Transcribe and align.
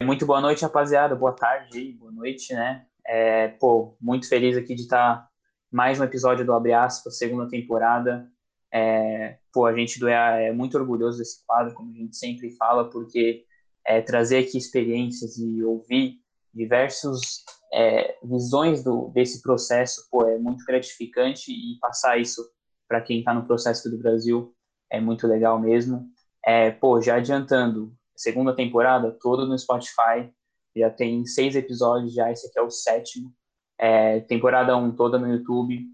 Muito 0.00 0.24
boa 0.24 0.40
noite, 0.40 0.62
rapaziada. 0.62 1.16
Boa 1.16 1.32
tarde, 1.32 1.92
boa 1.98 2.12
noite, 2.12 2.54
né? 2.54 2.86
É, 3.04 3.48
pô, 3.48 3.96
muito 4.00 4.28
feliz 4.28 4.56
aqui 4.56 4.74
de 4.74 4.82
estar 4.82 5.28
mais 5.72 5.98
um 5.98 6.04
episódio 6.04 6.46
do 6.46 6.52
Abre 6.52 6.72
Aspas, 6.72 7.18
segunda 7.18 7.48
temporada. 7.48 8.30
É, 8.72 9.38
pô, 9.52 9.66
a 9.66 9.74
gente 9.74 9.98
do 9.98 10.08
EA 10.08 10.40
é 10.40 10.52
muito 10.52 10.78
orgulhoso 10.78 11.18
desse 11.18 11.44
quadro, 11.44 11.74
como 11.74 11.90
a 11.90 11.96
gente 11.96 12.16
sempre 12.16 12.54
fala, 12.56 12.88
porque 12.88 13.44
é, 13.84 14.00
trazer 14.00 14.38
aqui 14.38 14.56
experiências 14.56 15.36
e 15.36 15.64
ouvir 15.64 16.20
diversas 16.54 17.44
é, 17.74 18.16
visões 18.22 18.84
do, 18.84 19.08
desse 19.08 19.42
processo, 19.42 20.06
pô, 20.12 20.24
é 20.28 20.38
muito 20.38 20.64
gratificante 20.64 21.50
e 21.50 21.76
passar 21.80 22.18
isso 22.18 22.48
para 22.86 23.00
quem 23.00 23.18
está 23.18 23.34
no 23.34 23.46
processo 23.46 23.90
do 23.90 23.98
Brasil 23.98 24.54
é 24.90 25.00
muito 25.00 25.26
legal 25.26 25.58
mesmo. 25.60 26.08
É, 26.46 26.70
pô, 26.70 27.00
já 27.00 27.16
adiantando, 27.16 27.97
segunda 28.18 28.54
temporada, 28.54 29.16
todo 29.20 29.46
no 29.46 29.56
Spotify. 29.56 30.28
Já 30.76 30.90
tem 30.90 31.24
seis 31.24 31.54
episódios 31.54 32.12
já, 32.12 32.30
esse 32.30 32.48
aqui 32.48 32.58
é 32.58 32.62
o 32.62 32.70
sétimo. 32.70 33.32
É, 33.78 34.20
temporada 34.20 34.76
1 34.76 34.84
um, 34.84 34.94
toda 34.94 35.18
no 35.18 35.28
YouTube. 35.28 35.86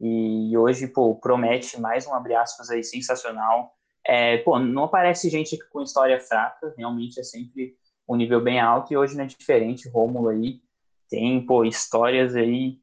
E 0.00 0.56
hoje, 0.56 0.88
pô, 0.88 1.14
promete 1.14 1.80
mais 1.80 2.06
um 2.06 2.14
abre 2.14 2.34
aspas 2.34 2.70
aí 2.70 2.82
sensacional. 2.82 3.72
É, 4.04 4.38
pô, 4.38 4.58
não 4.58 4.84
aparece 4.84 5.28
gente 5.28 5.58
com 5.70 5.82
história 5.82 6.18
fraca, 6.20 6.74
realmente 6.76 7.20
é 7.20 7.22
sempre 7.22 7.76
um 8.08 8.16
nível 8.16 8.40
bem 8.40 8.60
alto. 8.60 8.92
E 8.92 8.96
hoje 8.96 9.16
não 9.16 9.24
é 9.24 9.26
diferente, 9.26 9.88
Rômulo 9.88 10.28
aí 10.28 10.60
tem, 11.08 11.44
pô, 11.44 11.64
histórias 11.64 12.34
aí, 12.34 12.78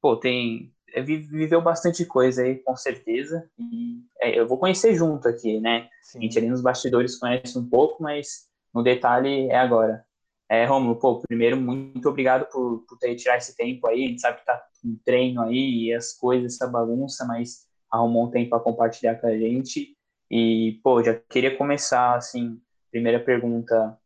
pô, 0.00 0.16
tem 0.16 0.74
viveu 1.00 1.62
bastante 1.62 2.04
coisa 2.04 2.42
aí, 2.42 2.56
com 2.56 2.76
certeza. 2.76 3.48
E 3.58 4.02
é, 4.20 4.38
eu 4.38 4.46
vou 4.46 4.58
conhecer 4.58 4.94
junto 4.94 5.28
aqui, 5.28 5.60
né? 5.60 5.88
Sim. 6.02 6.18
A 6.18 6.22
gente 6.22 6.38
ali 6.38 6.48
nos 6.48 6.60
bastidores 6.60 7.18
conhece 7.18 7.58
um 7.58 7.68
pouco, 7.68 8.02
mas 8.02 8.48
no 8.74 8.82
detalhe 8.82 9.48
é 9.48 9.56
agora. 9.56 10.04
É, 10.48 10.66
Romulo, 10.66 10.96
pô, 10.96 11.20
primeiro, 11.20 11.56
muito 11.56 12.06
obrigado 12.08 12.46
por, 12.50 12.84
por 12.86 12.98
ter 12.98 13.14
tirado 13.14 13.38
esse 13.38 13.56
tempo 13.56 13.86
aí. 13.86 14.04
A 14.04 14.08
gente 14.08 14.20
sabe 14.20 14.38
que 14.38 14.44
tá 14.44 14.62
um 14.84 14.98
treino 15.04 15.40
aí 15.42 15.86
e 15.86 15.94
as 15.94 16.12
coisas, 16.12 16.54
essa 16.54 16.66
bagunça, 16.66 17.24
mas 17.24 17.66
arrumou 17.90 18.26
um 18.26 18.30
tempo 18.30 18.50
para 18.50 18.60
compartilhar 18.60 19.14
com 19.14 19.26
a 19.26 19.36
gente. 19.36 19.96
E, 20.30 20.80
pô, 20.82 21.02
já 21.02 21.14
queria 21.14 21.56
começar, 21.56 22.16
assim, 22.16 22.60
primeira 22.90 23.18
pergunta. 23.18 23.98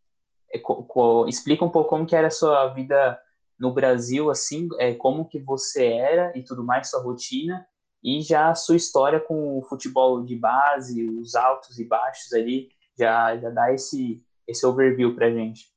É, 0.52 0.58
co, 0.58 0.84
co, 0.84 1.28
explica 1.28 1.64
um 1.64 1.70
pouco 1.70 1.90
como 1.90 2.06
que 2.06 2.14
era 2.14 2.28
a 2.28 2.30
sua 2.30 2.68
vida 2.68 3.18
no 3.58 3.72
Brasil, 3.72 4.30
assim, 4.30 4.68
é, 4.78 4.94
como 4.94 5.28
que 5.28 5.38
você 5.38 5.86
era 5.86 6.36
e 6.36 6.42
tudo 6.42 6.64
mais, 6.64 6.90
sua 6.90 7.02
rotina, 7.02 7.66
e 8.02 8.20
já 8.20 8.50
a 8.50 8.54
sua 8.54 8.76
história 8.76 9.18
com 9.18 9.58
o 9.58 9.62
futebol 9.62 10.22
de 10.22 10.36
base, 10.36 11.08
os 11.10 11.34
altos 11.34 11.78
e 11.78 11.84
baixos 11.84 12.32
ali, 12.32 12.68
já, 12.96 13.36
já 13.36 13.50
dá 13.50 13.72
esse, 13.72 14.22
esse 14.46 14.64
overview 14.64 15.14
pra 15.14 15.30
gente. 15.30 15.72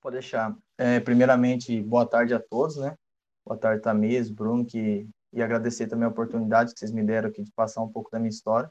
Pode 0.00 0.14
deixar. 0.14 0.56
É, 0.78 1.00
primeiramente, 1.00 1.80
boa 1.80 2.06
tarde 2.06 2.34
a 2.34 2.40
todos, 2.40 2.76
né? 2.76 2.96
Boa 3.44 3.58
tarde, 3.58 3.82
Tamires, 3.82 4.30
Bruno, 4.30 4.64
que, 4.64 5.08
e 5.32 5.42
agradecer 5.42 5.86
também 5.86 6.06
a 6.06 6.10
oportunidade 6.10 6.72
que 6.72 6.78
vocês 6.78 6.92
me 6.92 7.02
deram 7.02 7.28
aqui 7.28 7.42
de 7.42 7.50
passar 7.52 7.82
um 7.82 7.88
pouco 7.88 8.10
da 8.10 8.18
minha 8.18 8.30
história, 8.30 8.70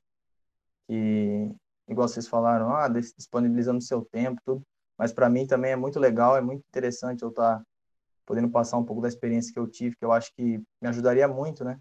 que, 0.87 1.51
igual 1.89 2.07
vocês 2.07 2.27
falaram, 2.27 2.73
ah, 2.73 2.87
disponibilizando 2.87 3.81
seu 3.81 4.05
tempo, 4.05 4.41
tudo, 4.45 4.61
mas 4.97 5.11
para 5.11 5.29
mim 5.29 5.47
também 5.47 5.71
é 5.71 5.75
muito 5.75 5.99
legal, 5.99 6.37
é 6.37 6.41
muito 6.41 6.63
interessante 6.67 7.23
eu 7.23 7.29
estar 7.29 7.59
tá 7.59 7.65
podendo 8.25 8.49
passar 8.49 8.77
um 8.77 8.85
pouco 8.85 9.01
da 9.01 9.07
experiência 9.07 9.53
que 9.53 9.59
eu 9.59 9.67
tive, 9.67 9.95
que 9.95 10.05
eu 10.05 10.11
acho 10.11 10.33
que 10.33 10.57
me 10.81 10.87
ajudaria 10.87 11.27
muito, 11.27 11.63
né? 11.63 11.79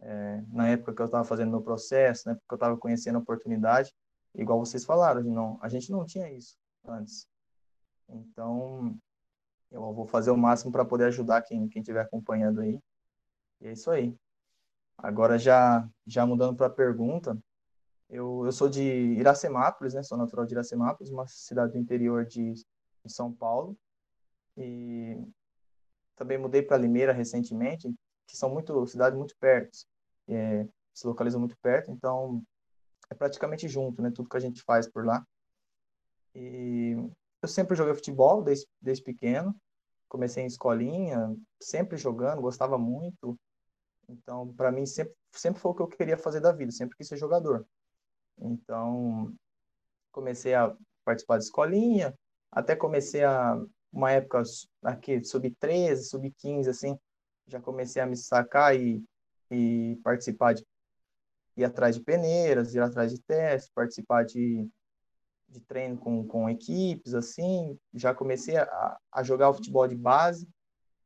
É, 0.00 0.42
na 0.48 0.68
época 0.68 0.94
que 0.94 1.00
eu 1.00 1.06
estava 1.06 1.24
fazendo 1.24 1.50
meu 1.50 1.62
processo, 1.62 2.26
na 2.26 2.32
época 2.32 2.44
que 2.48 2.54
eu 2.54 2.56
estava 2.56 2.76
conhecendo 2.76 3.16
a 3.16 3.20
oportunidade, 3.20 3.94
igual 4.34 4.58
vocês 4.58 4.84
falaram, 4.84 5.22
não, 5.22 5.58
a 5.62 5.68
gente 5.68 5.90
não 5.90 6.04
tinha 6.04 6.30
isso 6.30 6.56
antes. 6.86 7.26
Então, 8.08 8.98
eu 9.70 9.92
vou 9.92 10.06
fazer 10.06 10.30
o 10.30 10.36
máximo 10.36 10.72
para 10.72 10.84
poder 10.84 11.06
ajudar 11.06 11.42
quem 11.42 11.68
quem 11.68 11.80
estiver 11.80 12.02
acompanhando 12.02 12.60
aí. 12.60 12.78
E 13.60 13.68
é 13.68 13.72
isso 13.72 13.90
aí. 13.90 14.16
Agora 14.98 15.38
já 15.38 15.88
já 16.06 16.26
mudando 16.26 16.56
para 16.56 16.66
a 16.66 16.70
pergunta, 16.70 17.38
eu, 18.08 18.44
eu 18.44 18.52
sou 18.52 18.68
de 18.68 18.82
Iracemápolis, 18.82 19.94
né? 19.94 20.02
Sou 20.02 20.18
natural 20.18 20.46
de 20.46 20.54
Iracemápolis, 20.54 21.10
uma 21.10 21.26
cidade 21.26 21.72
do 21.72 21.78
interior 21.78 22.24
de, 22.24 22.52
de 22.54 23.12
São 23.12 23.32
Paulo. 23.32 23.76
E 24.56 25.18
também 26.16 26.38
mudei 26.38 26.62
para 26.62 26.76
Limeira 26.76 27.12
recentemente, 27.12 27.92
que 28.26 28.36
são 28.36 28.50
muito 28.50 28.86
cidades 28.86 29.18
muito 29.18 29.36
perto, 29.38 29.78
é, 30.28 30.66
se 30.92 31.06
localizam 31.06 31.40
muito 31.40 31.56
perto, 31.58 31.90
então 31.90 32.42
é 33.10 33.14
praticamente 33.14 33.68
junto, 33.68 34.00
né? 34.00 34.10
Tudo 34.10 34.28
que 34.28 34.36
a 34.36 34.40
gente 34.40 34.62
faz 34.62 34.88
por 34.88 35.04
lá. 35.04 35.26
E 36.34 36.96
eu 37.42 37.48
sempre 37.48 37.76
joguei 37.76 37.94
futebol 37.94 38.42
desde, 38.42 38.66
desde 38.80 39.04
pequeno. 39.04 39.54
Comecei 40.08 40.42
em 40.42 40.46
escolinha, 40.46 41.36
sempre 41.60 41.96
jogando, 41.96 42.40
gostava 42.40 42.78
muito. 42.78 43.38
Então, 44.08 44.52
para 44.54 44.70
mim 44.70 44.86
sempre 44.86 45.14
sempre 45.38 45.60
foi 45.60 45.72
o 45.72 45.74
que 45.74 45.82
eu 45.82 45.88
queria 45.88 46.16
fazer 46.16 46.40
da 46.40 46.52
vida, 46.52 46.70
sempre 46.70 46.96
quis 46.96 47.08
ser 47.08 47.16
jogador. 47.16 47.66
Então, 48.38 49.34
comecei 50.12 50.54
a 50.54 50.74
participar 51.04 51.38
de 51.38 51.44
escolinha, 51.44 52.14
até 52.50 52.74
comecei 52.76 53.24
a 53.24 53.60
uma 53.94 54.10
época 54.10 54.42
aqui, 54.82 55.22
sub-13, 55.22 55.96
sub-15, 56.02 56.68
assim, 56.68 56.98
já 57.46 57.60
comecei 57.60 58.02
a 58.02 58.06
me 58.06 58.16
sacar 58.16 58.76
e, 58.76 59.02
e 59.50 59.98
participar 60.02 60.54
de 60.54 60.66
ir 61.56 61.64
atrás 61.64 61.96
de 61.96 62.02
peneiras, 62.02 62.74
ir 62.74 62.80
atrás 62.80 63.12
de 63.12 63.20
testes, 63.22 63.70
participar 63.72 64.24
de, 64.24 64.68
de 65.48 65.60
treino 65.60 65.96
com, 65.96 66.26
com 66.26 66.50
equipes, 66.50 67.14
assim, 67.14 67.78
já 67.94 68.12
comecei 68.12 68.56
a, 68.56 68.98
a 69.12 69.22
jogar 69.22 69.50
o 69.50 69.54
futebol 69.54 69.86
de 69.86 69.94
base, 69.94 70.48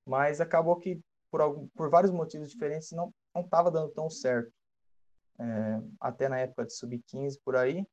mas 0.06 0.40
acabou 0.40 0.76
que, 0.76 0.98
por, 1.30 1.42
algum, 1.42 1.68
por 1.68 1.90
vários 1.90 2.10
motivos 2.10 2.50
diferentes, 2.50 2.92
não 2.92 3.12
não 3.34 3.42
estava 3.42 3.70
dando 3.70 3.90
tão 3.90 4.10
certo. 4.10 4.52
É, 5.38 5.80
até 6.00 6.28
na 6.28 6.38
época 6.38 6.66
de 6.66 6.74
sub-15, 6.74 7.38
por 7.44 7.54
aí, 7.54 7.86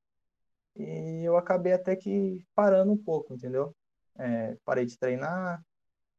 e 0.76 1.24
eu 1.24 1.38
acabei 1.38 1.74
até 1.74 1.96
que 1.96 2.44
parando 2.56 2.92
um 2.92 2.98
pouco, 2.98 3.34
entendeu? 3.34 3.74
É, 4.18 4.58
parei 4.64 4.86
de 4.86 4.98
treinar, 4.98 5.64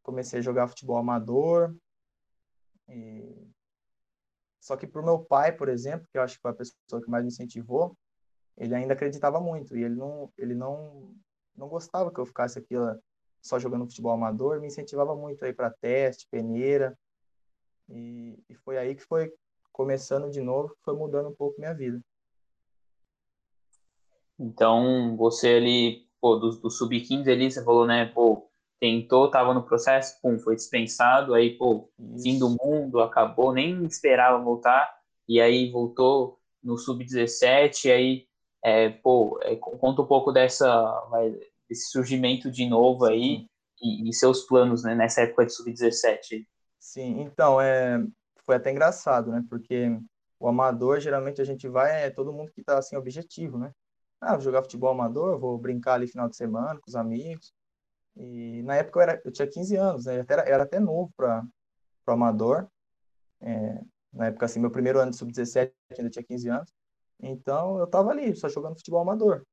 comecei 0.02 0.38
a 0.38 0.42
jogar 0.42 0.68
futebol 0.68 0.96
amador. 0.96 1.74
E... 2.88 3.48
Só 4.60 4.76
que 4.76 4.86
para 4.86 5.00
o 5.00 5.04
meu 5.04 5.18
pai, 5.18 5.52
por 5.52 5.68
exemplo, 5.68 6.08
que 6.10 6.18
eu 6.18 6.22
acho 6.22 6.36
que 6.36 6.42
foi 6.42 6.50
a 6.50 6.54
pessoa 6.54 7.02
que 7.02 7.10
mais 7.10 7.24
me 7.24 7.28
incentivou, 7.28 7.96
ele 8.56 8.74
ainda 8.74 8.94
acreditava 8.94 9.40
muito 9.40 9.76
e 9.76 9.84
ele 9.84 9.94
não, 9.94 10.32
ele 10.36 10.54
não, 10.54 11.14
não 11.54 11.68
gostava 11.68 12.12
que 12.12 12.18
eu 12.18 12.26
ficasse 12.26 12.58
aqui 12.58 12.74
só 13.42 13.58
jogando 13.58 13.86
futebol 13.86 14.12
amador, 14.12 14.60
me 14.60 14.66
incentivava 14.66 15.14
muito 15.14 15.44
aí 15.44 15.52
para 15.52 15.70
teste, 15.70 16.26
peneira. 16.30 16.98
E, 17.88 18.42
e 18.48 18.54
foi 18.54 18.76
aí 18.78 18.94
que 18.94 19.04
foi 19.04 19.32
começando 19.70 20.30
de 20.30 20.40
novo, 20.40 20.76
foi 20.82 20.96
mudando 20.96 21.28
um 21.28 21.34
pouco 21.34 21.60
minha 21.60 21.74
vida. 21.74 22.00
Então, 24.38 25.16
você 25.16 25.48
ali 25.48 26.05
pô, 26.20 26.36
do, 26.36 26.50
do 26.50 26.70
sub-15 26.70 27.28
ali, 27.30 27.50
você 27.50 27.64
falou, 27.64 27.86
né, 27.86 28.06
pô, 28.06 28.48
tentou, 28.78 29.30
tava 29.30 29.54
no 29.54 29.62
processo, 29.62 30.20
pum, 30.20 30.38
foi 30.38 30.56
dispensado, 30.56 31.34
aí, 31.34 31.56
pô, 31.56 31.88
Isso. 31.98 32.22
fim 32.22 32.38
do 32.38 32.50
mundo, 32.50 33.00
acabou, 33.00 33.52
nem 33.52 33.84
esperava 33.84 34.42
voltar, 34.42 34.94
e 35.28 35.40
aí 35.40 35.70
voltou 35.70 36.38
no 36.62 36.76
sub-17, 36.76 37.90
aí, 37.90 38.26
é, 38.62 38.90
pô, 38.90 39.38
é, 39.42 39.56
conta 39.56 40.02
um 40.02 40.06
pouco 40.06 40.32
dessa, 40.32 40.68
vai, 41.10 41.30
desse 41.68 41.90
surgimento 41.90 42.50
de 42.50 42.68
novo 42.68 43.04
aí, 43.04 43.46
e, 43.80 44.08
e, 44.08 44.12
seus 44.12 44.44
planos, 44.44 44.82
né, 44.82 44.94
nessa 44.94 45.22
época 45.22 45.46
de 45.46 45.52
sub-17. 45.52 46.46
Sim, 46.78 47.20
então, 47.20 47.60
é, 47.60 48.04
foi 48.44 48.56
até 48.56 48.70
engraçado, 48.70 49.30
né, 49.30 49.44
porque 49.48 49.98
o 50.38 50.48
amador, 50.48 51.00
geralmente, 51.00 51.40
a 51.40 51.44
gente 51.44 51.66
vai, 51.68 52.04
é 52.04 52.10
todo 52.10 52.32
mundo 52.32 52.52
que 52.52 52.62
tá, 52.62 52.78
assim, 52.78 52.96
objetivo, 52.96 53.58
né, 53.58 53.72
ah, 54.20 54.32
vou 54.32 54.40
jogar 54.40 54.62
futebol 54.62 54.90
amador, 54.90 55.38
vou 55.38 55.58
brincar 55.58 55.94
ali 55.94 56.06
final 56.06 56.28
de 56.28 56.36
semana 56.36 56.80
com 56.80 56.88
os 56.88 56.96
amigos. 56.96 57.54
E 58.16 58.62
na 58.62 58.76
época 58.76 58.98
eu, 58.98 59.02
era, 59.02 59.22
eu 59.24 59.30
tinha 59.32 59.46
15 59.48 59.76
anos, 59.76 60.06
né? 60.06 60.20
Eu 60.20 60.26
era, 60.28 60.42
era 60.42 60.62
até 60.64 60.80
novo 60.80 61.12
para 61.16 61.44
o 62.08 62.10
amador. 62.10 62.68
É, 63.40 63.80
na 64.12 64.26
época, 64.26 64.46
assim, 64.46 64.58
meu 64.58 64.70
primeiro 64.70 64.98
ano 64.98 65.10
de 65.10 65.18
sub-17 65.18 65.72
ainda 65.98 66.10
tinha 66.10 66.24
15 66.24 66.48
anos. 66.48 66.72
Então 67.20 67.78
eu 67.78 67.84
estava 67.84 68.10
ali, 68.10 68.34
só 68.34 68.48
jogando 68.48 68.76
futebol 68.76 69.00
amador. 69.00 69.44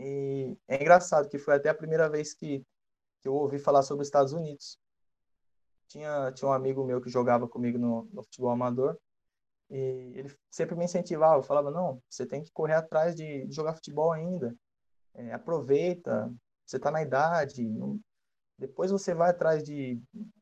E 0.00 0.56
é 0.68 0.80
engraçado 0.80 1.28
que 1.28 1.38
foi 1.38 1.54
até 1.54 1.68
a 1.68 1.74
primeira 1.74 2.08
vez 2.08 2.34
que, 2.34 2.60
que 3.20 3.28
eu 3.28 3.34
ouvi 3.34 3.58
falar 3.58 3.82
sobre 3.82 4.02
os 4.02 4.08
Estados 4.08 4.32
Unidos. 4.32 4.78
Tinha, 5.88 6.32
tinha 6.32 6.48
um 6.48 6.52
amigo 6.52 6.84
meu 6.84 7.00
que 7.00 7.10
jogava 7.10 7.48
comigo 7.48 7.78
no, 7.78 8.04
no 8.12 8.22
futebol 8.22 8.50
amador. 8.50 8.98
E 9.70 10.12
ele 10.14 10.34
sempre 10.50 10.74
me 10.74 10.84
incentivava, 10.84 11.42
falava, 11.42 11.70
não, 11.70 12.02
você 12.08 12.26
tem 12.26 12.42
que 12.42 12.50
correr 12.52 12.74
atrás 12.74 13.14
de, 13.14 13.46
jogar 13.50 13.74
futebol 13.74 14.12
ainda, 14.12 14.56
é, 15.14 15.32
aproveita, 15.32 16.32
você 16.64 16.76
está 16.76 16.90
na 16.90 17.02
idade, 17.02 17.64
não... 17.68 18.00
depois 18.58 18.90
você 18.90 19.14
vai 19.14 19.30
atrás 19.30 19.62
de, 19.62 20.00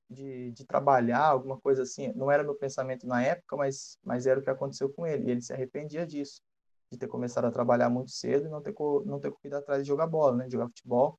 de, 0.08 0.52
de, 0.52 0.64
trabalhar, 0.64 1.24
alguma 1.24 1.58
coisa 1.60 1.82
assim. 1.82 2.12
Não 2.14 2.30
era 2.30 2.44
meu 2.44 2.54
pensamento 2.54 3.06
na 3.06 3.22
época, 3.22 3.56
mas, 3.56 3.98
mas 4.04 4.26
era 4.26 4.38
o 4.38 4.42
que 4.42 4.50
aconteceu 4.50 4.92
com 4.92 5.06
ele, 5.06 5.26
e 5.26 5.30
ele 5.30 5.42
se 5.42 5.52
arrependia 5.52 6.06
disso, 6.06 6.40
de 6.90 6.98
ter 6.98 7.08
começado 7.08 7.46
a 7.46 7.50
trabalhar 7.50 7.90
muito 7.90 8.10
cedo 8.12 8.46
e 8.46 8.50
não 8.50 8.62
ter, 8.62 8.74
não 9.04 9.18
ter 9.18 9.32
corrido 9.32 9.54
atrás 9.54 9.82
de 9.82 9.88
jogar 9.88 10.06
bola, 10.06 10.36
né, 10.36 10.46
de 10.46 10.52
jogar 10.52 10.68
futebol. 10.68 11.18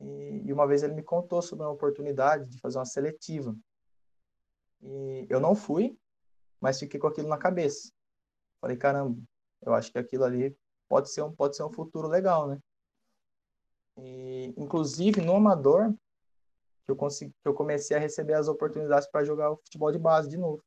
E, 0.00 0.42
e 0.46 0.52
uma 0.52 0.66
vez 0.66 0.82
ele 0.82 0.94
me 0.94 1.02
contou 1.02 1.40
sobre 1.40 1.64
uma 1.64 1.72
oportunidade 1.72 2.48
de 2.48 2.58
fazer 2.58 2.78
uma 2.78 2.84
seletiva. 2.84 3.54
E 4.82 5.26
eu 5.30 5.38
não 5.40 5.54
fui, 5.54 5.96
mas 6.64 6.78
fiquei 6.78 6.98
com 6.98 7.06
aquilo 7.06 7.28
na 7.28 7.36
cabeça. 7.36 7.92
Falei, 8.58 8.74
caramba, 8.74 9.20
eu 9.60 9.74
acho 9.74 9.92
que 9.92 9.98
aquilo 9.98 10.24
ali 10.24 10.56
pode 10.88 11.10
ser 11.10 11.20
um, 11.20 11.30
pode 11.30 11.54
ser 11.54 11.62
um 11.62 11.70
futuro 11.70 12.08
legal, 12.08 12.48
né? 12.48 12.58
E, 13.98 14.54
inclusive, 14.56 15.20
no 15.20 15.36
Amador, 15.36 15.92
que 16.86 16.90
eu, 16.90 16.96
consegui, 16.96 17.34
que 17.42 17.46
eu 17.46 17.52
comecei 17.52 17.94
a 17.94 18.00
receber 18.00 18.32
as 18.32 18.48
oportunidades 18.48 19.06
para 19.10 19.26
jogar 19.26 19.50
o 19.50 19.58
futebol 19.58 19.92
de 19.92 19.98
base 19.98 20.26
de 20.26 20.38
novo. 20.38 20.64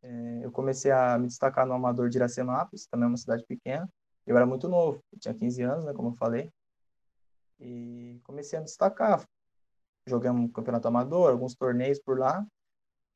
É, 0.00 0.44
eu 0.44 0.52
comecei 0.52 0.92
a 0.92 1.18
me 1.18 1.26
destacar 1.26 1.66
no 1.66 1.74
Amador 1.74 2.08
de 2.08 2.18
Iracemápolis, 2.18 2.86
também 2.86 3.06
é 3.06 3.08
uma 3.08 3.16
cidade 3.16 3.44
pequena. 3.46 3.90
Eu 4.24 4.36
era 4.36 4.46
muito 4.46 4.68
novo, 4.68 5.02
tinha 5.18 5.34
15 5.34 5.60
anos, 5.60 5.84
né, 5.86 5.92
como 5.92 6.10
eu 6.10 6.14
falei. 6.14 6.52
E 7.58 8.20
comecei 8.22 8.56
a 8.56 8.60
me 8.60 8.66
destacar. 8.66 9.28
Jogamos 10.06 10.40
um 10.40 10.48
campeonato 10.48 10.86
amador, 10.86 11.32
alguns 11.32 11.56
torneios 11.56 11.98
por 11.98 12.16
lá. 12.16 12.46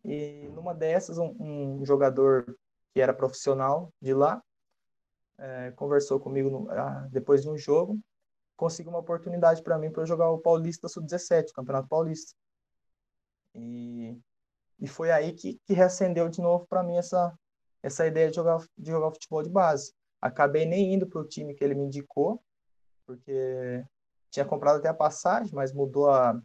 E 0.04 0.48
numa 0.54 0.74
dessas, 0.74 1.18
um, 1.18 1.34
um 1.38 1.84
jogador 1.84 2.56
que 2.92 3.00
era 3.00 3.14
profissional 3.14 3.92
de 4.00 4.12
lá 4.12 4.42
é, 5.38 5.70
conversou 5.72 6.20
comigo 6.20 6.50
no, 6.50 6.70
ah, 6.70 7.08
depois 7.10 7.42
de 7.42 7.48
um 7.48 7.56
jogo, 7.56 7.98
conseguiu 8.56 8.92
uma 8.92 9.00
oportunidade 9.00 9.62
para 9.62 9.78
mim 9.78 9.90
para 9.90 10.04
jogar 10.04 10.30
o 10.30 10.38
Paulista 10.38 10.88
Sub-17, 10.88 11.50
o 11.50 11.54
Campeonato 11.54 11.88
Paulista. 11.88 12.34
E, 13.54 14.16
e 14.78 14.86
foi 14.86 15.10
aí 15.10 15.32
que, 15.32 15.60
que 15.64 15.72
reacendeu 15.72 16.28
de 16.28 16.40
novo 16.40 16.66
para 16.66 16.82
mim 16.82 16.96
essa, 16.96 17.36
essa 17.82 18.06
ideia 18.06 18.30
de 18.30 18.36
jogar, 18.36 18.58
de 18.78 18.90
jogar 18.90 19.10
futebol 19.10 19.42
de 19.42 19.50
base. 19.50 19.92
Acabei 20.20 20.64
nem 20.64 20.94
indo 20.94 21.06
para 21.06 21.20
o 21.20 21.26
time 21.26 21.54
que 21.54 21.64
ele 21.64 21.74
me 21.74 21.84
indicou, 21.84 22.42
porque 23.04 23.84
tinha 24.30 24.44
comprado 24.44 24.78
até 24.78 24.88
a 24.88 24.94
passagem, 24.94 25.52
mas 25.52 25.72
mudou 25.72 26.08
a, 26.08 26.40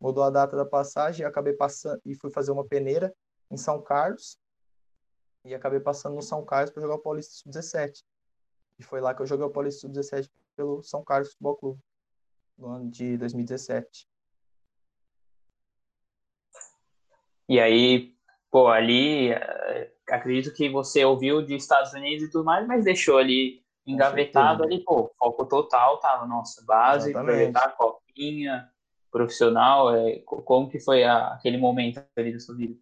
mudou 0.00 0.22
a 0.22 0.30
data 0.30 0.56
da 0.56 0.64
passagem 0.64 1.22
e 1.22 1.26
acabei 1.26 1.52
passando 1.52 2.00
e 2.04 2.14
fui 2.14 2.30
fazer 2.30 2.50
uma 2.50 2.66
peneira 2.66 3.14
em 3.50 3.56
São 3.56 3.82
Carlos 3.82 4.38
e 5.44 5.54
acabei 5.54 5.80
passando 5.80 6.14
no 6.14 6.22
São 6.22 6.44
Carlos 6.44 6.70
para 6.70 6.82
jogar 6.82 6.96
o 6.96 7.02
Paulista 7.02 7.34
Sub-17. 7.34 8.02
E 8.78 8.82
foi 8.82 9.00
lá 9.00 9.14
que 9.14 9.22
eu 9.22 9.26
joguei 9.26 9.46
o 9.46 9.50
Paulista 9.50 9.80
Sub-17 9.80 10.30
pelo 10.56 10.82
São 10.82 11.04
Carlos 11.04 11.30
Futebol 11.30 11.56
Clube 11.56 11.80
no 12.56 12.68
ano 12.68 12.90
de 12.90 13.16
2017. 13.16 14.08
E 17.48 17.58
aí, 17.58 18.14
pô, 18.50 18.68
ali 18.68 19.32
eh, 19.32 19.92
acredito 20.10 20.52
que 20.52 20.68
você 20.68 21.04
ouviu 21.04 21.40
de 21.40 21.54
Estados 21.54 21.94
Unidos 21.94 22.24
e 22.24 22.30
tudo 22.30 22.44
mais, 22.44 22.66
mas 22.66 22.84
deixou 22.84 23.16
ali 23.16 23.64
engavetado 23.86 24.64
ali, 24.64 24.84
pô, 24.84 25.10
foco 25.18 25.46
total, 25.46 25.98
tava 25.98 26.26
nossa 26.26 26.62
base, 26.66 27.12
projetar 27.12 27.64
a 27.64 27.70
copinha, 27.70 28.70
profissional, 29.10 29.94
é, 29.94 30.20
como 30.20 30.68
que 30.68 30.78
foi 30.78 31.04
a, 31.04 31.34
aquele 31.34 31.58
momento 31.58 32.04
ali 32.16 32.32
da 32.32 32.40
sua 32.40 32.56
vida? 32.56 32.78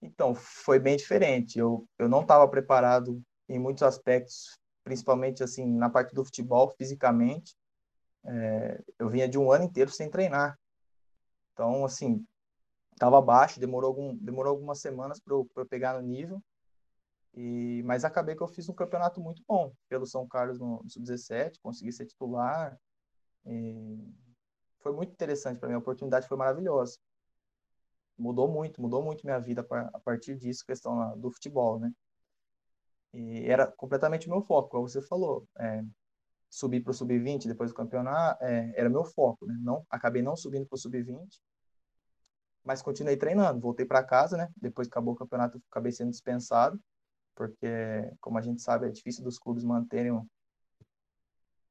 Então, 0.00 0.34
foi 0.34 0.78
bem 0.78 0.96
diferente. 0.96 1.58
Eu, 1.58 1.86
eu 1.98 2.08
não 2.08 2.22
estava 2.22 2.46
preparado 2.48 3.22
em 3.48 3.58
muitos 3.58 3.82
aspectos, 3.82 4.58
principalmente 4.84 5.42
assim 5.42 5.66
na 5.66 5.90
parte 5.90 6.14
do 6.14 6.24
futebol, 6.24 6.70
fisicamente. 6.70 7.54
É, 8.24 8.82
eu 8.98 9.08
vinha 9.08 9.28
de 9.28 9.38
um 9.38 9.50
ano 9.50 9.64
inteiro 9.64 9.90
sem 9.90 10.10
treinar. 10.10 10.58
Então, 11.52 11.84
assim, 11.84 12.24
estava 12.92 13.20
baixo, 13.20 13.58
demorou, 13.58 13.88
algum, 13.88 14.16
demorou 14.16 14.52
algumas 14.52 14.80
semanas 14.80 15.20
para 15.20 15.34
eu, 15.34 15.48
pegar 15.68 15.94
no 15.94 16.06
nível. 16.06 16.42
E, 17.34 17.82
mas 17.84 18.04
acabei 18.04 18.34
que 18.34 18.42
eu 18.42 18.48
fiz 18.48 18.68
um 18.68 18.74
campeonato 18.74 19.20
muito 19.20 19.42
bom 19.46 19.72
pelo 19.88 20.06
São 20.06 20.26
Carlos 20.26 20.58
no, 20.58 20.82
no 20.82 20.90
Sub-17, 20.90 21.58
consegui 21.62 21.92
ser 21.92 22.06
titular. 22.06 22.78
E 23.44 23.98
foi 24.80 24.92
muito 24.92 25.12
interessante 25.12 25.58
para 25.58 25.68
mim, 25.68 25.74
a 25.74 25.78
oportunidade 25.78 26.28
foi 26.28 26.36
maravilhosa. 26.36 26.98
Mudou 28.16 28.48
muito, 28.48 28.80
mudou 28.80 29.02
muito 29.02 29.24
minha 29.24 29.38
vida 29.38 29.66
a 29.70 30.00
partir 30.00 30.36
disso, 30.36 30.64
questão 30.66 31.16
do 31.18 31.30
futebol, 31.30 31.78
né? 31.78 31.92
E 33.14 33.44
era 33.48 33.66
completamente 33.66 34.26
o 34.26 34.30
meu 34.30 34.42
foco, 34.42 34.68
como 34.70 34.88
você 34.88 35.00
falou. 35.00 35.46
É, 35.58 35.84
subir 36.50 36.82
para 36.82 36.90
o 36.90 36.94
sub-20 36.94 37.46
depois 37.46 37.70
do 37.70 37.76
campeonato 37.76 38.42
é, 38.42 38.72
era 38.76 38.88
meu 38.88 39.04
foco, 39.04 39.46
né? 39.46 39.56
Não, 39.60 39.84
acabei 39.90 40.22
não 40.22 40.36
subindo 40.36 40.66
para 40.66 40.76
o 40.76 40.78
sub-20, 40.78 41.40
mas 42.64 42.82
continuei 42.82 43.16
treinando. 43.16 43.60
Voltei 43.60 43.86
para 43.86 44.02
casa, 44.02 44.36
né? 44.36 44.48
Depois 44.56 44.88
que 44.88 44.92
acabou 44.92 45.14
o 45.14 45.16
campeonato, 45.16 45.62
acabei 45.70 45.92
sendo 45.92 46.10
dispensado, 46.10 46.80
porque, 47.34 47.66
como 48.20 48.38
a 48.38 48.42
gente 48.42 48.60
sabe, 48.62 48.86
é 48.86 48.90
difícil 48.90 49.22
dos 49.22 49.38
clubes 49.38 49.64
manterem 49.64 50.12
o 50.12 50.26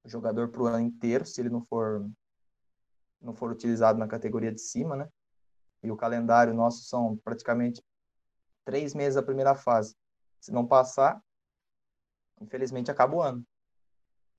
jogador 0.06 0.50
para 0.50 0.62
o 0.62 0.66
ano 0.66 0.80
inteiro, 0.80 1.26
se 1.26 1.42
ele 1.42 1.50
não 1.50 1.62
for 1.62 2.10
não 3.22 3.34
for 3.34 3.52
utilizado 3.52 4.00
na 4.00 4.08
categoria 4.08 4.52
de 4.52 4.62
cima, 4.62 4.96
né? 4.96 5.10
E 5.84 5.92
o 5.92 5.98
calendário 5.98 6.54
nosso 6.54 6.84
são 6.84 7.18
praticamente 7.18 7.84
três 8.66 8.94
meses 8.94 9.18
a 9.18 9.24
primeira 9.24 9.56
fase. 9.56 9.96
Se 10.40 10.52
não 10.52 10.66
passar, 10.68 11.22
infelizmente 12.42 12.92
acaba 12.92 13.16
o 13.16 13.22
ano. 13.22 13.46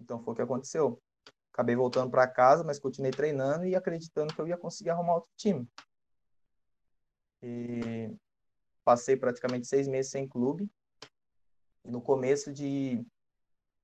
Então 0.00 0.20
foi 0.22 0.32
o 0.32 0.36
que 0.36 0.42
aconteceu. 0.42 1.00
Acabei 1.52 1.74
voltando 1.74 2.10
para 2.10 2.28
casa, 2.28 2.62
mas 2.62 2.78
continuei 2.78 3.10
treinando 3.10 3.64
e 3.64 3.74
acreditando 3.74 4.34
que 4.34 4.40
eu 4.40 4.46
ia 4.46 4.56
conseguir 4.56 4.90
arrumar 4.90 5.14
outro 5.14 5.30
time. 5.36 5.68
E 7.42 8.14
passei 8.84 9.16
praticamente 9.16 9.66
seis 9.66 9.88
meses 9.88 10.10
sem 10.10 10.28
clube. 10.28 10.70
E 11.84 11.90
no 11.90 12.00
começo 12.00 12.52
de 12.52 13.04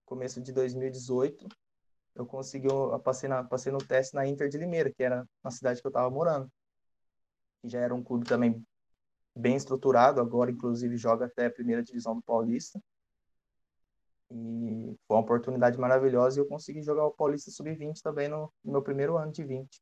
começo 0.05 0.41
de 0.41 0.53
2018 0.53 1.49
eu 2.15 2.25
consegui, 2.25 2.69
eu 2.69 2.99
passei, 3.01 3.29
na, 3.29 3.43
passei 3.43 3.73
no 3.73 3.79
teste 3.79 4.15
na 4.15 4.27
Inter 4.27 4.49
de 4.49 4.59
Limeira, 4.59 4.93
que 4.93 5.03
era 5.03 5.27
na 5.43 5.51
cidade 5.51 5.81
que 5.81 5.87
eu 5.87 5.91
estava 5.91 6.09
morando. 6.11 6.51
E 7.63 7.69
já 7.69 7.81
era 7.81 7.95
um 7.95 8.03
clube 8.03 8.25
também 8.25 8.65
bem 9.35 9.57
estruturado, 9.57 10.21
agora 10.21 10.51
inclusive 10.51 10.97
joga 10.97 11.27
até 11.27 11.47
a 11.47 11.51
primeira 11.51 11.83
divisão 11.83 12.15
do 12.15 12.23
Paulista. 12.23 12.81
E 14.31 14.97
foi 15.07 15.17
uma 15.17 15.23
oportunidade 15.23 15.79
maravilhosa 15.79 16.39
e 16.39 16.43
eu 16.43 16.49
consegui 16.49 16.83
jogar 16.83 17.07
o 17.07 17.13
Paulista 17.13 17.51
Sub-20 17.51 18.01
também 18.01 18.29
no, 18.29 18.53
no, 18.65 18.73
meu 18.73 18.83
primeiro 18.83 19.17
ano 19.17 19.33
de 19.33 19.45
20. 19.45 19.81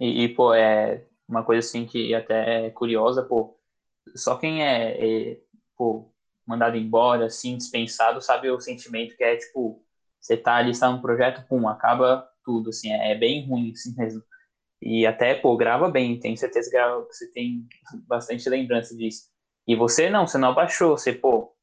E, 0.00 0.24
e, 0.24 0.34
pô, 0.34 0.52
é 0.52 1.06
uma 1.28 1.44
coisa 1.44 1.66
assim 1.66 1.86
que 1.86 2.14
até 2.14 2.66
é 2.66 2.70
curiosa, 2.70 3.22
pô, 3.22 3.56
só 4.14 4.36
quem 4.36 4.64
é, 4.64 5.32
é 5.32 5.40
pô, 5.76 6.11
mandado 6.46 6.76
embora, 6.76 7.26
assim, 7.26 7.56
dispensado, 7.56 8.20
sabe 8.20 8.50
o 8.50 8.60
sentimento 8.60 9.16
que 9.16 9.24
é, 9.24 9.36
tipo, 9.36 9.84
você 10.20 10.36
tá 10.36 10.56
ali, 10.56 10.70
está 10.70 10.90
num 10.90 11.00
projeto, 11.00 11.46
pum, 11.48 11.68
acaba 11.68 12.28
tudo, 12.44 12.70
assim, 12.70 12.92
é, 12.92 13.12
é 13.12 13.14
bem 13.14 13.46
ruim, 13.46 13.72
assim 13.72 13.94
mesmo. 13.98 14.22
E 14.80 15.06
até, 15.06 15.34
pô, 15.34 15.56
grava 15.56 15.88
bem, 15.88 16.18
tenho 16.18 16.36
certeza 16.36 16.70
que 16.70 17.14
você 17.14 17.30
tem 17.32 17.66
bastante 18.06 18.48
lembrança 18.48 18.96
disso. 18.96 19.30
E 19.66 19.76
você 19.76 20.10
não, 20.10 20.26
você 20.26 20.38
não 20.38 20.48
abaixou, 20.48 20.96
você, 20.96 21.12
pô, 21.12 21.54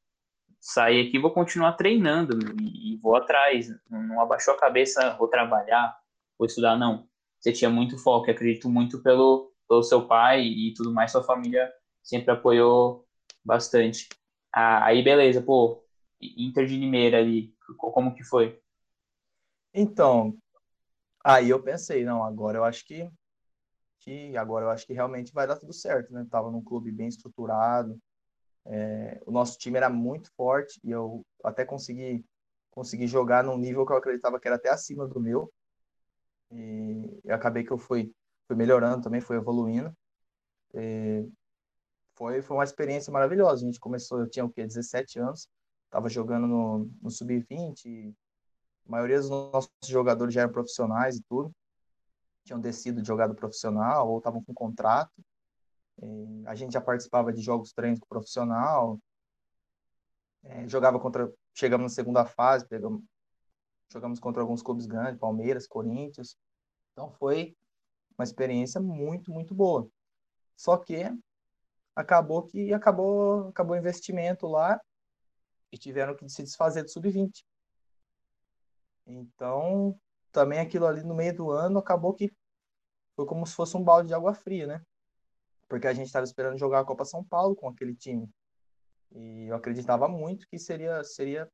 saí 0.60 1.06
aqui, 1.06 1.18
vou 1.18 1.30
continuar 1.30 1.72
treinando 1.72 2.38
e, 2.60 2.94
e 2.94 2.96
vou 2.98 3.16
atrás, 3.16 3.68
não, 3.90 4.02
não, 4.02 4.20
abaixou 4.20 4.54
a 4.54 4.58
cabeça, 4.58 5.16
vou 5.18 5.28
trabalhar, 5.28 5.96
vou 6.38 6.46
estudar, 6.46 6.76
não. 6.76 7.08
Você 7.38 7.52
tinha 7.52 7.70
muito 7.70 7.98
foco, 7.98 8.30
acredito 8.30 8.68
muito 8.68 9.02
pelo, 9.02 9.52
pelo 9.68 9.82
seu 9.82 10.06
pai 10.06 10.42
e 10.42 10.74
tudo 10.74 10.92
mais, 10.92 11.12
sua 11.12 11.22
família 11.22 11.70
sempre 12.02 12.30
apoiou 12.30 13.06
bastante. 13.44 14.08
Ah, 14.52 14.84
aí 14.86 15.02
beleza, 15.02 15.42
pô, 15.42 15.82
Inter 16.20 16.66
de 16.66 16.76
Limeira 16.76 17.18
ali, 17.18 17.54
como 17.78 18.14
que 18.14 18.24
foi? 18.24 18.60
Então, 19.72 20.36
aí 21.24 21.50
eu 21.50 21.62
pensei, 21.62 22.04
não, 22.04 22.24
agora 22.24 22.58
eu 22.58 22.64
acho 22.64 22.84
que, 22.86 23.10
que 24.00 24.36
agora 24.36 24.66
eu 24.66 24.70
acho 24.70 24.86
que 24.86 24.92
realmente 24.94 25.32
vai 25.32 25.46
dar 25.46 25.56
tudo 25.56 25.72
certo, 25.72 26.12
né? 26.12 26.26
Tava 26.30 26.50
num 26.50 26.62
clube 26.64 26.92
bem 26.92 27.08
estruturado, 27.08 27.98
é, 28.66 29.20
o 29.26 29.32
nosso 29.32 29.58
time 29.58 29.76
era 29.78 29.90
muito 29.90 30.30
forte 30.36 30.80
e 30.84 30.90
eu 30.90 31.24
até 31.44 31.64
consegui 31.64 32.24
consegui 32.70 33.06
jogar 33.06 33.44
num 33.44 33.58
nível 33.58 33.86
que 33.86 33.92
eu 33.92 33.96
acreditava 33.96 34.40
que 34.40 34.48
era 34.48 34.56
até 34.56 34.70
acima 34.70 35.06
do 35.08 35.20
meu 35.20 35.52
e, 36.52 37.20
acabei 37.30 37.64
que 37.64 37.72
eu 37.72 37.78
fui 37.78 38.12
fui 38.46 38.56
melhorando 38.56 39.02
também, 39.02 39.20
fui 39.20 39.36
evoluindo. 39.36 39.96
E, 40.74 41.28
foi, 42.20 42.42
foi 42.42 42.54
uma 42.54 42.64
experiência 42.64 43.10
maravilhosa. 43.10 43.62
A 43.62 43.66
gente 43.66 43.80
começou, 43.80 44.20
eu 44.20 44.28
tinha 44.28 44.44
o 44.44 44.50
quê? 44.50 44.66
17 44.66 45.18
anos, 45.18 45.48
estava 45.86 46.06
jogando 46.10 46.46
no, 46.46 46.90
no 47.00 47.10
Sub-20, 47.10 48.14
a 48.86 48.90
maioria 48.90 49.18
dos 49.18 49.30
nossos 49.30 49.70
jogadores 49.86 50.34
já 50.34 50.42
eram 50.42 50.52
profissionais 50.52 51.16
e 51.16 51.22
tudo, 51.22 51.50
tinham 52.44 52.60
descido 52.60 53.00
de 53.00 53.08
jogado 53.08 53.34
profissional 53.34 54.06
ou 54.06 54.18
estavam 54.18 54.44
com 54.44 54.52
contrato. 54.52 55.10
E 56.02 56.42
a 56.46 56.54
gente 56.54 56.72
já 56.74 56.80
participava 56.80 57.32
de 57.32 57.40
jogos 57.40 57.72
treinos 57.72 57.98
com 57.98 58.06
profissional, 58.06 59.00
é, 60.44 60.68
jogava 60.68 61.00
contra, 61.00 61.32
chegamos 61.54 61.84
na 61.84 61.88
segunda 61.88 62.26
fase, 62.26 62.68
pegamos, 62.68 63.02
jogamos 63.90 64.20
contra 64.20 64.42
alguns 64.42 64.62
clubes 64.62 64.84
grandes, 64.84 65.18
Palmeiras, 65.18 65.66
Corinthians. 65.66 66.36
Então 66.92 67.10
foi 67.12 67.56
uma 68.18 68.24
experiência 68.24 68.78
muito, 68.78 69.32
muito 69.32 69.54
boa. 69.54 69.88
Só 70.54 70.76
que 70.76 71.10
acabou 71.94 72.46
que 72.46 72.72
acabou, 72.72 73.48
acabou 73.48 73.76
o 73.76 73.78
investimento 73.78 74.46
lá 74.46 74.80
e 75.72 75.78
tiveram 75.78 76.16
que 76.16 76.28
se 76.28 76.42
desfazer 76.42 76.82
do 76.82 76.90
sub-20. 76.90 77.44
Então, 79.06 79.98
também 80.32 80.60
aquilo 80.60 80.86
ali 80.86 81.02
no 81.02 81.14
meio 81.14 81.34
do 81.34 81.50
ano 81.50 81.78
acabou 81.78 82.14
que 82.14 82.32
foi 83.16 83.26
como 83.26 83.46
se 83.46 83.54
fosse 83.54 83.76
um 83.76 83.82
balde 83.82 84.08
de 84.08 84.14
água 84.14 84.34
fria, 84.34 84.66
né? 84.66 84.82
Porque 85.68 85.86
a 85.86 85.92
gente 85.92 86.06
estava 86.06 86.24
esperando 86.24 86.58
jogar 86.58 86.80
a 86.80 86.84
Copa 86.84 87.04
São 87.04 87.24
Paulo 87.24 87.54
com 87.54 87.68
aquele 87.68 87.94
time. 87.94 88.28
E 89.12 89.46
eu 89.48 89.56
acreditava 89.56 90.08
muito 90.08 90.48
que 90.48 90.58
seria 90.58 91.02
seria 91.04 91.50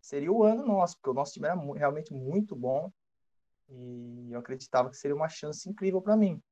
seria 0.00 0.32
o 0.32 0.42
ano 0.42 0.66
nosso, 0.66 0.96
porque 0.96 1.10
o 1.10 1.14
nosso 1.14 1.32
time 1.32 1.46
era 1.46 1.56
realmente 1.74 2.12
muito 2.12 2.56
bom 2.56 2.90
e 3.68 4.32
eu 4.32 4.40
acreditava 4.40 4.90
que 4.90 4.96
seria 4.96 5.14
uma 5.14 5.28
chance 5.28 5.68
incrível 5.68 6.00
para 6.00 6.16
mim. 6.16 6.42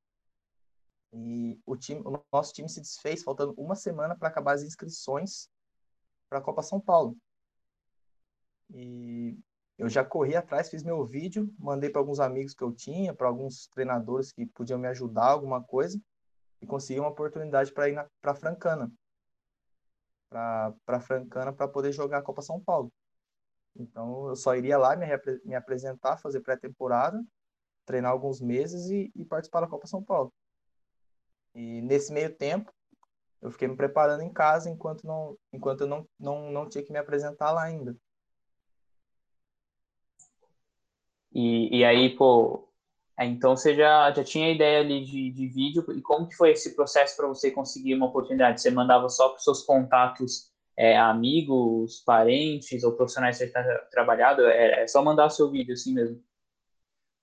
E 1.12 1.58
o 1.64 1.76
time, 1.76 2.02
o 2.04 2.22
nosso 2.32 2.52
time 2.52 2.68
se 2.68 2.80
desfez 2.80 3.22
faltando 3.22 3.54
uma 3.56 3.74
semana 3.74 4.16
para 4.16 4.28
acabar 4.28 4.52
as 4.52 4.62
inscrições 4.62 5.48
para 6.28 6.38
a 6.38 6.42
Copa 6.42 6.62
São 6.62 6.80
Paulo. 6.80 7.16
E 8.70 9.38
eu 9.78 9.88
já 9.88 10.04
corri 10.04 10.36
atrás, 10.36 10.68
fiz 10.68 10.82
meu 10.82 11.04
vídeo, 11.04 11.52
mandei 11.58 11.88
para 11.88 12.00
alguns 12.00 12.20
amigos 12.20 12.52
que 12.52 12.62
eu 12.62 12.72
tinha, 12.72 13.14
para 13.14 13.28
alguns 13.28 13.68
treinadores 13.68 14.32
que 14.32 14.44
podiam 14.44 14.78
me 14.78 14.88
ajudar, 14.88 15.28
alguma 15.28 15.62
coisa, 15.62 16.00
e 16.60 16.66
consegui 16.66 17.00
uma 17.00 17.08
oportunidade 17.08 17.72
para 17.72 17.88
ir 17.88 18.06
para 18.20 18.34
Francana. 18.34 18.92
Para 20.28 21.00
Francana 21.00 21.52
para 21.52 21.68
poder 21.68 21.92
jogar 21.92 22.18
a 22.18 22.22
Copa 22.22 22.42
São 22.42 22.60
Paulo. 22.60 22.92
Então 23.74 24.28
eu 24.28 24.36
só 24.36 24.54
iria 24.54 24.76
lá 24.76 24.96
me, 24.96 25.06
me 25.44 25.54
apresentar, 25.54 26.18
fazer 26.18 26.40
pré-temporada, 26.40 27.24
treinar 27.86 28.10
alguns 28.10 28.40
meses 28.40 28.90
e, 28.90 29.10
e 29.14 29.24
participar 29.24 29.60
da 29.60 29.68
Copa 29.68 29.86
São 29.86 30.02
Paulo. 30.02 30.32
E 31.54 31.80
nesse 31.82 32.12
meio 32.12 32.34
tempo, 32.34 32.72
eu 33.40 33.50
fiquei 33.50 33.68
me 33.68 33.76
preparando 33.76 34.22
em 34.22 34.32
casa 34.32 34.68
enquanto 34.70 35.06
não 35.06 35.36
enquanto 35.52 35.82
eu 35.82 35.86
não, 35.86 36.08
não, 36.18 36.50
não 36.50 36.68
tinha 36.68 36.84
que 36.84 36.92
me 36.92 36.98
apresentar 36.98 37.52
lá 37.52 37.64
ainda. 37.64 37.96
E, 41.32 41.78
e 41.78 41.84
aí, 41.84 42.16
pô, 42.16 42.68
então 43.18 43.56
você 43.56 43.74
já, 43.74 44.12
já 44.12 44.24
tinha 44.24 44.52
ideia 44.52 44.80
ali 44.80 45.04
de, 45.04 45.30
de 45.30 45.46
vídeo, 45.48 45.84
e 45.92 46.00
como 46.00 46.26
que 46.26 46.36
foi 46.36 46.52
esse 46.52 46.74
processo 46.74 47.16
para 47.16 47.28
você 47.28 47.50
conseguir 47.50 47.94
uma 47.94 48.06
oportunidade? 48.06 48.60
Você 48.60 48.70
mandava 48.70 49.08
só 49.08 49.28
para 49.28 49.38
os 49.38 49.44
seus 49.44 49.62
contatos, 49.62 50.50
é, 50.76 50.96
amigos, 50.96 52.02
parentes 52.04 52.84
ou 52.84 52.92
profissionais 52.96 53.36
que 53.36 53.44
você 53.44 53.48
está 53.48 53.62
trabalhado? 53.90 54.46
É, 54.46 54.82
é 54.82 54.86
só 54.86 55.02
mandar 55.02 55.30
seu 55.30 55.50
vídeo 55.50 55.74
assim 55.74 55.92
mesmo? 55.92 56.22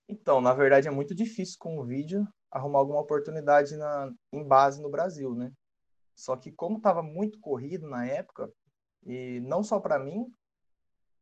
Então, 0.08 0.40
na 0.40 0.52
verdade 0.52 0.86
é 0.86 0.90
muito 0.90 1.14
difícil 1.14 1.56
com 1.58 1.78
o 1.78 1.84
vídeo 1.84 2.26
arrumar 2.50 2.78
alguma 2.78 3.00
oportunidade 3.00 3.76
na, 3.76 4.12
em 4.32 4.44
base 4.44 4.80
no 4.80 4.90
Brasil, 4.90 5.34
né? 5.34 5.52
Só 6.14 6.36
que 6.36 6.50
como 6.50 6.78
estava 6.78 7.02
muito 7.02 7.38
corrido 7.40 7.88
na 7.88 8.06
época, 8.06 8.50
e 9.04 9.40
não 9.40 9.62
só 9.62 9.78
para 9.78 9.98
mim, 9.98 10.26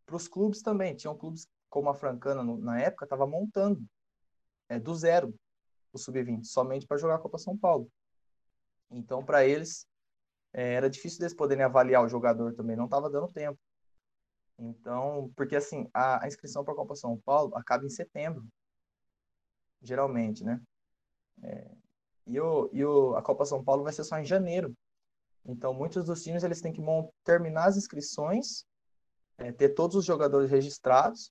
para 0.06 0.16
os 0.16 0.28
clubes 0.28 0.62
também. 0.62 0.94
Tinham 0.94 1.16
clubes 1.16 1.48
como 1.68 1.88
a 1.90 1.94
Francana, 1.94 2.42
no, 2.42 2.56
na 2.58 2.80
época, 2.80 3.04
estava 3.04 3.26
montando 3.26 3.84
é, 4.68 4.78
do 4.78 4.94
zero 4.94 5.34
o 5.92 5.98
Sub-20, 5.98 6.44
somente 6.44 6.86
para 6.86 6.96
jogar 6.96 7.16
a 7.16 7.20
Copa 7.20 7.38
São 7.38 7.56
Paulo. 7.56 7.88
Então, 8.90 9.24
para 9.24 9.46
eles, 9.46 9.86
é, 10.52 10.74
era 10.74 10.90
difícil 10.90 11.20
eles 11.22 11.34
poderem 11.34 11.64
avaliar 11.64 12.04
o 12.04 12.08
jogador 12.08 12.54
também, 12.54 12.76
não 12.76 12.86
estava 12.86 13.08
dando 13.08 13.32
tempo. 13.32 13.58
Então, 14.58 15.32
porque 15.36 15.56
assim, 15.56 15.88
a, 15.92 16.24
a 16.24 16.28
inscrição 16.28 16.64
para 16.64 16.74
a 16.74 16.76
Copa 16.76 16.94
São 16.94 17.16
Paulo 17.24 17.56
acaba 17.56 17.84
em 17.84 17.90
setembro, 17.90 18.44
geralmente, 19.82 20.44
né? 20.44 20.60
É, 21.42 21.70
e 22.26 22.40
o, 22.40 22.70
e 22.72 22.84
o, 22.84 23.16
a 23.16 23.22
Copa 23.22 23.44
São 23.44 23.62
Paulo 23.62 23.82
vai 23.82 23.92
ser 23.92 24.04
só 24.04 24.18
em 24.18 24.24
janeiro. 24.24 24.74
Então, 25.44 25.74
muitos 25.74 26.04
dos 26.04 26.22
times 26.22 26.42
eles 26.42 26.60
têm 26.60 26.72
que 26.72 26.82
terminar 27.22 27.66
as 27.66 27.76
inscrições, 27.76 28.64
é, 29.36 29.52
ter 29.52 29.70
todos 29.70 29.94
os 29.96 30.04
jogadores 30.04 30.50
registrados, 30.50 31.30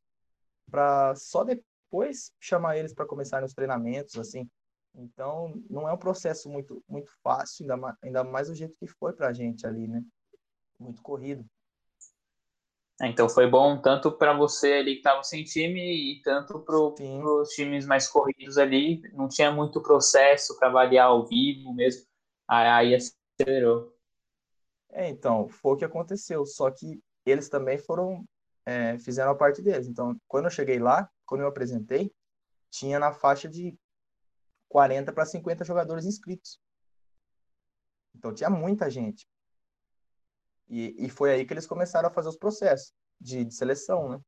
para 0.70 1.16
só 1.16 1.44
depois 1.44 2.32
chamar 2.40 2.78
eles 2.78 2.94
para 2.94 3.06
começarem 3.06 3.46
os 3.46 3.54
treinamentos, 3.54 4.18
assim. 4.18 4.48
Então, 4.96 5.60
não 5.70 5.90
é 5.90 5.94
um 5.94 5.98
processo 5.98 6.48
muito, 6.48 6.84
muito 6.88 7.12
fácil, 7.24 7.64
ainda 7.64 7.78
mais, 7.78 7.96
ainda 8.04 8.24
mais 8.24 8.48
do 8.48 8.56
jeito 8.56 8.76
que 8.78 8.86
foi 8.86 9.14
para 9.14 9.30
a 9.30 9.34
gente 9.34 9.66
ali, 9.66 9.88
né? 9.88 10.04
Muito 10.80 11.02
corrido. 11.02 11.44
É, 13.02 13.08
então 13.08 13.28
foi 13.28 13.48
bom 13.50 13.82
tanto 13.82 14.12
para 14.12 14.34
você 14.34 14.74
ali 14.74 14.94
que 14.94 15.00
estava 15.00 15.24
sem 15.24 15.44
time 15.44 16.14
e 16.14 16.22
tanto 16.22 16.60
para 16.60 16.78
os 16.78 17.50
times 17.50 17.86
mais 17.86 18.08
corridos 18.08 18.58
ali. 18.58 19.02
Não 19.14 19.28
tinha 19.28 19.52
muito 19.52 19.82
processo 19.82 20.58
para 20.58 20.70
avaliar 20.70 21.08
ao 21.08 21.26
vivo 21.26 21.74
mesmo. 21.74 22.06
Aí 22.48 22.96
acelerou. 22.96 23.94
É, 24.92 25.10
então, 25.10 25.50
foi 25.50 25.74
o 25.74 25.78
que 25.78 25.86
aconteceu. 25.86 26.46
Só 26.46 26.70
que 26.70 27.02
eles 27.26 27.50
também 27.50 27.78
foram, 27.78 28.26
é, 28.66 28.98
fizeram 29.00 29.32
a 29.32 29.36
parte 29.36 29.62
deles. 29.62 29.88
Então, 29.88 30.16
quando 30.28 30.46
eu 30.46 30.52
cheguei 30.52 30.80
lá, 30.80 31.10
quando 31.26 31.42
eu 31.42 31.48
apresentei, 31.48 32.14
tinha 32.70 33.00
na 33.00 33.12
faixa 33.12 33.50
de 33.50 33.78
40 34.70 35.12
para 35.12 35.26
50 35.26 35.64
jogadores 35.66 36.06
inscritos. 36.06 36.60
Então, 38.16 38.34
tinha 38.34 38.50
muita 38.50 38.90
gente. 38.90 39.28
E, 40.70 41.06
e 41.06 41.10
foi 41.10 41.32
aí 41.32 41.46
que 41.46 41.54
eles 41.54 41.68
começaram 41.68 42.08
a 42.08 42.12
fazer 42.12 42.30
os 42.30 42.38
processos 42.38 42.94
de, 43.20 43.46
de 43.46 43.54
seleção, 43.54 44.10
né? 44.10 44.20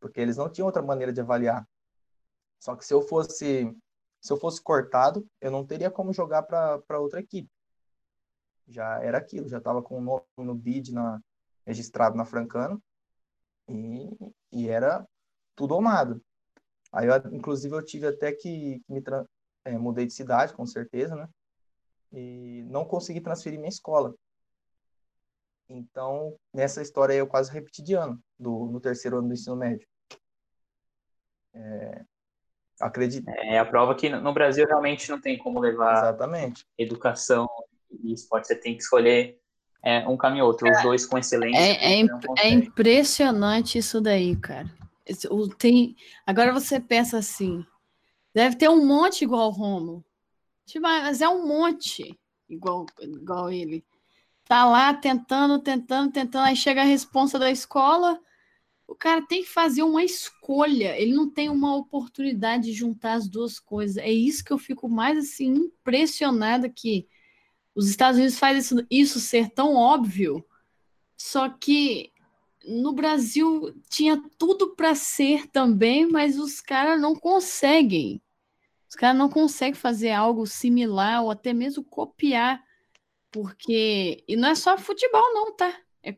Porque 0.00 0.20
eles 0.20 0.36
não 0.36 0.50
tinham 0.50 0.66
outra 0.66 0.82
maneira 0.82 1.12
de 1.12 1.20
avaliar. 1.20 1.66
Só 2.60 2.76
que 2.76 2.84
se 2.84 2.92
eu 2.92 3.02
fosse 3.02 3.74
se 4.24 4.32
eu 4.32 4.38
fosse 4.38 4.62
cortado, 4.62 5.26
eu 5.38 5.50
não 5.50 5.66
teria 5.66 5.90
como 5.90 6.10
jogar 6.10 6.44
para 6.44 6.98
outra 6.98 7.20
equipe. 7.20 7.50
Já 8.66 9.02
era 9.02 9.18
aquilo, 9.18 9.50
já 9.50 9.58
estava 9.58 9.82
com 9.82 9.98
o 9.98 10.00
nome 10.00 10.24
no 10.38 10.54
bid 10.54 10.94
na, 10.94 11.20
registrado 11.66 12.16
na 12.16 12.24
Francana 12.24 12.80
e, 13.68 14.08
e 14.50 14.66
era 14.66 15.06
tudo 15.54 15.74
omado. 15.74 16.24
Aí, 16.90 17.06
eu, 17.06 17.14
inclusive, 17.34 17.74
eu 17.74 17.84
tive 17.84 18.06
até 18.06 18.32
que, 18.32 18.80
que 18.86 18.92
me 18.92 19.02
é, 19.64 19.76
mudei 19.76 20.06
de 20.06 20.14
cidade, 20.14 20.54
com 20.54 20.64
certeza, 20.64 21.14
né? 21.14 21.28
E 22.10 22.62
não 22.70 22.86
consegui 22.86 23.20
transferir 23.20 23.58
minha 23.58 23.68
escola. 23.68 24.14
Então, 25.68 26.36
nessa 26.52 26.82
história 26.82 27.14
eu 27.14 27.26
quase 27.26 27.50
repeti 27.50 27.82
de 27.82 27.94
ano, 27.94 28.22
do, 28.38 28.66
no 28.66 28.80
terceiro 28.80 29.18
ano 29.18 29.28
do 29.28 29.34
ensino 29.34 29.56
médio. 29.56 29.86
É, 31.54 32.04
acredito. 32.80 33.28
É 33.28 33.58
a 33.58 33.64
prova 33.64 33.94
que 33.94 34.08
no 34.08 34.32
Brasil 34.32 34.66
realmente 34.66 35.10
não 35.10 35.20
tem 35.20 35.38
como 35.38 35.60
levar 35.60 35.98
Exatamente. 35.98 36.66
educação 36.76 37.48
e 38.02 38.12
esporte. 38.12 38.48
Você 38.48 38.56
tem 38.56 38.76
que 38.76 38.82
escolher 38.82 39.38
é, 39.82 40.06
um 40.08 40.16
caminho 40.16 40.44
ou 40.44 40.50
outro, 40.50 40.70
os 40.70 40.82
dois 40.82 41.06
com 41.06 41.18
excelência. 41.18 41.58
É, 41.58 41.92
é, 41.92 42.06
é 42.38 42.48
impressionante 42.48 43.78
isso 43.78 44.00
daí, 44.00 44.34
cara. 44.36 44.70
Tem, 45.58 45.94
agora 46.26 46.52
você 46.52 46.80
pensa 46.80 47.18
assim, 47.18 47.64
deve 48.34 48.56
ter 48.56 48.68
um 48.70 48.84
monte 48.84 49.22
igual 49.22 49.48
o 49.48 49.52
Romo. 49.52 50.04
Tipo, 50.66 50.82
mas 50.82 51.20
é 51.20 51.28
um 51.28 51.46
monte 51.46 52.18
igual, 52.48 52.86
igual 53.00 53.50
ele. 53.50 53.84
Tá 54.46 54.64
lá 54.66 54.92
tentando, 54.92 55.58
tentando, 55.58 56.12
tentando, 56.12 56.44
aí 56.44 56.56
chega 56.56 56.82
a 56.82 56.84
responsa 56.84 57.38
da 57.38 57.50
escola, 57.50 58.20
o 58.86 58.94
cara 58.94 59.22
tem 59.26 59.42
que 59.42 59.48
fazer 59.48 59.82
uma 59.82 60.04
escolha, 60.04 60.96
ele 61.00 61.14
não 61.14 61.30
tem 61.30 61.48
uma 61.48 61.74
oportunidade 61.74 62.64
de 62.64 62.72
juntar 62.74 63.14
as 63.14 63.26
duas 63.28 63.58
coisas. 63.58 63.96
É 63.96 64.10
isso 64.10 64.44
que 64.44 64.52
eu 64.52 64.58
fico 64.58 64.88
mais 64.88 65.16
assim 65.16 65.46
impressionada 65.54 66.68
que 66.68 67.08
os 67.74 67.88
Estados 67.88 68.18
Unidos 68.18 68.38
fazem 68.38 68.60
isso, 68.60 68.86
isso 68.90 69.20
ser 69.20 69.48
tão 69.50 69.74
óbvio, 69.74 70.44
só 71.16 71.48
que 71.48 72.12
no 72.66 72.92
Brasil 72.92 73.74
tinha 73.88 74.22
tudo 74.38 74.74
para 74.74 74.94
ser 74.94 75.46
também, 75.48 76.06
mas 76.06 76.38
os 76.38 76.60
caras 76.60 77.00
não 77.00 77.14
conseguem. 77.14 78.22
Os 78.88 78.94
caras 78.94 79.16
não 79.18 79.28
conseguem 79.28 79.74
fazer 79.74 80.12
algo 80.12 80.46
similar 80.46 81.22
ou 81.22 81.30
até 81.30 81.52
mesmo 81.52 81.82
copiar 81.82 82.62
porque. 83.34 84.22
E 84.28 84.36
não 84.36 84.50
é 84.50 84.54
só 84.54 84.78
futebol, 84.78 85.34
não, 85.34 85.56
tá? 85.56 85.74
É 86.00 86.16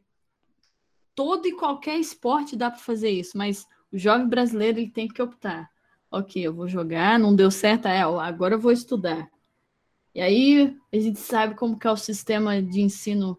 todo 1.14 1.49
e 1.49 1.52
qualquer 1.52 1.99
esporte 1.99 2.54
dá 2.54 2.70
para 2.70 2.78
fazer 2.78 3.08
isso, 3.08 3.38
mas 3.38 3.66
o 3.90 3.96
jovem 3.96 4.28
brasileiro 4.28 4.78
ele 4.78 4.90
tem 4.90 5.08
que 5.08 5.23
optar. 5.23 5.70
Ok, 6.11 6.46
eu 6.46 6.52
vou 6.52 6.68
jogar, 6.68 7.18
não 7.18 7.35
deu 7.35 7.50
certo, 7.50 7.88
é, 7.88 8.02
agora 8.02 8.54
eu 8.54 8.61
vou 8.61 8.70
estudar. 8.70 9.30
E 10.14 10.20
aí 10.20 10.76
a 10.92 10.99
gente 10.99 11.18
sabe 11.18 11.54
como 11.54 11.78
que 11.78 11.87
é 11.87 11.90
o 11.90 11.96
sistema 11.96 12.62
de 12.62 12.82
ensino 12.82 13.38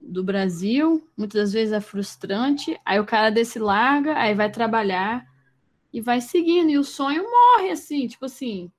do 0.00 0.24
Brasil, 0.24 1.08
muitas 1.16 1.52
vezes 1.52 1.72
é 1.72 1.80
frustrante, 1.80 2.78
aí 2.84 2.98
o 2.98 3.06
cara 3.06 3.30
desse 3.30 3.60
larga, 3.60 4.18
aí 4.18 4.34
vai 4.34 4.50
trabalhar 4.50 5.24
e 5.92 6.00
vai 6.00 6.20
seguindo, 6.20 6.70
e 6.70 6.78
o 6.78 6.84
sonho 6.84 7.22
morre 7.22 7.70
assim, 7.70 8.08
tipo 8.08 8.24
assim, 8.24 8.72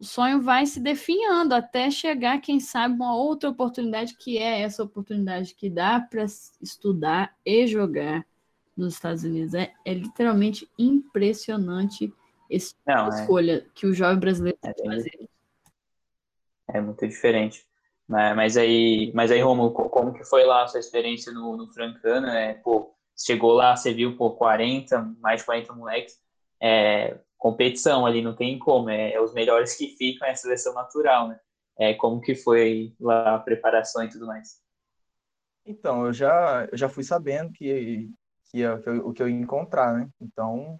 o 0.00 0.04
sonho 0.04 0.40
vai 0.40 0.64
se 0.64 0.80
definhando 0.80 1.54
até 1.54 1.90
chegar, 1.90 2.40
quem 2.40 2.58
sabe, 2.58 2.94
uma 2.94 3.14
outra 3.14 3.50
oportunidade, 3.50 4.16
que 4.16 4.38
é 4.38 4.62
essa 4.62 4.82
oportunidade 4.82 5.54
que 5.54 5.68
dá 5.68 6.00
para 6.00 6.24
estudar 6.60 7.36
e 7.44 7.66
jogar 7.66 8.26
nos 8.74 8.94
Estados 8.94 9.24
Unidos. 9.24 9.52
É, 9.52 9.74
é 9.84 9.92
literalmente 9.92 10.66
impressionante 10.78 12.10
essa 12.50 12.74
Não, 12.86 13.12
é. 13.12 13.20
escolha 13.20 13.52
é... 13.58 13.66
que 13.74 13.86
o 13.86 13.92
jovem 13.92 14.18
brasileiro 14.18 14.58
é, 14.62 14.72
tem 14.72 14.88
que 14.88 14.96
fazer. 14.96 15.28
É 16.68 16.80
muito 16.80 17.06
diferente. 17.06 17.66
Mas, 18.08 18.34
mas 18.34 18.56
aí, 18.56 19.12
mas 19.14 19.30
aí, 19.30 19.40
Romulo, 19.42 19.70
como 19.72 20.14
que 20.14 20.24
foi 20.24 20.44
lá 20.44 20.64
a 20.64 20.66
sua 20.66 20.80
experiência 20.80 21.30
no, 21.30 21.58
no 21.58 21.72
Francana? 21.72 22.38
É, 22.38 22.54
pô, 22.54 22.94
chegou 23.14 23.52
lá, 23.52 23.76
você 23.76 23.92
viu, 23.92 24.16
por 24.16 24.30
40, 24.36 25.14
mais 25.20 25.40
de 25.40 25.46
40 25.46 25.74
moleques, 25.74 26.18
é, 26.58 27.18
competição 27.40 28.04
ali, 28.04 28.20
não 28.20 28.36
tem 28.36 28.58
como, 28.58 28.90
é, 28.90 29.14
é, 29.14 29.20
os 29.20 29.32
melhores 29.32 29.74
que 29.74 29.96
ficam, 29.96 30.28
é 30.28 30.32
a 30.32 30.36
seleção 30.36 30.74
natural, 30.74 31.28
né? 31.28 31.40
É, 31.78 31.94
como 31.94 32.20
que 32.20 32.34
foi 32.34 32.94
lá 33.00 33.36
a 33.36 33.38
preparação 33.38 34.04
e 34.04 34.10
tudo 34.10 34.26
mais? 34.26 34.60
Então, 35.64 36.04
eu 36.04 36.12
já, 36.12 36.68
eu 36.70 36.76
já 36.76 36.88
fui 36.88 37.02
sabendo 37.02 37.50
que, 37.52 38.10
que, 38.50 38.58
que 38.82 38.88
eu, 38.88 39.08
o 39.08 39.12
que 39.14 39.22
eu 39.22 39.28
ia 39.28 39.34
encontrar, 39.34 39.94
né? 39.94 40.10
Então, 40.20 40.78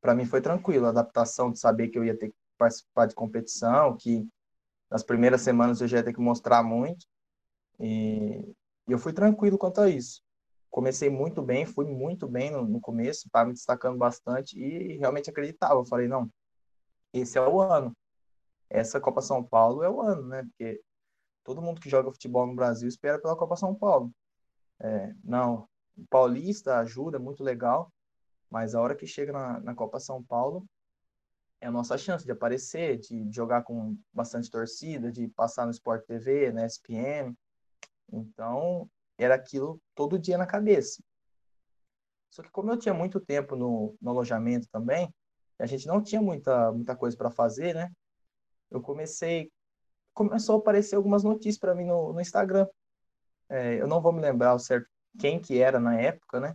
para 0.00 0.14
mim 0.14 0.24
foi 0.24 0.40
tranquilo, 0.40 0.86
a 0.86 0.88
adaptação 0.88 1.52
de 1.52 1.58
saber 1.58 1.88
que 1.88 1.98
eu 1.98 2.04
ia 2.04 2.16
ter 2.16 2.30
que 2.30 2.36
participar 2.56 3.04
de 3.04 3.14
competição, 3.14 3.98
que 3.98 4.26
nas 4.90 5.02
primeiras 5.02 5.42
semanas 5.42 5.82
eu 5.82 5.88
já 5.88 5.98
ia 5.98 6.04
ter 6.04 6.14
que 6.14 6.20
mostrar 6.20 6.62
muito, 6.62 7.06
e, 7.78 8.54
e 8.88 8.92
eu 8.92 8.98
fui 8.98 9.12
tranquilo 9.12 9.58
quanto 9.58 9.82
a 9.82 9.90
isso 9.90 10.25
comecei 10.70 11.08
muito 11.08 11.42
bem, 11.42 11.66
fui 11.66 11.86
muito 11.86 12.28
bem 12.28 12.50
no, 12.50 12.64
no 12.64 12.80
começo, 12.80 13.26
estava 13.26 13.46
me 13.46 13.54
destacando 13.54 13.96
bastante 13.96 14.58
e 14.58 14.96
realmente 14.98 15.30
acreditava. 15.30 15.74
Eu 15.74 15.84
falei, 15.86 16.08
não, 16.08 16.30
esse 17.12 17.38
é 17.38 17.40
o 17.40 17.60
ano. 17.60 17.96
Essa 18.68 19.00
Copa 19.00 19.20
São 19.20 19.42
Paulo 19.42 19.82
é 19.82 19.90
o 19.90 20.00
ano, 20.00 20.26
né? 20.26 20.42
Porque 20.42 20.80
todo 21.44 21.62
mundo 21.62 21.80
que 21.80 21.88
joga 21.88 22.10
futebol 22.10 22.46
no 22.46 22.54
Brasil 22.54 22.88
espera 22.88 23.20
pela 23.20 23.36
Copa 23.36 23.56
São 23.56 23.74
Paulo. 23.74 24.12
É, 24.80 25.14
não, 25.24 25.68
o 25.96 26.06
Paulista 26.10 26.78
ajuda, 26.78 27.16
é 27.16 27.20
muito 27.20 27.42
legal, 27.42 27.90
mas 28.50 28.74
a 28.74 28.80
hora 28.80 28.94
que 28.94 29.06
chega 29.06 29.32
na, 29.32 29.60
na 29.60 29.74
Copa 29.74 29.98
São 29.98 30.22
Paulo 30.22 30.66
é 31.60 31.66
a 31.66 31.70
nossa 31.70 31.96
chance 31.96 32.24
de 32.24 32.32
aparecer, 32.32 32.98
de 32.98 33.30
jogar 33.32 33.62
com 33.62 33.96
bastante 34.12 34.50
torcida, 34.50 35.10
de 35.10 35.28
passar 35.28 35.64
no 35.64 35.70
Sport 35.70 36.04
TV, 36.04 36.52
na 36.52 36.66
SPM. 36.66 37.34
Então, 38.12 38.90
era 39.18 39.34
aquilo 39.34 39.80
todo 39.94 40.18
dia 40.18 40.38
na 40.38 40.46
cabeça. 40.46 41.02
Só 42.30 42.42
que 42.42 42.50
como 42.50 42.70
eu 42.70 42.78
tinha 42.78 42.94
muito 42.94 43.20
tempo 43.20 43.56
no, 43.56 43.96
no 44.00 44.10
alojamento 44.10 44.68
também, 44.70 45.12
a 45.58 45.66
gente 45.66 45.86
não 45.86 46.02
tinha 46.02 46.20
muita, 46.20 46.70
muita 46.72 46.94
coisa 46.94 47.16
para 47.16 47.30
fazer, 47.30 47.74
né? 47.74 47.90
Eu 48.70 48.80
comecei, 48.80 49.50
começou 50.12 50.56
a 50.56 50.58
aparecer 50.58 50.96
algumas 50.96 51.24
notícias 51.24 51.58
para 51.58 51.74
mim 51.74 51.84
no, 51.84 52.12
no 52.12 52.20
Instagram. 52.20 52.66
É, 53.48 53.80
eu 53.80 53.86
não 53.86 54.02
vou 54.02 54.12
me 54.12 54.20
lembrar 54.20 54.54
o 54.54 54.58
certo 54.58 54.88
quem 55.18 55.40
que 55.40 55.58
era 55.58 55.80
na 55.80 55.98
época, 55.98 56.40
né? 56.40 56.54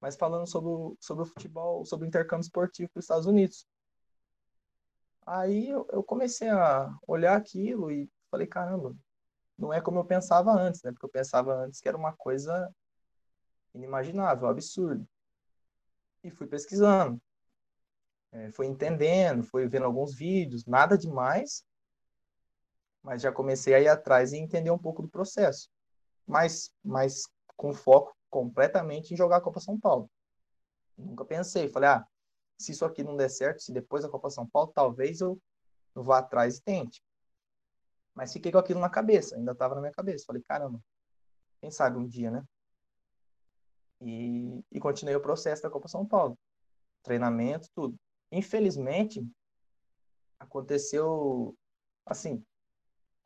Mas 0.00 0.16
falando 0.16 0.46
sobre 0.46 0.70
o, 0.70 0.96
sobre 1.00 1.22
o 1.22 1.26
futebol, 1.26 1.84
sobre 1.84 2.06
o 2.06 2.08
intercâmbio 2.08 2.42
esportivo 2.42 2.90
para 2.90 2.98
os 2.98 3.04
Estados 3.04 3.26
Unidos. 3.26 3.66
Aí 5.24 5.68
eu, 5.68 5.86
eu 5.92 6.02
comecei 6.02 6.48
a 6.48 6.92
olhar 7.06 7.36
aquilo 7.36 7.92
e 7.92 8.10
falei, 8.28 8.46
caramba, 8.46 8.96
não 9.58 9.72
é 9.72 9.80
como 9.80 9.98
eu 9.98 10.04
pensava 10.04 10.52
antes, 10.52 10.82
né? 10.82 10.92
Porque 10.92 11.06
eu 11.06 11.10
pensava 11.10 11.54
antes 11.54 11.80
que 11.80 11.88
era 11.88 11.96
uma 11.96 12.12
coisa 12.12 12.72
inimaginável, 13.74 14.48
absurdo. 14.48 15.06
E 16.22 16.30
fui 16.30 16.46
pesquisando, 16.46 17.20
é, 18.32 18.50
fui 18.50 18.66
entendendo, 18.66 19.42
fui 19.42 19.68
vendo 19.68 19.84
alguns 19.84 20.14
vídeos, 20.14 20.64
nada 20.64 20.96
demais, 20.96 21.64
mas 23.02 23.20
já 23.20 23.32
comecei 23.32 23.74
a 23.74 23.80
ir 23.80 23.88
atrás 23.88 24.32
e 24.32 24.38
entender 24.38 24.70
um 24.70 24.78
pouco 24.78 25.02
do 25.02 25.08
processo. 25.08 25.68
Mas, 26.26 26.72
mas 26.82 27.28
com 27.56 27.74
foco 27.74 28.16
completamente 28.30 29.12
em 29.12 29.16
jogar 29.16 29.38
a 29.38 29.40
Copa 29.40 29.60
São 29.60 29.78
Paulo. 29.78 30.10
Nunca 30.96 31.24
pensei, 31.24 31.68
falei, 31.68 31.90
ah, 31.90 32.06
se 32.58 32.72
isso 32.72 32.84
aqui 32.84 33.02
não 33.02 33.16
der 33.16 33.28
certo, 33.28 33.60
se 33.60 33.72
depois 33.72 34.04
da 34.04 34.08
Copa 34.08 34.30
São 34.30 34.46
Paulo, 34.46 34.72
talvez 34.74 35.20
eu 35.20 35.38
vá 35.94 36.18
atrás 36.18 36.56
e 36.56 36.62
tente. 36.62 37.02
Mas 38.14 38.32
fiquei 38.32 38.52
com 38.52 38.58
aquilo 38.58 38.80
na 38.80 38.90
cabeça, 38.90 39.36
ainda 39.36 39.52
estava 39.52 39.74
na 39.74 39.80
minha 39.80 39.92
cabeça. 39.92 40.24
Falei, 40.26 40.42
caramba, 40.42 40.80
quem 41.60 41.70
sabe 41.70 41.98
um 41.98 42.06
dia, 42.06 42.30
né? 42.30 42.44
E, 44.00 44.64
e 44.70 44.80
continuei 44.80 45.14
o 45.14 45.22
processo 45.22 45.62
da 45.62 45.70
Copa 45.70 45.88
São 45.88 46.04
Paulo. 46.04 46.36
Treinamento, 47.02 47.68
tudo. 47.74 47.96
Infelizmente, 48.30 49.24
aconteceu, 50.38 51.56
assim, 52.04 52.44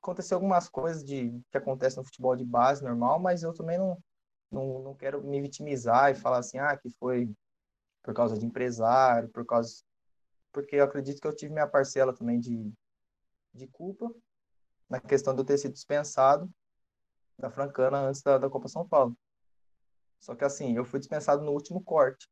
aconteceu 0.02 0.36
algumas 0.36 0.68
coisas 0.68 1.02
de 1.04 1.30
que 1.50 1.58
acontecem 1.58 1.98
no 1.98 2.04
futebol 2.04 2.36
de 2.36 2.44
base 2.44 2.84
normal, 2.84 3.18
mas 3.18 3.42
eu 3.42 3.52
também 3.54 3.78
não, 3.78 3.98
não, 4.50 4.82
não 4.82 4.94
quero 4.94 5.22
me 5.24 5.40
vitimizar 5.40 6.10
e 6.10 6.14
falar 6.14 6.38
assim, 6.38 6.58
ah, 6.58 6.76
que 6.76 6.90
foi 6.90 7.30
por 8.02 8.14
causa 8.14 8.38
de 8.38 8.46
empresário, 8.46 9.28
por 9.30 9.44
causa... 9.44 9.82
Porque 10.52 10.76
eu 10.76 10.84
acredito 10.84 11.20
que 11.20 11.26
eu 11.26 11.34
tive 11.34 11.52
minha 11.52 11.66
parcela 11.66 12.14
também 12.14 12.38
de, 12.38 12.72
de 13.52 13.66
culpa, 13.66 14.10
na 14.88 15.00
questão 15.00 15.36
eu 15.36 15.44
ter 15.44 15.58
sido 15.58 15.72
dispensado 15.72 16.50
da 17.38 17.50
Francana 17.50 17.98
antes 17.98 18.22
da, 18.22 18.38
da 18.38 18.48
Copa 18.48 18.68
São 18.68 18.86
Paulo. 18.88 19.16
Só 20.20 20.34
que 20.34 20.44
assim, 20.44 20.76
eu 20.76 20.84
fui 20.84 20.98
dispensado 20.98 21.42
no 21.42 21.52
último 21.52 21.82
corte, 21.82 22.28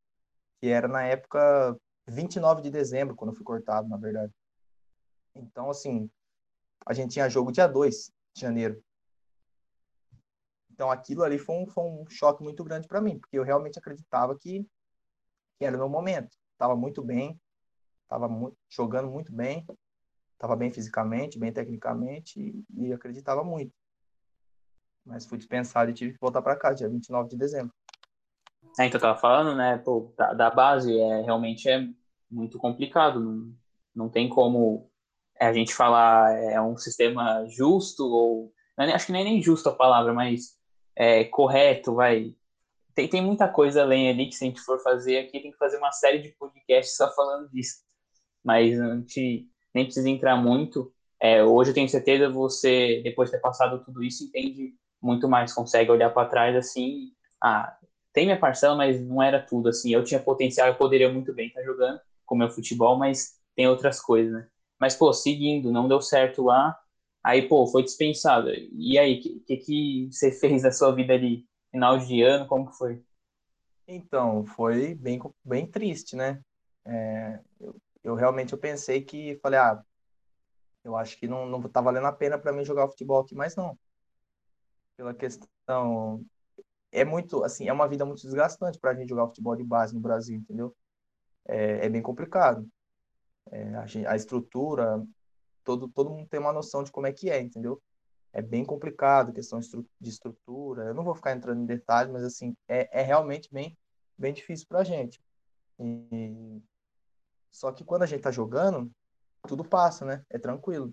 que 0.61 0.69
era 0.69 0.89
na 0.89 1.03
época 1.05 1.77
29 2.07 2.63
de 2.63 2.71
dezembro, 2.71 3.15
quando 3.15 3.31
eu 3.31 3.37
fui 3.37 3.45
cortado, 3.45 3.89
na 3.89 3.97
verdade. 3.97 4.33
Então, 5.35 5.69
assim, 5.69 6.11
a 6.87 6.93
gente 6.93 7.13
tinha 7.13 7.29
jogo 7.29 7.53
dia 7.53 7.67
2 7.67 8.11
de 8.35 8.41
janeiro. 8.41 8.83
Então, 10.71 10.91
aquilo 10.91 11.23
ali 11.23 11.39
foi 11.39 11.57
um, 11.57 11.67
foi 11.67 11.85
um 11.85 12.05
choque 12.09 12.43
muito 12.43 12.65
grande 12.65 12.89
para 12.89 13.01
mim, 13.01 13.19
porque 13.19 13.39
eu 13.39 13.45
realmente 13.45 13.79
acreditava 13.79 14.37
que, 14.37 14.67
que 15.59 15.65
era 15.65 15.77
o 15.77 15.79
meu 15.79 15.89
momento. 15.89 16.37
Estava 16.53 16.75
muito 16.75 17.03
bem, 17.03 17.41
estava 18.03 18.29
jogando 18.69 19.11
muito 19.11 19.33
bem, 19.33 19.65
estava 20.35 20.55
bem 20.55 20.71
fisicamente, 20.71 21.39
bem 21.39 21.53
tecnicamente 21.53 22.39
e, 22.39 22.87
e, 22.87 22.93
acreditava 22.93 23.43
muito. 23.43 23.73
Mas 25.05 25.27
fui 25.27 25.39
dispensado 25.39 25.91
e 25.91 25.95
tive 25.95 26.13
que 26.13 26.21
voltar 26.21 26.43
para 26.43 26.57
casa, 26.57 26.77
dia 26.77 26.89
29 26.89 27.31
de 27.31 27.37
dezembro. 27.37 27.73
É, 28.79 28.87
então 28.87 28.99
eu 28.99 29.03
tava 29.03 29.19
falando, 29.19 29.57
né, 29.57 29.79
pô, 29.79 30.13
da, 30.17 30.33
da, 30.33 30.51
base, 30.51 30.99
é, 30.99 31.23
realmente 31.23 31.69
é 31.69 31.87
muito 32.31 32.59
complicado, 32.59 33.21
não, 33.21 33.55
não 33.95 34.09
tem 34.09 34.29
como 34.29 34.91
é, 35.39 35.47
a 35.47 35.53
gente 35.53 35.75
falar 35.75 36.33
é 36.33 36.61
um 36.61 36.77
sistema 36.77 37.47
justo, 37.49 38.05
ou, 38.05 38.53
é 38.79 38.85
acho 38.93 39.07
que 39.07 39.13
nem 39.13 39.23
é 39.23 39.25
nem 39.25 39.43
justo 39.43 39.69
a 39.69 39.75
palavra, 39.75 40.13
mas 40.13 40.59
é, 40.97 41.25
correto, 41.25 41.95
vai, 41.95 42.35
tem, 42.95 43.09
tem 43.09 43.23
muita 43.23 43.49
coisa 43.49 43.83
além 43.83 44.09
ali 44.09 44.27
que 44.27 44.35
se 44.35 44.45
a 44.45 44.49
gente 44.49 44.61
for 44.61 44.81
fazer 44.81 45.19
aqui, 45.19 45.41
tem 45.41 45.51
que 45.51 45.59
fazer 45.59 45.79
uma 45.79 45.93
série 45.93 46.21
de 46.21 46.31
podcasts 46.31 46.97
só 46.97 47.13
falando 47.15 47.51
disso. 47.51 47.83
Mas 48.43 48.81
a 48.81 48.95
gente 48.97 49.49
nem 49.75 49.85
precisa 49.85 50.09
entrar 50.09 50.37
muito. 50.37 50.93
É, 51.21 51.43
hoje 51.43 51.71
eu 51.71 51.75
tenho 51.75 51.89
certeza 51.89 52.29
você, 52.29 53.01
depois 53.03 53.31
de 53.31 53.37
ter 53.37 53.43
passado 53.43 53.85
tudo 53.85 54.03
isso, 54.03 54.25
entende 54.25 54.75
muito 55.01 55.29
mais, 55.29 55.53
consegue 55.53 55.91
olhar 55.91 56.11
para 56.11 56.29
trás 56.29 56.57
assim, 56.57 57.13
ah, 57.43 57.77
tem 58.13 58.27
minha 58.27 58.39
parcela, 58.39 58.77
mas 58.77 59.01
não 59.01 59.23
era 59.23 59.41
tudo 59.41 59.69
assim. 59.69 59.93
Eu 59.93 60.05
tinha 60.05 60.21
potencial, 60.21 60.69
eu 60.69 60.77
poderia 60.77 61.13
muito 61.13 61.35
bem 61.35 61.49
estar 61.49 61.63
jogando 61.63 62.01
com 62.25 62.37
meu 62.37 62.51
futebol, 62.51 62.97
mas 62.97 63.35
tem 63.57 63.69
outras 63.69 64.01
coisas, 64.01 64.33
né? 64.33 64.47
Mas 64.79 64.95
pô, 64.95 65.13
seguindo, 65.13 65.73
não 65.73 65.89
deu 65.89 66.01
certo 66.01 66.45
lá, 66.45 66.79
aí 67.23 67.49
pô, 67.49 67.67
foi 67.67 67.83
dispensado. 67.83 68.51
E 68.51 68.99
aí, 68.99 69.19
o 69.19 69.21
que, 69.21 69.41
que, 69.41 69.57
que 69.57 70.09
você 70.11 70.31
fez 70.39 70.63
da 70.63 70.73
sua 70.73 70.93
vida 70.95 71.13
ali, 71.13 71.45
final 71.71 71.99
de 71.99 72.23
ano, 72.23 72.47
como 72.47 72.71
que 72.71 72.77
foi? 72.77 73.03
Então, 73.87 74.47
foi 74.47 74.95
bem, 74.95 75.21
bem 75.45 75.67
triste, 75.67 76.17
né? 76.17 76.41
É, 76.87 77.41
eu 78.05 78.15
realmente 78.15 78.53
eu 78.53 78.59
pensei 78.59 79.03
que 79.03 79.37
falei, 79.43 79.59
ah, 79.59 79.83
eu 80.85 80.95
acho 80.97 81.19
que 81.19 81.27
não, 81.27 81.47
não 81.47 81.63
tá 81.63 81.81
valendo 81.81 82.07
a 82.07 82.13
pena 82.13 82.39
para 82.39 82.53
mim 82.53 82.65
jogar 82.65 82.89
futebol 82.89 83.23
aqui, 83.23 83.35
mas 83.35 83.57
não. 83.57 83.79
Pela 84.97 85.15
questão 85.15 86.25
é 86.93 87.05
muito, 87.05 87.43
assim, 87.43 87.67
é 87.67 87.73
uma 87.73 87.89
vida 87.89 88.05
muito 88.05 88.23
desgastante 88.23 88.79
para 88.79 88.93
a 88.93 88.95
gente 88.95 89.09
jogar 89.09 89.27
futebol 89.27 89.57
de 89.57 89.65
base 89.65 89.95
no 89.95 90.01
Brasil, 90.01 90.37
entendeu? 90.37 90.77
É, 91.47 91.87
é 91.87 91.89
bem 91.89 92.03
complicado. 92.03 92.69
É, 93.51 93.75
a, 93.77 93.87
gente, 93.87 94.07
a, 94.07 94.15
estrutura, 94.15 95.05
todo, 95.65 95.89
todo 95.89 96.11
mundo 96.11 96.29
tem 96.29 96.39
uma 96.39 96.53
noção 96.53 96.85
de 96.85 96.93
como 96.93 97.07
é 97.07 97.13
que 97.13 97.31
é, 97.31 97.41
entendeu? 97.41 97.83
É 98.33 98.43
bem 98.43 98.65
complicado, 98.65 99.33
questão 99.33 99.59
de 99.59 100.09
estrutura. 100.09 100.85
Eu 100.85 100.95
não 100.95 101.05
vou 101.05 101.15
ficar 101.15 101.33
entrando 101.33 101.63
em 101.63 101.67
detalhes, 101.67 102.13
mas, 102.13 102.23
assim, 102.23 102.57
é, 102.69 103.01
é 103.01 103.03
realmente 103.03 103.49
bem, 103.53 103.77
bem 104.19 104.33
difícil 104.33 104.67
para 104.69 104.81
a 104.81 104.85
gente. 104.85 105.21
E, 105.81 106.63
só 107.55 107.71
que 107.71 107.85
quando 107.85 108.03
a 108.03 108.07
gente 108.07 108.21
tá 108.21 108.33
jogando, 108.33 108.91
tudo 109.47 109.65
passa, 109.65 110.05
né? 110.05 110.25
É 110.29 110.41
tranquilo. 110.41 110.93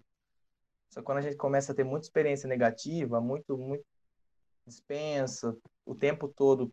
Só 0.91 0.99
que 0.99 1.05
quando 1.05 1.17
a 1.17 1.21
gente 1.21 1.35
começa 1.35 1.71
a 1.71 1.75
ter 1.75 1.83
muita 1.83 2.05
experiência 2.05 2.47
negativa, 2.47 3.19
muito, 3.19 3.57
muito 3.57 3.83
dispensa, 4.63 5.57
o 5.83 5.95
tempo 5.95 6.27
todo 6.27 6.71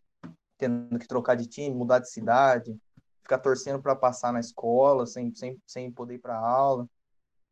tendo 0.59 0.99
que 0.99 1.09
trocar 1.09 1.37
de 1.37 1.47
time, 1.47 1.75
mudar 1.75 2.01
de 2.01 2.11
cidade, 2.11 2.79
ficar 3.23 3.39
torcendo 3.39 3.81
para 3.81 3.97
passar 3.97 4.31
na 4.31 4.41
escola, 4.41 5.07
sem, 5.07 5.35
sem, 5.35 5.59
sem 5.67 5.91
poder 5.91 6.17
ir 6.17 6.19
para 6.19 6.39
aula. 6.39 6.87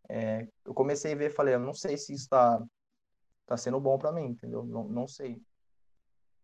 É, 0.07 0.46
eu 0.62 0.75
comecei 0.75 1.14
a 1.14 1.16
ver, 1.16 1.31
falei, 1.31 1.55
eu 1.55 1.61
não 1.61 1.72
sei 1.72 1.96
se 1.96 2.12
isso 2.12 2.25
está 2.25 2.62
tá 3.46 3.57
sendo 3.57 3.81
bom 3.81 3.96
para 3.96 4.12
mim, 4.12 4.27
entendeu? 4.27 4.62
Não, 4.62 4.85
não 4.85 5.09
sei. 5.09 5.40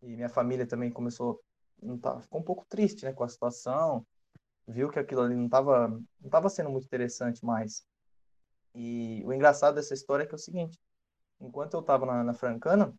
E 0.01 0.07
minha 0.15 0.29
família 0.29 0.65
também 0.65 0.89
começou, 0.89 1.39
não 1.79 1.99
tá, 1.99 2.19
ficou 2.19 2.41
um 2.41 2.43
pouco 2.43 2.65
triste, 2.67 3.05
né, 3.05 3.13
com 3.13 3.23
a 3.23 3.29
situação 3.29 4.03
viu 4.67 4.89
que 4.89 4.99
aquilo 4.99 5.21
ali 5.21 5.35
não 5.35 5.45
estava 5.45 5.89
não 6.21 6.29
tava 6.29 6.49
sendo 6.49 6.69
muito 6.69 6.85
interessante 6.85 7.43
mais. 7.45 7.85
E 8.75 9.23
o 9.25 9.33
engraçado 9.33 9.75
dessa 9.75 9.93
história 9.93 10.23
é 10.23 10.25
que 10.25 10.33
é 10.33 10.35
o 10.35 10.39
seguinte, 10.39 10.79
enquanto 11.39 11.75
eu 11.75 11.81
estava 11.81 12.05
na, 12.05 12.23
na 12.23 12.33
Francana, 12.33 12.93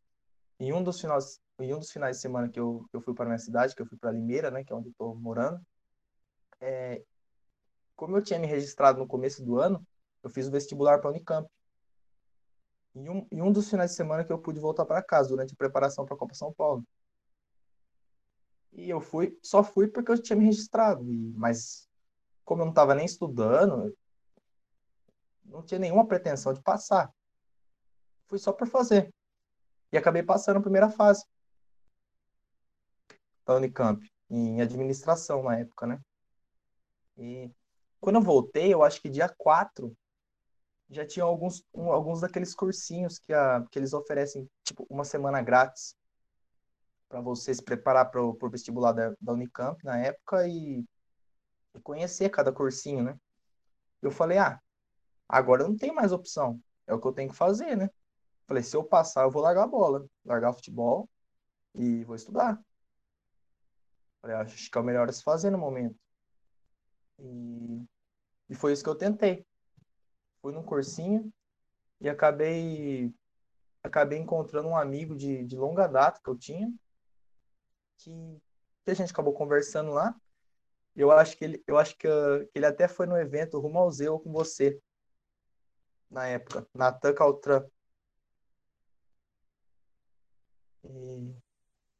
em 0.59 0.73
um 0.73 0.83
dos 0.83 1.01
finais, 1.01 1.41
em 1.59 1.75
um 1.75 1.79
dos 1.79 1.91
finais 1.91 2.17
de 2.17 2.23
semana 2.23 2.49
que 2.49 2.61
eu, 2.61 2.87
que 2.91 2.97
eu 2.97 3.01
fui 3.01 3.15
para 3.15 3.27
minha 3.27 3.39
cidade, 3.39 3.75
que 3.75 3.83
eu 3.83 3.87
fui 3.87 3.99
para 3.99 4.13
Limeira, 4.13 4.51
né, 4.51 4.63
que 4.65 4.73
é 4.73 4.77
onde 4.77 4.91
estou 4.91 5.15
morando, 5.17 5.61
é, 6.61 7.03
como 7.97 8.17
eu 8.17 8.23
tinha 8.23 8.39
me 8.39 8.47
registrado 8.47 8.99
no 8.99 9.07
começo 9.07 9.45
do 9.45 9.59
ano, 9.59 9.85
eu 10.23 10.31
fiz 10.31 10.47
o 10.47 10.51
vestibular 10.51 11.01
para 11.01 11.11
Unicamp. 11.11 11.49
Em 12.95 13.09
um, 13.09 13.27
em 13.31 13.43
um 13.43 13.53
dos 13.53 13.69
finais 13.69 13.91
de 13.91 13.97
semana 13.97 14.25
que 14.25 14.33
eu 14.33 14.39
pude 14.39 14.61
voltar 14.61 14.87
para 14.87 15.03
casa, 15.03 15.29
durante 15.29 15.53
a 15.53 15.57
preparação 15.57 16.05
para 16.05 16.15
a 16.15 16.19
Copa 16.19 16.35
São 16.35 16.53
Paulo. 16.53 16.85
E 18.75 18.91
eu 18.91 19.01
fui, 19.01 19.39
só 19.43 19.63
fui 19.63 19.87
porque 19.87 20.11
eu 20.11 20.21
tinha 20.21 20.37
me 20.37 20.45
registrado. 20.45 21.05
Mas, 21.37 21.89
como 22.45 22.63
eu 22.63 22.67
não 22.67 22.73
estava 22.73 22.95
nem 22.95 23.07
estudando, 23.07 23.97
não 25.45 25.63
tinha 25.63 25.79
nenhuma 25.79 26.07
pretensão 26.07 26.53
de 26.53 26.61
passar. 26.63 27.13
Fui 28.27 28.39
só 28.39 28.53
por 28.53 28.67
fazer. 28.67 29.13
E 29.93 29.97
acabei 29.97 30.23
passando 30.23 30.57
a 30.59 30.63
primeira 30.63 30.91
fase 30.91 31.25
da 33.47 33.55
Unicamp, 33.55 34.05
em 34.29 34.61
administração 34.61 35.43
na 35.43 35.59
época, 35.59 35.87
né? 35.87 36.01
E 37.17 37.51
quando 38.01 38.17
eu 38.17 38.23
voltei, 38.23 38.73
eu 38.73 38.83
acho 38.83 39.01
que 39.01 39.09
dia 39.09 39.29
4, 39.29 39.97
já 40.91 41.07
tinha 41.07 41.25
alguns, 41.25 41.63
um, 41.73 41.93
alguns 41.93 42.23
daqueles 42.23 42.55
cursinhos 42.55 43.19
que, 43.19 43.33
a, 43.33 43.65
que 43.71 43.79
eles 43.79 43.93
oferecem, 43.93 44.49
tipo, 44.65 44.87
uma 44.91 45.05
semana 45.05 45.43
grátis 45.43 45.95
para 47.09 47.21
você 47.21 47.55
se 47.55 47.63
preparar 47.63 48.11
para 48.11 48.23
o 48.23 48.51
vestibular 48.51 48.93
da, 48.93 49.15
da, 49.21 49.33
Unicamp 49.33 49.83
na 49.85 49.99
época 49.99 50.47
e, 50.49 50.85
e, 51.75 51.81
conhecer 51.81 52.29
cada 52.31 52.53
cursinho, 52.53 53.05
né? 53.05 53.19
Eu 54.03 54.11
falei, 54.11 54.39
ah, 54.39 54.61
agora 55.29 55.63
eu 55.63 55.69
não 55.69 55.77
tenho 55.77 55.95
mais 55.95 56.13
opção, 56.13 56.61
é 56.87 56.95
o 56.95 57.01
que 57.01 57.07
eu 57.07 57.13
tenho 57.13 57.31
que 57.31 57.37
fazer, 57.37 57.77
né? 57.77 57.89
Falei, 58.47 58.63
se 58.63 58.77
eu 58.77 58.85
passar, 58.85 59.23
eu 59.23 59.31
vou 59.31 59.43
largar 59.43 59.65
a 59.65 59.69
bola, 59.69 60.07
largar 60.25 60.51
o 60.51 60.55
futebol 60.55 61.09
e 61.75 62.05
vou 62.05 62.15
estudar. 62.15 62.63
Falei, 64.21 64.37
acho 64.37 64.71
que 64.71 64.79
é 64.79 64.81
o 64.81 64.85
melhor 64.85 65.09
a 65.09 65.13
se 65.13 65.23
fazer 65.23 65.51
no 65.51 65.59
momento. 65.59 65.97
E, 67.19 67.85
e 68.51 68.55
foi 68.55 68.73
isso 68.73 68.83
que 68.83 68.89
eu 68.89 68.95
tentei. 68.95 69.47
Fui 70.43 70.53
num 70.53 70.63
cursinho 70.63 71.33
e 72.01 72.09
acabei 72.09 73.15
acabei 73.83 74.19
encontrando 74.19 74.69
um 74.69 74.77
amigo 74.77 75.15
de, 75.15 75.45
de 75.45 75.57
longa 75.57 75.87
data 75.87 76.19
que 76.23 76.29
eu 76.29 76.37
tinha, 76.37 76.73
que, 78.05 78.41
que 78.85 78.91
a 78.91 78.95
gente 78.95 79.13
acabou 79.13 79.33
conversando 79.35 79.91
lá. 79.91 80.15
Eu 80.95 81.11
acho 81.11 81.37
que 81.37 81.45
ele, 81.45 81.65
eu 81.67 81.77
acho 81.77 81.97
que, 81.97 82.07
uh, 82.07 82.49
ele 82.55 82.67
até 82.67 82.87
foi 82.87 83.07
no 83.07 83.17
evento 83.17 83.59
Rumo 83.59 83.79
ao 83.79 83.91
Zeu 83.91 84.21
com 84.21 84.33
você, 84.33 84.81
na 86.09 86.27
época, 86.27 86.67
Natan 86.75 87.15
Caltran. 87.15 87.67
E 90.85 91.35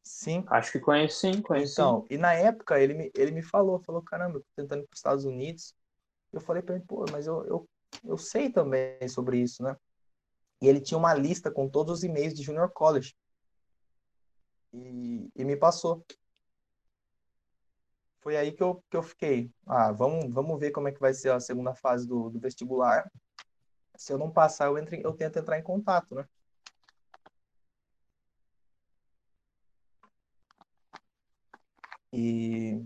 Sim. 0.05 0.45
Acho 0.49 0.73
que 0.73 0.81
conheço 0.81 1.21
sim, 1.21 1.41
conheço 1.41 1.73
Então, 1.73 2.03
sim. 2.03 2.15
e 2.15 2.19
na 2.19 2.35
época 2.35 2.79
ele 2.79 2.93
me, 2.93 3.11
ele 3.17 3.31
me 3.31 3.43
falou, 3.43 3.81
falou, 3.81 4.03
caramba, 4.03 4.37
eu 4.39 4.43
tô 4.43 4.47
tentando 4.55 4.83
ir 4.83 4.87
para 4.87 4.93
os 4.93 4.99
Estados 4.99 5.25
Unidos. 5.25 5.75
Eu 6.31 6.41
falei 6.41 6.63
para 6.63 6.77
ele, 6.77 6.85
pô, 6.85 7.07
mas 7.11 7.27
eu, 7.27 7.45
eu, 7.47 7.69
eu 8.05 8.19
sei 8.19 8.51
também 8.51 9.09
sobre 9.09 9.39
isso, 9.39 9.63
né? 9.63 9.75
E 10.61 10.69
ele 10.69 10.81
tinha 10.81 10.99
uma 10.99 11.15
lista 11.15 11.51
com 11.51 11.69
todos 11.69 11.99
os 11.99 12.05
e-mails 12.05 12.35
de 12.35 12.43
Junior 12.43 12.71
College. 12.71 13.17
E, 14.75 15.31
e 15.37 15.45
me 15.45 15.57
passou. 15.57 16.05
Foi 18.21 18.37
aí 18.37 18.51
que 18.53 18.63
eu, 18.63 18.83
que 18.91 18.97
eu 18.97 19.03
fiquei. 19.03 19.53
Ah, 19.67 19.93
vamos, 19.93 20.33
vamos 20.35 20.59
ver 20.59 20.73
como 20.73 20.89
é 20.89 20.93
que 20.93 21.01
vai 21.01 21.15
ser 21.15 21.31
a 21.31 21.39
segunda 21.39 21.75
fase 21.75 22.09
do, 22.09 22.29
do 22.29 22.41
vestibular. 22.41 23.09
Se 23.97 24.13
eu 24.13 24.19
não 24.19 24.31
passar, 24.33 24.67
eu, 24.67 24.77
entro, 24.77 24.97
eu 24.97 25.13
tento 25.13 25.39
entrar 25.39 25.59
em 25.59 25.63
contato, 25.63 26.15
né? 26.17 26.27
E 32.13 32.85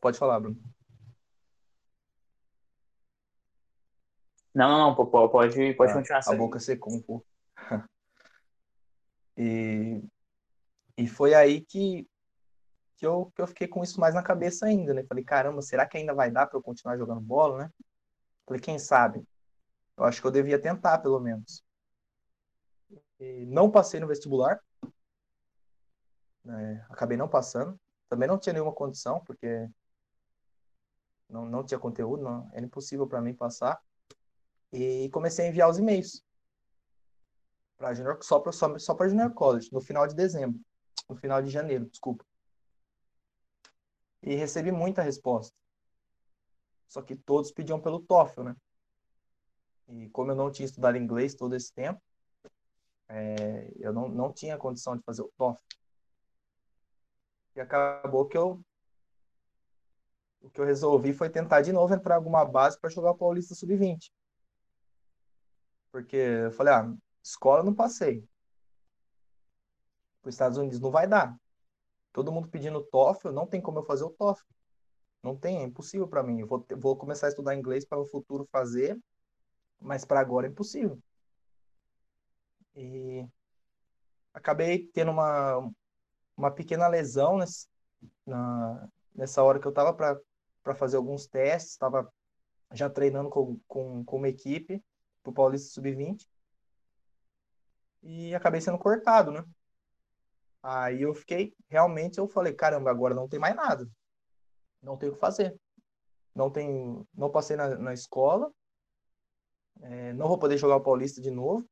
pode 0.00 0.18
falar, 0.18 0.40
Bruno. 0.40 0.58
Não, 4.54 4.68
não, 4.70 4.78
não, 4.78 4.94
pode, 4.94 5.74
pode 5.74 5.92
ah, 5.92 5.94
continuar. 5.94 6.22
A 6.26 6.34
boca 6.34 6.58
secou 6.58 6.94
um 6.94 7.02
pouco. 7.02 7.26
E, 9.38 10.02
e 10.96 11.06
foi 11.06 11.32
aí 11.32 11.60
que, 11.60 12.08
que, 12.96 13.06
eu, 13.06 13.32
que 13.36 13.40
eu 13.40 13.46
fiquei 13.46 13.68
com 13.68 13.84
isso 13.84 14.00
mais 14.00 14.12
na 14.16 14.22
cabeça 14.22 14.66
ainda, 14.66 14.92
né? 14.92 15.04
Falei, 15.04 15.22
caramba, 15.22 15.62
será 15.62 15.86
que 15.86 15.96
ainda 15.96 16.12
vai 16.12 16.28
dar 16.28 16.48
para 16.48 16.58
eu 16.58 16.62
continuar 16.62 16.98
jogando 16.98 17.20
bola, 17.20 17.58
né? 17.58 17.72
Falei, 18.44 18.60
quem 18.60 18.80
sabe? 18.80 19.22
Eu 19.96 20.02
acho 20.02 20.20
que 20.20 20.26
eu 20.26 20.32
devia 20.32 20.60
tentar, 20.60 20.98
pelo 20.98 21.20
menos. 21.20 21.62
E 23.20 23.46
não 23.46 23.70
passei 23.70 24.00
no 24.00 24.08
vestibular, 24.08 24.60
é, 26.48 26.84
acabei 26.88 27.16
não 27.16 27.28
passando. 27.28 27.78
Também 28.08 28.26
não 28.26 28.38
tinha 28.38 28.54
nenhuma 28.54 28.72
condição, 28.72 29.22
porque 29.24 29.68
não, 31.28 31.46
não 31.46 31.62
tinha 31.62 31.78
conteúdo, 31.78 32.24
não, 32.24 32.50
era 32.52 32.66
impossível 32.66 33.06
para 33.06 33.20
mim 33.20 33.34
passar. 33.34 33.80
E 34.72 35.08
comecei 35.10 35.46
a 35.46 35.48
enviar 35.48 35.70
os 35.70 35.78
e-mails 35.78 36.24
para 37.78 37.94
junior, 37.94 38.18
só 38.22 38.40
para 38.40 38.52
só, 38.52 38.78
só 38.78 38.94
para 38.94 39.08
Junior 39.08 39.32
College, 39.32 39.72
no 39.72 39.80
final 39.80 40.06
de 40.06 40.14
dezembro, 40.14 40.60
no 41.08 41.16
final 41.16 41.40
de 41.40 41.48
janeiro, 41.48 41.88
desculpa. 41.88 42.26
E 44.20 44.34
recebi 44.34 44.72
muita 44.72 45.00
resposta. 45.00 45.56
Só 46.88 47.00
que 47.00 47.14
todos 47.14 47.52
pediam 47.52 47.80
pelo 47.80 48.00
TOEFL, 48.00 48.42
né? 48.42 48.56
E 49.88 50.08
como 50.10 50.32
eu 50.32 50.36
não 50.36 50.50
tinha 50.50 50.66
estudado 50.66 50.98
inglês 50.98 51.34
todo 51.34 51.54
esse 51.54 51.72
tempo, 51.72 52.02
é, 53.08 53.72
eu 53.76 53.92
não, 53.92 54.08
não 54.08 54.32
tinha 54.32 54.58
condição 54.58 54.96
de 54.96 55.02
fazer 55.04 55.22
o 55.22 55.32
TOEFL. 55.38 55.62
E 57.54 57.60
acabou 57.60 58.26
que 58.26 58.36
eu 58.36 58.60
o 60.40 60.48
que 60.48 60.60
eu 60.60 60.64
resolvi 60.64 61.12
foi 61.12 61.28
tentar 61.28 61.62
de 61.62 61.72
novo 61.72 61.92
entrar 61.92 62.14
em 62.14 62.18
alguma 62.18 62.44
base 62.44 62.78
para 62.78 62.90
jogar 62.90 63.14
Paulista 63.14 63.54
Sub-20. 63.54 64.10
Porque 65.90 66.16
eu 66.16 66.52
falei, 66.52 66.72
ah, 66.74 66.94
escola 67.28 67.62
não 67.62 67.74
passei. 67.74 68.26
Para 70.22 70.28
os 70.28 70.34
Estados 70.34 70.58
Unidos 70.58 70.80
não 70.80 70.90
vai 70.90 71.06
dar. 71.06 71.38
Todo 72.12 72.32
mundo 72.32 72.48
pedindo 72.48 72.82
TOEFL, 72.82 73.30
não 73.30 73.46
tem 73.46 73.60
como 73.60 73.78
eu 73.78 73.84
fazer 73.84 74.04
o 74.04 74.10
TOEFL. 74.10 74.44
Não 75.22 75.36
tem, 75.36 75.58
é 75.58 75.62
impossível 75.62 76.08
para 76.08 76.22
mim. 76.22 76.40
Eu 76.40 76.46
vou, 76.46 76.66
vou 76.76 76.96
começar 76.96 77.26
a 77.26 77.30
estudar 77.30 77.54
inglês 77.54 77.84
para 77.84 77.98
o 77.98 78.06
futuro 78.06 78.48
fazer, 78.50 78.98
mas 79.80 80.04
para 80.04 80.20
agora 80.20 80.46
é 80.46 80.50
impossível. 80.50 80.98
E 82.74 83.26
acabei 84.32 84.86
tendo 84.86 85.10
uma, 85.10 85.70
uma 86.36 86.50
pequena 86.50 86.88
lesão 86.88 87.38
nesse, 87.38 87.66
na, 88.24 88.88
nessa 89.14 89.42
hora 89.42 89.60
que 89.60 89.66
eu 89.66 89.70
estava 89.70 89.92
para 89.92 90.74
fazer 90.74 90.96
alguns 90.96 91.26
testes, 91.26 91.72
estava 91.72 92.10
já 92.72 92.88
treinando 92.88 93.28
com, 93.28 93.58
com, 93.66 94.04
com 94.04 94.16
uma 94.16 94.28
equipe 94.28 94.82
para 95.22 95.30
o 95.30 95.34
Paulista 95.34 95.74
Sub-20 95.74 96.26
e 98.02 98.34
acabei 98.34 98.60
sendo 98.60 98.78
cortado, 98.78 99.30
né? 99.30 99.44
Aí 100.62 101.02
eu 101.02 101.14
fiquei, 101.14 101.54
realmente 101.68 102.18
eu 102.18 102.28
falei, 102.28 102.52
caramba, 102.52 102.90
agora 102.90 103.14
não 103.14 103.28
tem 103.28 103.38
mais 103.38 103.54
nada. 103.54 103.88
Não 104.82 104.96
tenho 104.96 105.12
o 105.12 105.14
que 105.14 105.20
fazer. 105.20 105.58
Não 106.34 106.50
tem, 106.50 107.06
não 107.14 107.30
passei 107.30 107.56
na, 107.56 107.76
na 107.76 107.92
escola. 107.92 108.52
É, 109.80 110.12
não 110.12 110.28
vou 110.28 110.38
poder 110.38 110.58
jogar 110.58 110.76
o 110.76 110.82
Paulista 110.82 111.20
de 111.20 111.30
novo. 111.30 111.68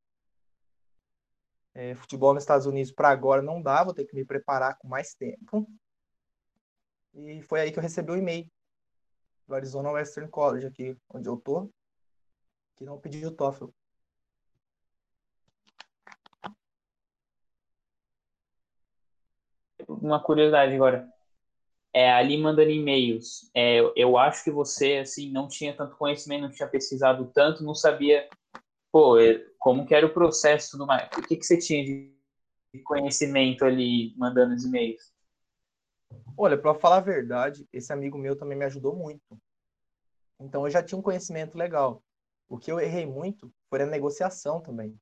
É, 1.74 1.94
futebol 1.94 2.32
nos 2.32 2.42
Estados 2.42 2.66
Unidos 2.66 2.90
para 2.90 3.10
agora 3.10 3.42
não 3.42 3.60
dá, 3.60 3.84
vou 3.84 3.92
ter 3.92 4.06
que 4.06 4.14
me 4.14 4.24
preparar 4.24 4.78
com 4.78 4.88
mais 4.88 5.14
tempo. 5.14 5.68
E 7.12 7.42
foi 7.42 7.60
aí 7.60 7.72
que 7.72 7.78
eu 7.78 7.82
recebi 7.82 8.10
o 8.12 8.14
um 8.14 8.18
e-mail 8.18 8.50
do 9.46 9.54
Arizona 9.54 9.90
Western 9.90 10.30
College, 10.30 10.66
aqui 10.66 10.96
onde 11.08 11.28
eu 11.28 11.36
tô, 11.36 11.70
que 12.76 12.84
não 12.84 12.98
pediu 12.98 13.28
o 13.28 13.32
TOEFL. 13.32 13.66
Uma 19.88 20.22
curiosidade 20.22 20.75
agora. 20.75 21.09
É, 21.92 22.12
ali 22.12 22.37
mandando 22.37 22.70
e-mails, 22.70 23.51
é, 23.55 23.81
eu 23.96 24.18
acho 24.18 24.44
que 24.44 24.51
você 24.51 24.99
assim 24.99 25.33
não 25.33 25.49
tinha 25.49 25.75
tanto 25.75 25.96
conhecimento, 25.96 26.42
não 26.42 26.51
tinha 26.51 26.68
pesquisado 26.68 27.31
tanto, 27.33 27.64
não 27.64 27.75
sabia 27.75 28.29
pô, 28.92 29.18
é, 29.18 29.44
como 29.59 29.87
que 29.87 29.94
era 29.94 30.07
o 30.07 30.12
processo 30.12 30.72
tudo 30.72 30.87
mais? 30.87 31.09
O 31.16 31.22
que, 31.22 31.37
que 31.37 31.44
você 31.44 31.59
tinha 31.59 31.85
de 31.85 32.83
conhecimento 32.83 33.64
ali 33.64 34.14
mandando 34.16 34.55
os 34.55 34.64
e-mails? 34.64 35.12
Olha, 36.37 36.57
para 36.57 36.75
falar 36.75 36.99
a 36.99 37.01
verdade, 37.01 37.66
esse 37.72 37.92
amigo 37.92 38.18
meu 38.18 38.37
também 38.37 38.57
me 38.57 38.64
ajudou 38.64 38.94
muito. 38.94 39.40
Então 40.38 40.64
eu 40.66 40.70
já 40.70 40.83
tinha 40.83 40.99
um 40.99 41.03
conhecimento 41.03 41.57
legal. 41.57 42.03
O 42.49 42.59
que 42.59 42.70
eu 42.70 42.79
errei 42.79 43.07
muito 43.07 43.53
foi 43.68 43.83
a 43.83 43.87
negociação 43.87 44.61
também. 44.61 44.99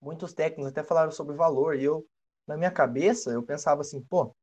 Muitos 0.00 0.32
técnicos 0.32 0.70
até 0.70 0.82
falaram 0.82 1.10
sobre 1.10 1.34
valor 1.34 1.76
e 1.76 1.84
eu, 1.84 2.06
na 2.48 2.56
minha 2.56 2.70
cabeça, 2.70 3.30
eu 3.30 3.42
pensava 3.42 3.82
assim, 3.82 4.00
pô, 4.00 4.34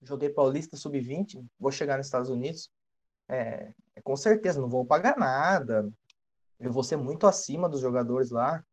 joguei 0.00 0.30
Paulista 0.30 0.76
Sub-20, 0.76 1.44
vou 1.60 1.70
chegar 1.70 1.98
nos 1.98 2.06
Estados 2.06 2.30
Unidos, 2.30 2.72
é, 3.28 3.72
com 4.02 4.16
certeza 4.16 4.60
não 4.60 4.68
vou 4.68 4.84
pagar 4.84 5.16
nada, 5.18 5.88
eu 6.58 6.72
vou 6.72 6.82
ser 6.82 6.96
muito 6.96 7.26
acima 7.26 7.68
dos 7.68 7.80
jogadores 7.80 8.30
lá. 8.30 8.64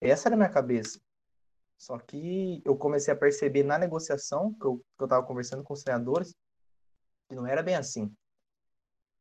Essa 0.00 0.28
era 0.28 0.34
a 0.34 0.38
minha 0.38 0.50
cabeça. 0.50 1.00
Só 1.78 1.98
que 1.98 2.60
eu 2.64 2.76
comecei 2.76 3.12
a 3.12 3.16
perceber 3.16 3.62
na 3.62 3.78
negociação, 3.78 4.52
que 4.54 4.64
eu, 4.64 4.78
que 4.78 5.04
eu 5.04 5.08
tava 5.08 5.26
conversando 5.26 5.62
com 5.62 5.74
os 5.74 5.82
treinadores, 5.82 6.34
que 7.28 7.34
não 7.34 7.46
era 7.46 7.62
bem 7.62 7.76
assim. 7.76 8.14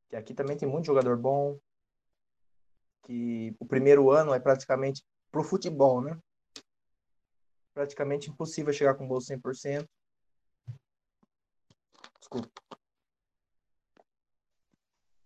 Que 0.09 0.15
aqui 0.15 0.33
também 0.33 0.57
tem 0.57 0.67
muito 0.67 0.85
jogador 0.85 1.17
bom, 1.17 1.57
que 3.03 3.55
o 3.59 3.65
primeiro 3.65 4.09
ano 4.09 4.33
é 4.33 4.39
praticamente 4.39 5.03
pro 5.31 5.43
futebol, 5.43 6.01
né? 6.01 6.17
Praticamente 7.73 8.29
impossível 8.29 8.71
chegar 8.73 8.93
com 8.95 9.05
o 9.05 9.07
bolso 9.07 9.33
100%. 9.33 9.87
Desculpa. 12.19 12.49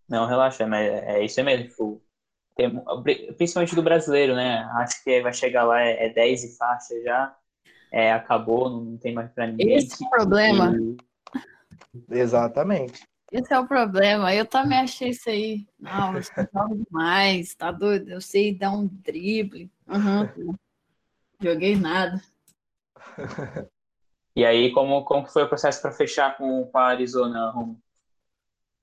Não, 0.08 0.26
relaxa, 0.26 0.66
mas 0.66 0.88
é 0.88 1.24
isso 1.24 1.44
mesmo. 1.44 1.68
Tipo, 1.68 2.02
tem, 2.56 2.84
principalmente 3.36 3.76
do 3.76 3.84
brasileiro, 3.84 4.36
né? 4.36 4.60
Acho 4.78 5.04
que 5.04 5.22
vai 5.22 5.34
chegar 5.34 5.64
lá, 5.64 5.82
é, 5.82 6.08
é 6.08 6.10
10 6.14 6.44
e 6.44 6.58
faixa 6.58 7.02
já. 7.04 7.36
É, 7.92 8.12
acabou, 8.12 8.70
não 8.70 8.98
tem 8.98 9.14
mais 9.14 9.32
pra 9.32 9.48
ninguém. 9.48 9.76
Esse 9.76 10.04
é 10.04 10.08
o 10.08 10.10
problema. 10.10 10.76
E... 10.78 10.98
Exatamente. 12.10 13.08
Esse 13.32 13.54
é 13.54 13.60
o 13.60 13.68
problema. 13.68 14.34
Eu 14.34 14.46
também 14.46 14.80
achei 14.80 15.10
isso 15.10 15.30
aí. 15.30 15.68
Não, 15.80 16.14
você 16.14 16.32
joga 16.54 16.76
demais, 16.76 17.54
tá 17.56 17.72
doido? 17.72 18.10
Eu 18.10 18.22
sei 18.22 18.58
dar 18.58 18.72
um 18.72 18.88
drible. 18.88 19.70
Uhum. 19.88 20.56
Joguei 21.42 21.76
nada. 21.76 22.22
E 24.36 24.46
aí, 24.46 24.72
como, 24.72 25.04
como 25.04 25.26
foi 25.26 25.44
o 25.44 25.50
processo 25.50 25.82
para 25.82 25.92
fechar 25.92 26.38
com, 26.38 26.70
a 26.72 26.82
Arizona? 26.84 27.52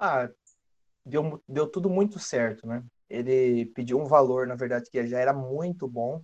Ah, 0.00 0.28
deu, 1.06 1.40
deu 1.48 1.70
tudo 1.70 1.88
muito 1.88 2.18
certo, 2.18 2.66
né? 2.66 2.84
Ele 3.08 3.66
pediu 3.66 4.00
um 4.00 4.06
valor, 4.06 4.48
na 4.48 4.56
verdade, 4.56 4.90
que 4.90 5.06
já 5.06 5.20
era 5.20 5.32
muito 5.32 5.86
bom, 5.86 6.20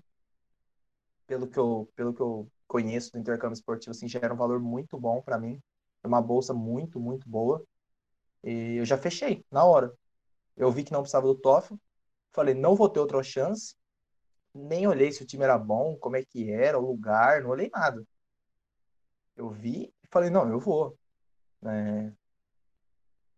pelo 1.28 1.46
que 1.46 1.58
eu, 1.58 1.88
pelo 1.94 2.12
que 2.12 2.20
eu 2.20 2.50
conheço 2.66 3.12
do 3.12 3.18
intercâmbio 3.18 3.54
esportivo, 3.54 3.92
assim, 3.92 4.08
já 4.08 4.18
era 4.20 4.34
um 4.34 4.36
valor 4.36 4.58
muito 4.58 4.98
bom 4.98 5.22
para 5.22 5.38
mim. 5.38 5.60
Uma 6.02 6.20
bolsa 6.20 6.52
muito, 6.52 6.98
muito 6.98 7.28
boa. 7.28 7.62
E 8.42 8.76
eu 8.76 8.84
já 8.84 8.98
fechei, 8.98 9.44
na 9.50 9.64
hora. 9.64 9.92
Eu 10.56 10.72
vi 10.72 10.82
que 10.84 10.92
não 10.92 11.02
precisava 11.02 11.26
do 11.26 11.34
TOEFL, 11.34 11.74
falei, 12.32 12.54
não 12.54 12.74
vou 12.74 12.88
ter 12.88 13.00
outra 13.00 13.22
chance. 13.22 13.76
Nem 14.54 14.86
olhei 14.86 15.12
se 15.12 15.22
o 15.22 15.26
time 15.26 15.44
era 15.44 15.58
bom, 15.58 15.96
como 15.96 16.16
é 16.16 16.24
que 16.24 16.50
era, 16.50 16.78
o 16.78 16.86
lugar, 16.86 17.42
não 17.42 17.50
olhei 17.50 17.70
nada. 17.72 18.04
Eu 19.36 19.50
vi 19.50 19.92
e 20.02 20.06
falei, 20.10 20.30
não, 20.30 20.48
eu 20.48 20.58
vou. 20.58 20.98
É, 21.64 22.12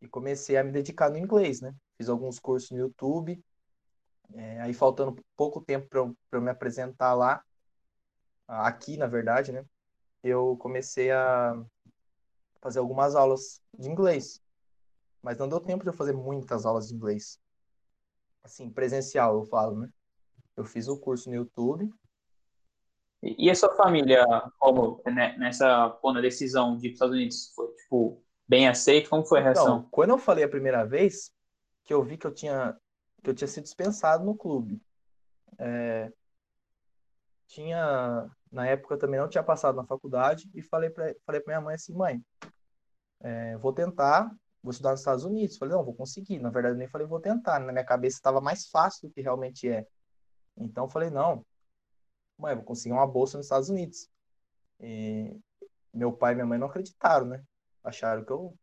e 0.02 0.08
comecei 0.08 0.56
a 0.56 0.64
me 0.64 0.72
dedicar 0.72 1.10
no 1.10 1.16
inglês, 1.16 1.60
né? 1.60 1.74
Fiz 1.96 2.08
alguns 2.08 2.38
cursos 2.40 2.70
no 2.72 2.78
YouTube. 2.78 3.42
É, 4.34 4.60
aí 4.60 4.74
faltando 4.74 5.16
pouco 5.36 5.60
tempo 5.60 5.88
para 5.88 6.00
eu, 6.00 6.16
eu 6.32 6.40
me 6.40 6.50
apresentar 6.50 7.14
lá, 7.14 7.42
aqui 8.48 8.96
na 8.96 9.06
verdade, 9.06 9.52
né? 9.52 9.64
Eu 10.22 10.56
comecei 10.56 11.10
a 11.12 11.54
fazer 12.60 12.80
algumas 12.80 13.14
aulas 13.14 13.60
de 13.78 13.88
inglês. 13.88 14.40
Mas 15.22 15.38
não 15.38 15.48
deu 15.48 15.60
tempo 15.60 15.84
de 15.84 15.90
eu 15.90 15.94
fazer 15.94 16.12
muitas 16.12 16.66
aulas 16.66 16.88
de 16.88 16.94
inglês. 16.94 17.38
Assim, 18.42 18.68
presencial, 18.70 19.38
eu 19.38 19.44
falo, 19.44 19.80
né? 19.80 19.88
Eu 20.62 20.66
fiz 20.66 20.88
o 20.88 20.96
curso 20.96 21.28
no 21.28 21.36
YouTube. 21.36 21.92
E 23.20 23.50
a 23.50 23.54
sua 23.54 23.74
família, 23.76 24.24
como 24.58 25.00
né, 25.06 25.36
nessa 25.38 25.96
na 26.02 26.20
decisão 26.20 26.76
de 26.76 26.88
ir 26.88 26.90
para 26.90 26.94
os 26.94 26.94
Estados 26.94 27.14
Unidos, 27.14 27.52
foi 27.54 27.68
tipo 27.74 28.22
bem 28.48 28.68
aceito? 28.68 29.10
Como 29.10 29.24
foi 29.24 29.38
a 29.38 29.42
então, 29.42 29.52
reação? 29.52 29.78
Então, 29.78 29.88
quando 29.90 30.10
eu 30.10 30.18
falei 30.18 30.44
a 30.44 30.48
primeira 30.48 30.84
vez, 30.84 31.32
que 31.84 31.92
eu 31.92 32.02
vi 32.02 32.16
que 32.16 32.26
eu 32.26 32.34
tinha, 32.34 32.76
que 33.22 33.30
eu 33.30 33.34
tinha 33.34 33.48
sido 33.48 33.64
dispensado 33.64 34.24
no 34.24 34.36
clube. 34.36 34.80
É, 35.58 36.12
tinha, 37.46 38.28
na 38.50 38.66
época 38.66 38.94
eu 38.94 38.98
também 38.98 39.20
não 39.20 39.28
tinha 39.28 39.44
passado 39.44 39.76
na 39.76 39.84
faculdade 39.84 40.50
e 40.54 40.62
falei 40.62 40.90
para 40.90 41.14
falei 41.24 41.40
pra 41.40 41.54
minha 41.54 41.60
mãe 41.60 41.74
assim, 41.74 41.92
mãe, 41.92 42.20
é, 43.20 43.56
vou 43.58 43.72
tentar, 43.72 44.32
vou 44.62 44.70
estudar 44.70 44.90
nos 44.90 45.00
Estados 45.00 45.24
Unidos. 45.24 45.58
Falei, 45.58 45.74
não, 45.74 45.84
vou 45.84 45.94
conseguir. 45.94 46.38
Na 46.40 46.50
verdade, 46.50 46.74
eu 46.74 46.78
nem 46.78 46.88
falei, 46.88 47.06
vou 47.06 47.20
tentar. 47.20 47.60
Na 47.60 47.72
minha 47.72 47.84
cabeça 47.84 48.16
estava 48.16 48.40
mais 48.40 48.68
fácil 48.68 49.08
do 49.08 49.14
que 49.14 49.20
realmente 49.20 49.68
é. 49.68 49.86
Então, 50.56 50.88
falei, 50.88 51.10
não, 51.10 51.44
mãe, 52.38 52.54
vou 52.54 52.64
conseguir 52.64 52.92
uma 52.92 53.06
bolsa 53.06 53.36
nos 53.36 53.46
Estados 53.46 53.68
Unidos. 53.68 54.08
E 54.80 55.36
meu 55.92 56.12
pai 56.12 56.32
e 56.32 56.34
minha 56.36 56.46
mãe 56.46 56.58
não 56.58 56.66
acreditaram, 56.66 57.26
né? 57.26 57.44
acharam 57.82 58.24
que 58.24 58.32
eu. 58.32 58.56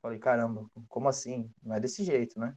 Falei, 0.00 0.18
caramba, 0.18 0.68
como 0.88 1.08
assim? 1.08 1.50
Não 1.62 1.76
é 1.76 1.80
desse 1.80 2.04
jeito, 2.04 2.38
né? 2.38 2.56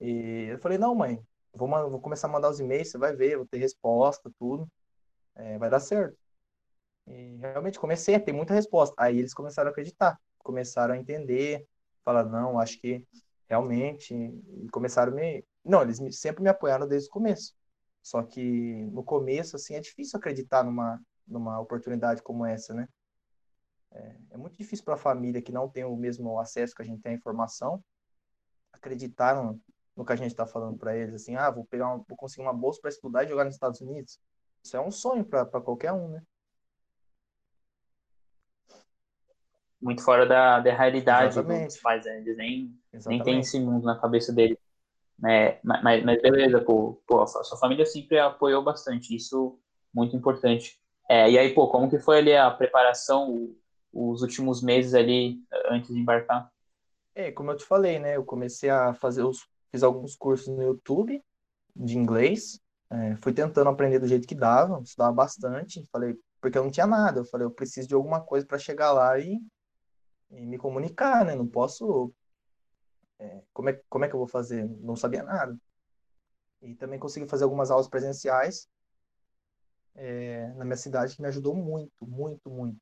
E 0.00 0.46
eu 0.50 0.58
falei, 0.58 0.76
não, 0.78 0.94
mãe, 0.94 1.20
vou, 1.52 1.68
vou 1.90 2.00
começar 2.00 2.28
a 2.28 2.30
mandar 2.30 2.50
os 2.50 2.60
e-mails, 2.60 2.90
você 2.90 2.98
vai 2.98 3.14
ver, 3.14 3.36
vou 3.36 3.46
ter 3.46 3.58
resposta, 3.58 4.30
tudo. 4.38 4.70
É, 5.34 5.58
vai 5.58 5.70
dar 5.70 5.80
certo. 5.80 6.16
E 7.06 7.36
realmente 7.38 7.80
comecei 7.80 8.14
a 8.14 8.20
ter 8.20 8.32
muita 8.32 8.54
resposta. 8.54 8.94
Aí 8.98 9.18
eles 9.18 9.32
começaram 9.32 9.68
a 9.68 9.72
acreditar, 9.72 10.20
começaram 10.38 10.94
a 10.94 10.98
entender, 10.98 11.66
falar, 12.04 12.24
não, 12.24 12.60
acho 12.60 12.78
que 12.80 13.06
realmente. 13.48 14.14
E 14.14 14.68
começaram 14.70 15.12
a 15.12 15.14
me. 15.14 15.44
Não, 15.64 15.82
eles 15.82 16.00
me, 16.00 16.12
sempre 16.12 16.42
me 16.42 16.48
apoiaram 16.48 16.86
desde 16.86 17.08
o 17.08 17.12
começo. 17.12 17.54
Só 18.02 18.22
que 18.22 18.86
no 18.92 19.02
começo, 19.02 19.56
assim, 19.56 19.74
é 19.74 19.80
difícil 19.80 20.18
acreditar 20.18 20.64
numa, 20.64 21.00
numa 21.26 21.60
oportunidade 21.60 22.22
como 22.22 22.44
essa, 22.46 22.72
né? 22.72 22.88
É, 23.90 24.16
é 24.30 24.36
muito 24.36 24.56
difícil 24.56 24.84
para 24.84 24.94
a 24.94 24.98
família 24.98 25.42
que 25.42 25.52
não 25.52 25.68
tem 25.68 25.84
o 25.84 25.96
mesmo 25.96 26.38
acesso 26.38 26.74
que 26.74 26.82
a 26.82 26.84
gente 26.84 27.00
tem 27.00 27.12
à 27.12 27.14
informação 27.14 27.82
acreditar 28.72 29.34
no, 29.34 29.60
no 29.96 30.04
que 30.04 30.12
a 30.12 30.16
gente 30.16 30.30
está 30.30 30.46
falando 30.46 30.78
para 30.78 30.96
eles, 30.96 31.14
assim, 31.14 31.34
ah, 31.36 31.50
vou 31.50 31.64
pegar, 31.64 31.88
uma, 31.88 32.04
vou 32.08 32.16
conseguir 32.16 32.42
uma 32.42 32.52
bolsa 32.52 32.80
para 32.80 32.90
estudar 32.90 33.24
e 33.24 33.28
jogar 33.28 33.44
nos 33.44 33.54
Estados 33.54 33.80
Unidos. 33.80 34.20
Isso 34.62 34.76
é 34.76 34.80
um 34.80 34.90
sonho 34.90 35.24
para 35.24 35.46
qualquer 35.60 35.92
um, 35.92 36.08
né? 36.08 36.22
Muito 39.80 40.02
fora 40.02 40.26
da, 40.26 40.58
da 40.60 40.74
realidade 40.74 41.34
Exatamente. 41.34 41.66
dos 41.66 41.80
pais, 41.80 42.04
né? 42.04 42.18
eles 42.18 42.36
nem, 42.36 42.76
nem 43.06 43.22
têm 43.22 43.40
esse 43.40 43.60
mundo 43.60 43.84
na 43.84 43.98
cabeça 43.98 44.32
deles. 44.32 44.58
É, 45.26 45.58
mas, 45.64 46.04
mas 46.04 46.22
beleza, 46.22 46.60
pô, 46.60 47.00
pô, 47.06 47.22
a 47.22 47.26
sua 47.26 47.58
família 47.58 47.84
sempre 47.84 48.18
apoiou 48.18 48.62
bastante, 48.62 49.14
isso 49.16 49.58
muito 49.92 50.16
importante. 50.16 50.78
É, 51.08 51.30
e 51.30 51.38
aí, 51.38 51.54
pô, 51.54 51.68
como 51.68 51.88
que 51.88 51.98
foi 51.98 52.18
ali 52.18 52.36
a 52.36 52.50
preparação, 52.50 53.52
os 53.92 54.22
últimos 54.22 54.62
meses 54.62 54.94
ali 54.94 55.40
antes 55.70 55.92
de 55.92 56.00
embarcar? 56.00 56.50
É, 57.14 57.32
como 57.32 57.50
eu 57.50 57.56
te 57.56 57.64
falei, 57.64 57.98
né? 57.98 58.16
Eu 58.16 58.24
comecei 58.24 58.70
a 58.70 58.94
fazer 58.94 59.24
os. 59.24 59.48
Fiz 59.70 59.82
alguns 59.82 60.14
cursos 60.14 60.48
no 60.48 60.62
YouTube 60.62 61.22
de 61.74 61.98
inglês. 61.98 62.60
É, 62.90 63.16
fui 63.16 63.32
tentando 63.32 63.68
aprender 63.68 63.98
do 63.98 64.06
jeito 64.06 64.26
que 64.26 64.34
dava, 64.34 64.80
estudava 64.80 65.12
bastante. 65.12 65.86
Falei, 65.90 66.16
porque 66.40 66.56
eu 66.56 66.62
não 66.62 66.70
tinha 66.70 66.86
nada. 66.86 67.20
Eu 67.20 67.24
falei, 67.24 67.44
eu 67.46 67.50
preciso 67.50 67.88
de 67.88 67.94
alguma 67.94 68.20
coisa 68.20 68.46
para 68.46 68.58
chegar 68.58 68.92
lá 68.92 69.18
e, 69.18 69.36
e, 70.30 70.46
me 70.46 70.58
comunicar, 70.58 71.24
né? 71.24 71.34
Não 71.34 71.46
posso. 71.46 72.12
É, 73.18 73.42
como, 73.52 73.68
é, 73.70 73.80
como 73.88 74.04
é 74.04 74.08
que 74.08 74.14
eu 74.14 74.18
vou 74.18 74.28
fazer? 74.28 74.68
Não 74.80 74.96
sabia 74.96 75.22
nada. 75.22 75.56
E 76.62 76.74
também 76.74 76.98
consegui 76.98 77.26
fazer 77.26 77.44
algumas 77.44 77.70
aulas 77.70 77.88
presenciais 77.88 78.68
é, 79.94 80.48
na 80.54 80.64
minha 80.64 80.76
cidade 80.76 81.16
que 81.16 81.22
me 81.22 81.28
ajudou 81.28 81.54
muito, 81.54 82.06
muito, 82.06 82.50
muito 82.50 82.80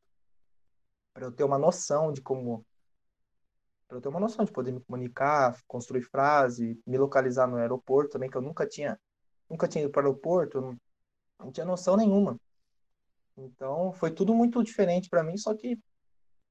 para 1.16 1.24
eu 1.24 1.32
ter 1.32 1.44
uma 1.44 1.58
noção 1.58 2.12
de 2.12 2.20
como 2.20 2.64
para 3.88 3.96
eu 3.96 4.02
ter 4.02 4.08
uma 4.08 4.20
noção 4.20 4.44
de 4.44 4.52
poder 4.52 4.72
me 4.72 4.80
comunicar, 4.80 5.56
construir 5.66 6.02
frase, 6.02 6.78
me 6.86 6.98
localizar 6.98 7.46
no 7.46 7.56
aeroporto 7.56 8.10
também 8.10 8.28
que 8.28 8.36
eu 8.36 8.42
nunca 8.42 8.66
tinha 8.66 9.00
nunca 9.48 9.66
tinha 9.66 9.84
ido 9.84 9.92
para 9.92 10.04
o 10.04 10.08
aeroporto, 10.08 10.60
não, 10.60 10.76
não 11.38 11.52
tinha 11.52 11.64
noção 11.64 11.96
nenhuma. 11.96 12.38
Então, 13.36 13.92
foi 13.92 14.10
tudo 14.10 14.34
muito 14.34 14.62
diferente 14.62 15.08
para 15.08 15.22
mim, 15.22 15.36
só 15.38 15.54
que 15.54 15.78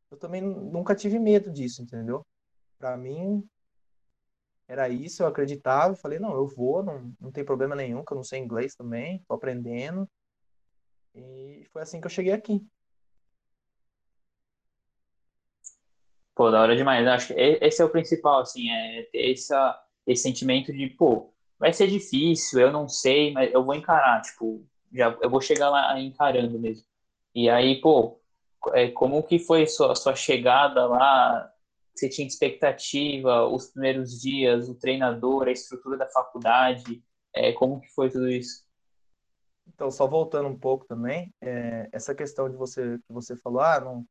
eu 0.09 0.17
também 0.17 0.41
nunca 0.41 0.95
tive 0.95 1.19
medo 1.19 1.51
disso, 1.51 1.81
entendeu? 1.81 2.25
Para 2.79 2.97
mim 2.97 3.47
era 4.67 4.89
isso, 4.89 5.23
eu 5.23 5.27
acreditava, 5.27 5.95
falei, 5.95 6.19
não, 6.19 6.33
eu 6.33 6.47
vou, 6.47 6.83
não, 6.83 7.13
não 7.19 7.31
tem 7.31 7.45
problema 7.45 7.75
nenhum, 7.75 8.03
que 8.03 8.11
eu 8.11 8.15
não 8.15 8.23
sei 8.23 8.39
inglês 8.39 8.75
também, 8.75 9.23
tô 9.27 9.35
aprendendo. 9.35 10.09
E 11.13 11.65
foi 11.71 11.81
assim 11.81 12.01
que 12.01 12.07
eu 12.07 12.11
cheguei 12.11 12.33
aqui. 12.33 12.65
Pô, 16.35 16.51
da 16.51 16.61
hora 16.61 16.75
demais. 16.75 17.07
Acho 17.07 17.27
que 17.27 17.33
esse 17.33 17.81
é 17.81 17.85
o 17.85 17.89
principal, 17.89 18.41
assim, 18.41 18.69
é 18.69 19.03
ter 19.03 19.31
essa, 19.31 19.81
esse 20.05 20.23
sentimento 20.23 20.73
de, 20.73 20.87
pô, 20.89 21.33
vai 21.57 21.71
ser 21.71 21.87
difícil, 21.87 22.59
eu 22.59 22.71
não 22.71 22.89
sei, 22.89 23.31
mas 23.31 23.53
eu 23.53 23.63
vou 23.63 23.73
encarar, 23.73 24.21
tipo, 24.21 24.65
já, 24.91 25.17
eu 25.21 25.29
vou 25.29 25.39
chegar 25.41 25.69
lá 25.69 25.99
encarando 25.99 26.59
mesmo. 26.59 26.85
E 27.33 27.49
aí, 27.49 27.79
pô, 27.81 28.19
é, 28.73 28.89
como 28.91 29.23
que 29.23 29.39
foi 29.39 29.67
sua, 29.67 29.95
sua 29.95 30.15
chegada 30.15 30.85
lá? 30.87 31.51
Você 31.95 32.09
tinha 32.09 32.27
expectativa, 32.27 33.47
os 33.47 33.67
primeiros 33.67 34.19
dias, 34.21 34.67
o 34.67 34.75
treinador, 34.75 35.47
a 35.47 35.51
estrutura 35.51 35.97
da 35.97 36.09
faculdade, 36.09 37.01
é, 37.33 37.53
como 37.53 37.79
que 37.79 37.87
foi 37.93 38.09
tudo 38.09 38.29
isso? 38.29 38.65
Então, 39.67 39.89
só 39.89 40.05
voltando 40.05 40.49
um 40.49 40.57
pouco 40.57 40.85
também, 40.85 41.33
é, 41.41 41.87
essa 41.91 42.13
questão 42.13 42.49
de 42.49 42.55
você 42.55 42.97
que 42.99 43.13
você 43.13 43.35
falou, 43.37 43.61
ah, 43.61 43.79
não, 43.79 44.05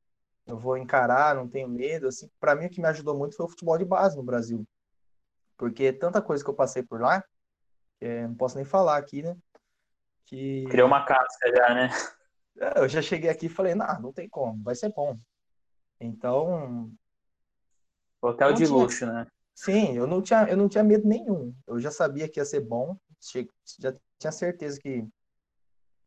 eu 0.47 0.59
vou 0.59 0.77
encarar, 0.77 1.35
não 1.35 1.49
tenho 1.49 1.69
medo, 1.69 2.09
assim, 2.09 2.29
para 2.41 2.55
mim 2.55 2.67
o 2.67 2.71
que 2.71 2.81
me 2.81 2.89
ajudou 2.89 3.17
muito 3.17 3.37
foi 3.37 3.47
o 3.47 3.49
futebol 3.49 3.79
de 3.79 3.85
base 3.85 4.17
no 4.17 4.23
Brasil. 4.23 4.67
Porque 5.57 5.93
tanta 5.93 6.21
coisa 6.21 6.43
que 6.43 6.51
eu 6.51 6.55
passei 6.55 6.83
por 6.83 7.01
lá, 7.01 7.23
é, 8.01 8.27
não 8.27 8.35
posso 8.35 8.57
nem 8.57 8.65
falar 8.65 8.97
aqui, 8.97 9.23
né? 9.23 9.37
Que... 10.27 10.65
Criou 10.71 10.89
uma 10.89 11.05
casca 11.05 11.55
já, 11.55 11.75
né? 11.75 11.91
É, 12.59 12.81
eu 12.81 12.89
já 12.89 13.03
cheguei 13.03 13.31
aqui 13.31 13.47
e 13.47 13.51
falei, 13.51 13.75
não, 13.75 14.01
não 14.01 14.13
tem 14.13 14.29
como, 14.29 14.63
vai 14.63 14.75
ser 14.75 14.93
bom. 14.93 15.19
Então. 16.01 16.93
Hotel 18.25 18.53
de 18.53 18.65
tinha... 18.65 18.77
luxo, 18.77 19.07
né? 19.07 19.27
Sim, 19.55 19.97
eu 19.97 20.07
não, 20.07 20.21
tinha, 20.21 20.49
eu 20.49 20.57
não 20.57 20.69
tinha 20.69 20.83
medo 20.83 21.07
nenhum. 21.07 21.55
Eu 21.67 21.79
já 21.79 21.91
sabia 21.91 22.29
que 22.29 22.41
ia 22.41 22.45
ser 22.45 22.61
bom, 22.61 22.97
já 23.79 23.95
tinha 24.19 24.33
certeza 24.33 24.81
que, 24.81 25.07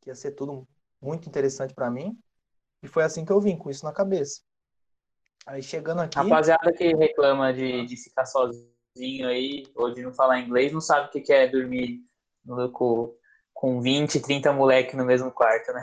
que 0.01 0.09
ia 0.09 0.15
ser 0.15 0.31
tudo 0.31 0.67
muito 1.01 1.29
interessante 1.29 1.73
para 1.73 1.89
mim. 1.89 2.17
E 2.83 2.87
foi 2.87 3.03
assim 3.03 3.23
que 3.23 3.31
eu 3.31 3.39
vim, 3.39 3.57
com 3.57 3.69
isso 3.69 3.85
na 3.85 3.93
cabeça. 3.93 4.41
Aí 5.45 5.63
chegando 5.63 6.01
aqui. 6.01 6.17
Rapaziada 6.17 6.73
que 6.73 6.93
reclama 6.93 7.53
de, 7.53 7.85
de 7.85 7.95
ficar 7.95 8.25
sozinho 8.25 9.27
aí, 9.27 9.65
ou 9.75 9.93
de 9.93 10.01
não 10.01 10.13
falar 10.13 10.39
inglês, 10.39 10.73
não 10.73 10.81
sabe 10.81 11.07
o 11.07 11.23
que 11.23 11.31
é 11.31 11.47
dormir 11.47 12.01
no, 12.43 12.69
com, 12.71 13.15
com 13.53 13.79
20, 13.79 14.19
30 14.19 14.51
moleque 14.51 14.95
no 14.95 15.05
mesmo 15.05 15.31
quarto, 15.31 15.71
né? 15.71 15.81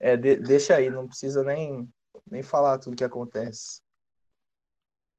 É, 0.00 0.16
de, 0.16 0.36
deixa 0.36 0.76
aí, 0.76 0.90
não 0.90 1.08
precisa 1.08 1.42
nem, 1.42 1.88
nem 2.30 2.42
falar 2.42 2.78
tudo 2.78 2.96
que 2.96 3.04
acontece. 3.04 3.80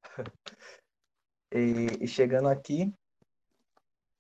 e, 1.52 2.04
e, 2.04 2.08
chegando 2.08 2.48
aqui, 2.48 2.94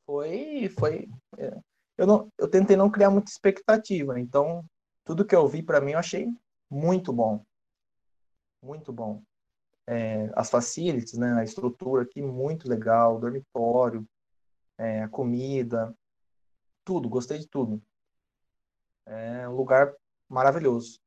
foi. 0.06 0.70
foi 0.78 1.10
é, 1.38 1.60
eu, 1.98 2.08
não, 2.08 2.32
eu 2.38 2.50
tentei 2.50 2.76
não 2.76 2.90
criar 2.90 3.10
muita 3.10 3.30
expectativa, 3.30 4.20
então 4.20 4.66
tudo 5.04 5.26
que 5.26 5.36
eu 5.36 5.48
vi 5.48 5.62
para 5.62 5.82
mim 5.82 5.92
eu 5.92 6.00
achei 6.00 6.28
muito 6.70 7.12
bom. 7.12 7.44
Muito 8.62 8.92
bom. 8.92 9.22
É, 9.88 10.30
as 10.36 10.50
facilities, 10.50 11.18
né, 11.18 11.34
a 11.34 11.44
estrutura 11.44 12.04
aqui 12.04 12.22
muito 12.22 12.70
legal, 12.70 13.16
o 13.16 13.20
dormitório, 13.20 14.08
é, 14.78 15.04
a 15.04 15.10
comida, 15.10 15.96
tudo, 16.86 17.10
gostei 17.10 17.40
de 17.40 17.48
tudo. 17.48 17.82
É 19.06 19.50
um 19.50 19.56
lugar 19.56 19.94
maravilhoso. 20.28 21.00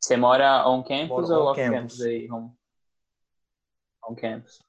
Você 0.00 0.16
mora 0.16 0.66
on 0.66 0.82
campus 0.82 1.28
ou 1.28 1.44
off 1.44 1.60
campus, 1.60 1.74
campus 1.74 2.00
aí? 2.00 2.30
On, 2.32 2.50
on 4.08 4.14
campus. 4.14 4.62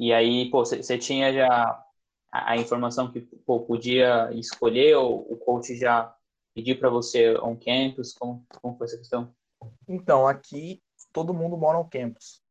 E 0.00 0.12
aí, 0.12 0.50
pô, 0.50 0.64
você 0.64 0.98
tinha 0.98 1.32
já 1.32 1.48
a, 2.32 2.52
a, 2.52 2.56
informação 2.56 3.10
que 3.12 3.20
pô, 3.20 3.60
podia 3.60 4.30
escolher 4.32 4.96
ou 4.96 5.20
o 5.32 5.36
coach 5.36 5.76
já 5.76 6.12
pediu 6.54 6.78
para 6.78 6.90
você 6.90 7.36
on 7.38 7.56
campus? 7.56 8.14
Como, 8.14 8.44
como 8.60 8.76
foi 8.76 8.86
essa 8.86 8.98
questão? 8.98 9.32
Então, 9.86 10.26
aqui 10.26 10.82
todo 11.12 11.34
mundo 11.34 11.56
mora 11.56 11.78
on 11.78 11.88
campus. 11.88 12.42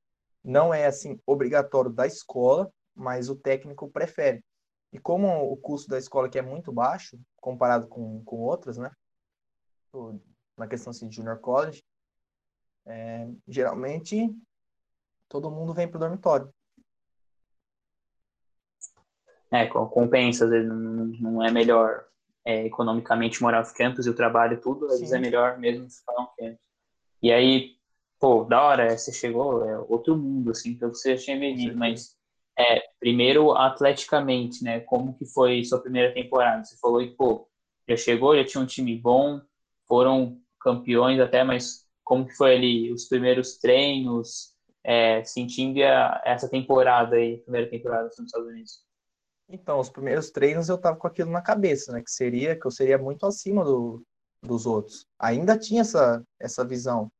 Não 0.43 0.73
é 0.73 0.85
assim 0.85 1.19
obrigatório 1.25 1.91
da 1.91 2.07
escola, 2.07 2.71
mas 2.95 3.29
o 3.29 3.35
técnico 3.35 3.89
prefere. 3.89 4.43
E 4.93 4.99
como 4.99 5.27
o 5.51 5.57
custo 5.57 5.89
da 5.89 5.97
escola 5.97 6.27
aqui 6.27 6.39
é 6.39 6.41
muito 6.41 6.71
baixo, 6.71 7.19
comparado 7.37 7.87
com, 7.87 8.23
com 8.23 8.37
outras, 8.37 8.77
né? 8.77 8.91
Na 10.57 10.67
questão 10.67 10.91
assim, 10.91 11.07
de 11.07 11.15
junior 11.15 11.39
college, 11.39 11.83
é, 12.85 13.27
geralmente 13.47 14.29
todo 15.27 15.51
mundo 15.51 15.73
vem 15.73 15.87
para 15.87 15.97
o 15.97 15.99
dormitório. 15.99 16.53
É, 19.49 19.65
compensa, 19.67 20.45
às 20.45 20.49
vezes 20.49 20.69
não 20.69 21.43
é 21.43 21.51
melhor 21.51 22.05
é, 22.45 22.65
economicamente 22.65 23.41
morar 23.41 23.65
no 23.65 23.73
campus 23.73 24.05
e 24.05 24.09
o 24.09 24.15
trabalho 24.15 24.61
tudo, 24.61 24.85
às 24.85 24.93
Sim. 24.93 24.99
vezes 24.99 25.13
é 25.13 25.19
melhor 25.19 25.57
mesmo 25.57 25.89
ficar 25.89 26.13
no 26.13 26.27
campus. 26.27 26.59
E 27.21 27.31
aí, 27.31 27.75
pô, 28.19 28.45
da 28.45 28.61
hora, 28.61 28.97
você 28.97 29.11
chegou, 29.11 29.65
é 29.65 29.77
outro 29.77 30.15
mundo, 30.15 30.51
assim, 30.51 30.75
que 30.75 30.85
você 30.85 31.15
já 31.15 31.23
tinha 31.23 31.37
medido, 31.37 31.77
mas 31.77 32.17
é, 32.57 32.81
primeiro, 32.99 33.51
atleticamente, 33.51 34.63
né? 34.63 34.79
Como 34.81 35.13
que 35.15 35.25
foi 35.25 35.63
sua 35.63 35.81
primeira 35.81 36.13
temporada? 36.13 36.63
Você 36.63 36.77
falou 36.77 36.99
que, 36.99 37.15
pô, 37.15 37.47
já 37.87 37.95
chegou, 37.95 38.35
já 38.35 38.45
tinha 38.45 38.63
um 38.63 38.65
time 38.65 38.97
bom, 38.97 39.41
foram 39.91 40.39
campeões 40.61 41.19
até, 41.19 41.43
mas 41.43 41.85
como 42.01 42.25
que 42.25 42.33
foi 42.33 42.55
ali 42.55 42.93
os 42.93 43.09
primeiros 43.09 43.57
treinos, 43.57 44.55
é, 44.85 45.21
sentindo 45.25 45.83
a, 45.83 46.21
essa 46.23 46.47
temporada 46.47 47.17
aí, 47.17 47.39
primeira 47.39 47.69
temporada 47.69 48.05
nos 48.05 48.17
Estados 48.17 48.47
Unidos? 48.47 48.85
Então, 49.49 49.81
os 49.81 49.89
primeiros 49.89 50.31
treinos 50.31 50.69
eu 50.69 50.77
tava 50.77 50.95
com 50.95 51.07
aquilo 51.07 51.29
na 51.29 51.41
cabeça, 51.41 51.91
né? 51.91 52.01
Que 52.01 52.09
seria, 52.09 52.57
que 52.57 52.65
eu 52.65 52.71
seria 52.71 52.97
muito 52.97 53.25
acima 53.25 53.65
do, 53.65 54.01
dos 54.41 54.65
outros. 54.65 55.05
Ainda 55.19 55.59
tinha 55.59 55.81
essa, 55.81 56.23
essa 56.39 56.63
visão. 56.63 57.11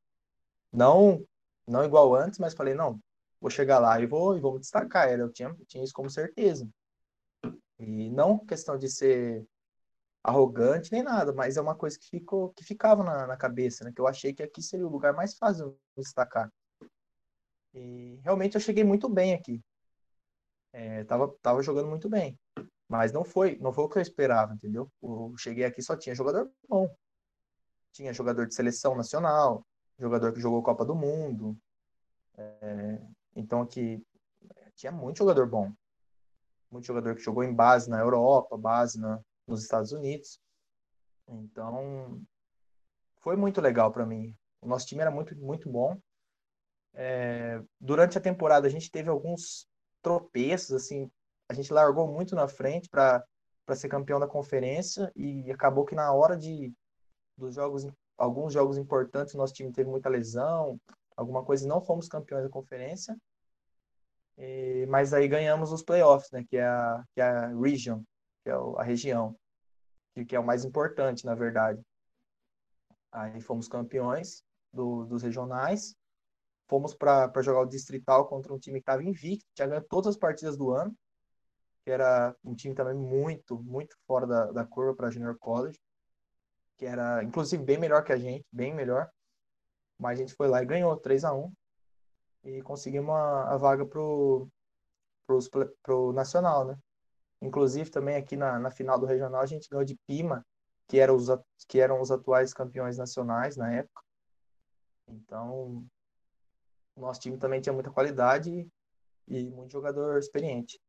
Não, 0.72 1.22
não 1.68 1.84
igual 1.84 2.16
antes, 2.16 2.40
mas 2.40 2.54
falei, 2.54 2.74
não, 2.74 2.98
vou 3.42 3.50
chegar 3.50 3.80
lá 3.80 4.00
e 4.00 4.06
vou, 4.06 4.38
e 4.38 4.40
vou 4.40 4.54
me 4.54 4.62
destacar. 4.62 5.10
Era, 5.10 5.24
eu 5.24 5.34
tinha, 5.34 5.54
tinha 5.68 5.84
isso 5.84 5.94
como 5.94 6.10
certeza. 6.10 6.66
E 7.78 8.10
não 8.10 8.40
questão 8.40 8.78
de 8.78 8.90
ser 8.90 9.46
arrogante 10.24 10.92
nem 10.92 11.04
nada, 11.04 11.34
mas 11.34 11.58
é 11.58 11.62
uma 11.62 11.76
coisa 11.76 11.98
que 11.98 12.08
ficou 12.08 12.50
que 12.54 12.64
ficava 12.64 13.04
na, 13.04 13.28
na 13.28 13.38
cabeça, 13.38 13.84
né? 13.84 13.92
Que 13.94 14.02
eu 14.02 14.08
achei 14.08 14.34
que 14.34 14.44
aqui 14.44 14.62
seria 14.62 14.86
o 14.86 14.92
lugar 14.92 15.14
mais 15.14 15.38
fácil 15.38 15.72
de 15.72 16.04
destacar. 16.04 16.52
E 17.74 18.20
realmente 18.24 18.56
eu 18.56 18.62
cheguei 18.62 18.84
muito 18.84 19.10
bem 19.10 19.34
aqui. 19.34 19.62
É, 20.74 21.04
tava, 21.06 21.34
tava 21.42 21.64
jogando 21.64 21.90
muito 21.90 22.10
bem. 22.10 22.38
Mas 22.88 23.12
não 23.12 23.24
foi, 23.24 23.58
não 23.60 23.72
foi 23.74 23.86
o 23.86 23.90
que 23.90 23.98
eu 23.98 24.02
esperava, 24.02 24.54
entendeu? 24.54 24.92
Eu 25.02 25.34
cheguei 25.38 25.64
aqui 25.64 25.82
só 25.82 25.96
tinha 25.96 26.14
jogador 26.14 26.52
bom. 26.68 26.94
Tinha 27.94 28.14
jogador 28.14 28.46
de 28.48 28.56
seleção 28.56 28.96
nacional, 28.96 29.66
jogador 29.98 30.34
que 30.34 30.42
jogou 30.42 30.64
Copa 30.64 30.86
do 30.86 30.96
Mundo, 30.96 31.58
é, 32.38 33.02
então 33.36 33.62
aqui 33.62 34.04
tinha 34.76 34.92
muito 34.92 35.18
jogador 35.18 35.48
bom. 35.48 35.72
Muito 36.70 36.86
jogador 36.86 37.16
que 37.16 37.22
jogou 37.22 37.44
em 37.44 37.54
base 37.54 37.90
na 37.90 38.00
Europa, 38.00 38.58
base 38.58 39.00
na, 39.00 39.22
nos 39.52 39.64
Estados 39.64 39.92
Unidos. 39.92 40.40
Então 41.28 42.22
foi 43.20 43.36
muito 43.36 43.62
legal 43.62 43.92
para 43.92 44.06
mim. 44.06 44.36
O 44.62 44.68
nosso 44.68 44.86
time 44.86 45.02
era 45.02 45.12
muito, 45.12 45.36
muito 45.38 45.70
bom. 45.70 46.00
É, 46.94 47.62
durante 47.80 48.18
a 48.18 48.22
temporada 48.22 48.68
a 48.68 48.70
gente 48.70 48.92
teve 48.92 49.10
alguns 49.10 49.68
tropeços, 50.02 50.72
assim, 50.72 51.10
a 51.48 51.54
gente 51.54 51.72
largou 51.72 52.08
muito 52.08 52.36
na 52.36 52.48
frente 52.48 52.90
para 52.90 53.24
ser 53.74 53.88
campeão 53.88 54.20
da 54.20 54.28
conferência 54.28 55.12
e 55.16 55.50
acabou 55.52 55.86
que 55.86 55.96
na 55.96 56.12
hora 56.12 56.36
de 56.36 56.74
dos 57.38 57.56
jogos, 57.56 57.88
alguns 58.18 58.54
jogos 58.54 58.78
importantes, 58.78 59.34
nosso 59.34 59.54
time 59.54 59.72
teve 59.72 59.90
muita 59.90 60.10
lesão, 60.10 60.80
alguma 61.16 61.44
coisa, 61.44 61.68
não 61.68 61.82
fomos 61.82 62.08
campeões 62.08 62.44
da 62.44 62.50
conferência. 62.50 63.18
E, 64.38 64.86
mas 64.88 65.14
aí 65.14 65.28
ganhamos 65.28 65.72
os 65.72 65.84
playoffs, 65.84 66.32
né? 66.32 66.44
Que 66.50 66.58
é 66.58 66.66
a, 66.66 67.04
que 67.14 67.22
é 67.22 67.24
a 67.24 67.48
region, 67.48 68.02
que 68.44 68.50
é 68.50 68.54
a 68.54 68.84
região, 68.84 69.36
que, 70.14 70.26
que 70.26 70.36
é 70.36 70.40
o 70.40 70.46
mais 70.46 70.66
importante, 70.66 71.26
na 71.26 71.36
verdade. 71.36 71.82
Aí 73.12 73.42
fomos 73.42 73.68
campeões 73.68 74.44
do, 74.72 75.06
dos 75.06 75.24
regionais. 75.24 75.96
Fomos 76.68 76.94
para 76.94 77.42
jogar 77.42 77.62
o 77.62 77.66
distrital 77.66 78.28
contra 78.28 78.54
um 78.54 78.60
time 78.60 78.80
que 78.80 78.84
estava 78.84 79.04
invicto, 79.04 79.46
tinha 79.54 79.68
ganho 79.68 79.84
todas 79.84 80.12
as 80.12 80.18
partidas 80.18 80.56
do 80.56 80.72
ano, 80.72 80.96
que 81.84 81.92
era 81.92 82.34
um 82.46 82.56
time 82.56 82.74
também 82.74 82.96
muito, 82.96 83.62
muito 83.62 83.98
fora 84.08 84.26
da, 84.26 84.52
da 84.52 84.66
curva 84.66 84.96
para 84.96 85.10
Junior 85.10 85.38
College, 85.38 85.78
que 86.78 86.86
era 86.86 87.22
inclusive 87.24 87.62
bem 87.62 87.78
melhor 87.78 88.06
que 88.06 88.14
a 88.14 88.18
gente, 88.18 88.46
bem 88.52 88.74
melhor. 88.74 89.10
Mas 90.00 90.18
a 90.18 90.22
gente 90.22 90.34
foi 90.34 90.48
lá 90.48 90.64
e 90.64 90.66
ganhou 90.66 90.96
3 90.96 91.26
a 91.26 91.34
1 91.34 91.52
e 92.46 92.62
conseguimos 92.62 93.14
a, 93.14 93.54
a 93.54 93.58
vaga 93.58 93.86
pro, 93.86 94.48
pro, 95.28 95.40
pro 95.84 96.14
Nacional, 96.14 96.66
né? 96.66 96.78
Inclusive 97.42 97.90
também 97.90 98.16
aqui 98.16 98.36
na, 98.36 98.60
na 98.60 98.70
final 98.70 99.00
do 99.00 99.06
Regional 99.06 99.42
a 99.42 99.46
gente 99.46 99.68
ganhou 99.70 99.84
de 99.84 99.98
Pima, 100.08 100.46
que, 100.88 101.00
era 101.00 101.14
os, 101.14 101.28
que 101.68 101.80
eram 101.80 102.00
os 102.00 102.12
atuais 102.12 102.54
campeões 102.54 102.98
nacionais 102.98 103.58
na 103.58 103.74
época. 103.74 104.02
Então, 105.08 105.84
o 106.96 107.02
nosso 107.02 107.20
time 107.20 107.38
também 107.38 107.60
tinha 107.60 107.74
muita 107.74 107.92
qualidade 107.92 108.68
e 109.28 109.44
muito 109.50 109.72
jogador 109.72 110.18
experiente. 110.20 110.80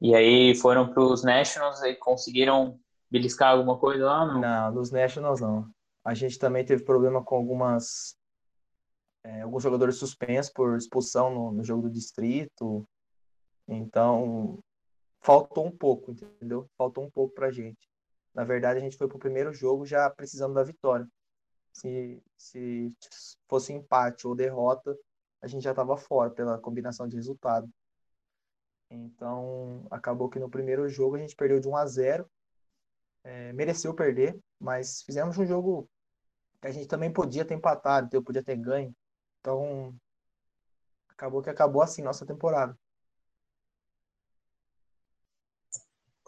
E 0.00 0.14
aí 0.14 0.54
foram 0.54 0.92
para 0.92 1.02
os 1.02 1.24
Nationals 1.24 1.82
e 1.82 1.94
conseguiram 1.96 2.78
beliscar 3.10 3.52
alguma 3.52 3.78
coisa 3.78 4.04
lá, 4.04 4.26
não? 4.26 4.40
Não, 4.40 4.72
nos 4.72 4.90
Nationals 4.90 5.40
não. 5.40 5.68
A 6.04 6.14
gente 6.14 6.38
também 6.38 6.64
teve 6.64 6.84
problema 6.84 7.24
com 7.24 7.34
algumas 7.34 8.16
é, 9.24 9.42
alguns 9.42 9.62
jogadores 9.62 9.96
suspensos 9.96 10.52
por 10.52 10.76
expulsão 10.76 11.34
no, 11.34 11.52
no, 11.52 11.64
jogo 11.64 11.82
do 11.82 11.90
distrito. 11.90 12.86
Então, 13.68 14.58
faltou 15.20 15.66
um 15.66 15.70
pouco, 15.70 16.12
entendeu? 16.12 16.68
Faltou 16.76 17.04
um 17.04 17.10
pouco 17.10 17.34
pra 17.34 17.50
gente. 17.50 17.88
Na 18.34 18.44
verdade, 18.44 18.80
a 18.80 18.82
gente 18.82 18.96
foi 18.96 19.08
pro 19.08 19.18
primeiro 19.18 19.52
jogo 19.52 19.84
já 19.84 20.08
precisando 20.08 20.54
da 20.54 20.64
vitória. 20.64 21.06
Se, 21.72 22.22
se 22.36 22.92
fosse 23.48 23.72
empate 23.72 24.26
ou 24.26 24.34
derrota, 24.34 24.96
a 25.42 25.46
gente 25.46 25.62
já 25.62 25.70
estava 25.70 25.96
fora 25.96 26.30
pela 26.30 26.58
combinação 26.58 27.06
de 27.06 27.16
resultado. 27.16 27.68
Então, 28.90 29.86
acabou 29.90 30.30
que 30.30 30.38
no 30.38 30.48
primeiro 30.48 30.88
jogo 30.88 31.16
a 31.16 31.18
gente 31.18 31.36
perdeu 31.36 31.60
de 31.60 31.68
1 31.68 31.76
a 31.76 31.86
0 31.86 32.30
é, 33.22 33.52
mereceu 33.52 33.94
perder, 33.94 34.38
mas 34.58 35.02
fizemos 35.02 35.36
um 35.36 35.44
jogo 35.44 35.88
que 36.60 36.68
a 36.68 36.72
gente 36.72 36.88
também 36.88 37.12
podia 37.12 37.44
ter 37.44 37.54
empatado, 37.54 38.22
podia 38.22 38.42
ter 38.42 38.56
ganho. 38.56 38.94
Então, 39.40 39.94
acabou 41.10 41.42
que 41.42 41.50
acabou 41.50 41.82
assim 41.82 42.02
nossa 42.02 42.24
temporada. 42.24 42.76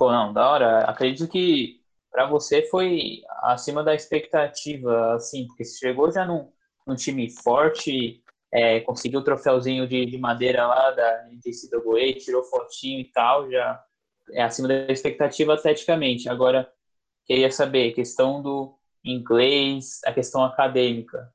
Pô, 0.00 0.10
não, 0.10 0.32
da 0.32 0.48
hora. 0.48 0.78
Acredito 0.84 1.30
que 1.30 1.78
para 2.10 2.24
você 2.24 2.62
foi 2.70 3.20
acima 3.42 3.84
da 3.84 3.94
expectativa, 3.94 5.12
assim, 5.12 5.46
porque 5.46 5.62
você 5.62 5.76
chegou 5.76 6.10
já 6.10 6.24
num, 6.24 6.50
num 6.86 6.94
time 6.94 7.28
forte, 7.28 8.24
é, 8.50 8.80
conseguiu 8.80 9.20
o 9.20 9.22
troféuzinho 9.22 9.86
de, 9.86 10.06
de 10.06 10.16
madeira 10.16 10.66
lá 10.66 10.90
da 10.92 11.28
NCAA, 11.28 12.18
tirou 12.18 12.42
fotinho 12.44 13.00
e 13.00 13.12
tal, 13.12 13.50
já 13.50 13.78
é 14.32 14.42
acima 14.42 14.68
da 14.68 14.90
expectativa 14.90 15.52
atleticamente. 15.52 16.30
Agora, 16.30 16.66
queria 17.26 17.50
saber, 17.50 17.92
questão 17.92 18.40
do 18.40 18.74
inglês, 19.04 20.00
a 20.06 20.14
questão 20.14 20.42
acadêmica, 20.42 21.30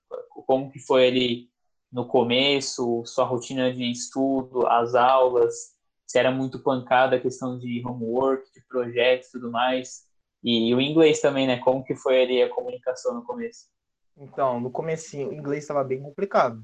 como 0.47 0.71
que 0.71 0.79
foi 0.79 1.07
ali 1.07 1.49
no 1.91 2.07
começo, 2.07 3.03
sua 3.05 3.25
rotina 3.25 3.71
de 3.71 3.91
estudo, 3.91 4.65
as 4.65 4.95
aulas, 4.95 5.74
se 6.05 6.19
era 6.19 6.31
muito 6.31 6.61
pancada 6.61 7.15
a 7.15 7.19
questão 7.19 7.57
de 7.57 7.83
homework, 7.85 8.51
de 8.53 8.63
projetos 8.67 9.29
e 9.29 9.31
tudo 9.31 9.51
mais, 9.51 10.05
e, 10.43 10.69
e 10.69 10.75
o 10.75 10.81
inglês 10.81 11.19
também, 11.19 11.47
né, 11.47 11.57
como 11.59 11.83
que 11.83 11.95
foi 11.95 12.21
ali 12.21 12.41
a 12.41 12.53
comunicação 12.53 13.15
no 13.15 13.23
começo? 13.23 13.67
Então, 14.15 14.59
no 14.59 14.71
comecinho, 14.71 15.29
o 15.29 15.33
inglês 15.33 15.63
estava 15.63 15.83
bem 15.83 16.01
complicado. 16.01 16.63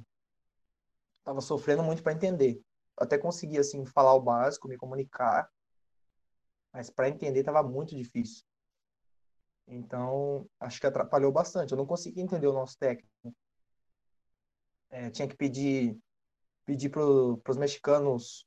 Tava 1.24 1.42
sofrendo 1.42 1.84
muito 1.84 2.02
para 2.04 2.14
entender. 2.14 2.62
até 2.98 3.18
conseguia 3.18 3.60
assim 3.62 3.86
falar 3.86 4.14
o 4.14 4.22
básico, 4.22 4.68
me 4.68 4.78
comunicar, 4.78 5.50
mas 6.72 6.90
para 6.90 7.10
entender 7.10 7.44
tava 7.44 7.62
muito 7.64 7.96
difícil. 7.96 8.46
Então, 9.68 10.48
acho 10.60 10.80
que 10.80 10.88
atrapalhou 10.88 11.32
bastante. 11.32 11.72
Eu 11.72 11.78
não 11.78 11.86
conseguia 11.86 12.24
entender 12.24 12.48
o 12.48 12.54
nosso 12.54 12.78
técnico. 12.78 13.10
É, 14.90 15.10
tinha 15.10 15.28
que 15.28 15.36
pedir 15.36 15.98
pedir 16.66 16.90
para 16.90 17.04
os 17.04 17.58
mexicanos 17.58 18.46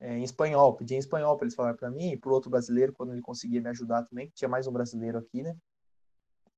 é, 0.00 0.16
em 0.16 0.22
espanhol, 0.22 0.74
pedir 0.76 0.94
em 0.94 0.98
espanhol 0.98 1.36
para 1.36 1.46
eles 1.46 1.54
falarem 1.54 1.76
para 1.76 1.90
mim 1.90 2.12
e 2.12 2.16
para 2.16 2.32
outro 2.32 2.50
brasileiro 2.50 2.92
quando 2.92 3.12
ele 3.12 3.22
conseguia 3.22 3.60
me 3.60 3.68
ajudar 3.70 4.04
também. 4.04 4.30
Tinha 4.34 4.48
mais 4.48 4.66
um 4.66 4.72
brasileiro 4.72 5.18
aqui, 5.18 5.42
né? 5.42 5.56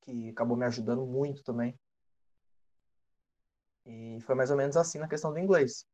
Que 0.02 0.30
acabou 0.30 0.56
me 0.56 0.66
ajudando 0.66 1.06
muito 1.06 1.42
também. 1.42 1.78
E 3.86 4.20
foi 4.22 4.34
mais 4.34 4.50
ou 4.50 4.56
menos 4.56 4.76
assim 4.76 4.98
na 4.98 5.08
questão 5.08 5.32
do 5.32 5.38
inglês. 5.38 5.86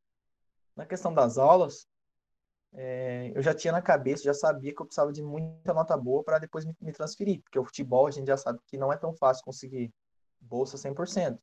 Na 0.75 0.85
questão 0.85 1.13
das 1.13 1.37
aulas, 1.37 1.87
é, 2.73 3.31
eu 3.33 3.41
já 3.41 3.53
tinha 3.53 3.71
na 3.71 3.81
cabeça, 3.81 4.23
já 4.23 4.33
sabia 4.33 4.73
que 4.73 4.81
eu 4.81 4.85
precisava 4.85 5.11
de 5.11 5.23
muita 5.23 5.73
nota 5.73 5.95
boa 5.97 6.23
para 6.23 6.37
depois 6.37 6.65
me, 6.65 6.75
me, 6.81 6.91
transferir, 6.91 7.41
porque 7.41 7.57
o 7.57 7.63
futebol 7.63 8.05
a 8.05 8.11
gente 8.11 8.27
já 8.27 8.37
sabe 8.37 8.59
que 8.67 8.77
não 8.77 8.91
é 8.91 8.97
tão 8.97 9.13
fácil 9.13 9.43
conseguir 9.43 9.91
bolsa 10.39 10.77
100%. 10.77 11.39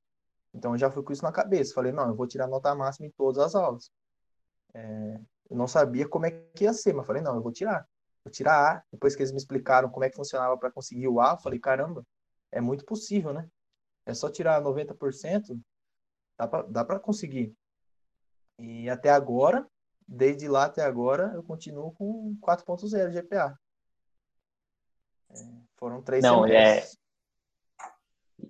Então 0.52 0.72
eu 0.72 0.78
já 0.78 0.90
fui 0.90 1.02
com 1.02 1.12
isso 1.12 1.24
na 1.24 1.32
cabeça. 1.32 1.74
Falei, 1.74 1.92
não, 1.92 2.08
eu 2.08 2.14
vou 2.14 2.26
tirar 2.26 2.46
nota 2.46 2.74
máxima 2.74 3.06
em 3.06 3.10
todas 3.10 3.42
as 3.42 3.54
aulas. 3.54 3.90
É, 4.74 5.20
eu 5.50 5.56
não 5.56 5.66
sabia 5.66 6.08
como 6.08 6.26
é 6.26 6.30
que 6.30 6.64
ia 6.64 6.72
ser, 6.72 6.92
mas 6.92 7.06
falei, 7.06 7.22
não, 7.22 7.34
eu 7.34 7.42
vou 7.42 7.52
tirar. 7.52 7.86
Vou 8.24 8.32
tirar 8.32 8.76
A. 8.76 8.84
Depois 8.90 9.14
que 9.14 9.22
eles 9.22 9.32
me 9.32 9.38
explicaram 9.38 9.90
como 9.90 10.04
é 10.04 10.10
que 10.10 10.16
funcionava 10.16 10.56
para 10.56 10.70
conseguir 10.70 11.08
o 11.08 11.20
A, 11.20 11.32
eu 11.32 11.38
falei, 11.38 11.58
caramba, 11.58 12.04
é 12.50 12.60
muito 12.60 12.84
possível, 12.84 13.32
né? 13.32 13.48
É 14.06 14.14
só 14.14 14.30
tirar 14.30 14.62
90%, 14.62 15.58
dá 16.68 16.84
para 16.84 16.98
conseguir. 16.98 17.54
E 18.58 18.88
até 18.88 19.10
agora, 19.10 19.66
desde 20.06 20.48
lá 20.48 20.64
até 20.64 20.82
agora, 20.82 21.32
eu 21.34 21.42
continuo 21.42 21.92
com 21.92 22.36
4.0 22.40 23.10
GPA. 23.10 23.58
É, 25.30 25.34
foram 25.76 26.02
três 26.02 26.22
Não, 26.22 26.46
é 26.46 26.84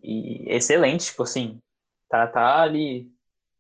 e 0.03 0.45
excelente, 0.51 1.07
tipo 1.07 1.23
assim, 1.23 1.61
tá, 2.09 2.27
tá 2.27 2.63
ali 2.63 3.11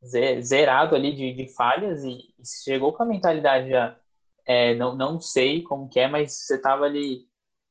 zerado 0.05 0.95
ali 0.95 1.15
de, 1.15 1.33
de 1.33 1.49
falhas 1.49 2.05
e, 2.05 2.35
e 2.39 2.47
chegou 2.65 2.93
com 2.93 3.03
a 3.03 3.07
mentalidade 3.07 3.71
já, 3.71 3.97
é, 4.47 4.75
não, 4.75 4.95
não 4.95 5.21
sei 5.21 5.63
como 5.63 5.89
que 5.89 6.01
é, 6.01 6.09
mas 6.09 6.33
você 6.33 6.59
tava 6.61 6.85
ali 6.85 7.27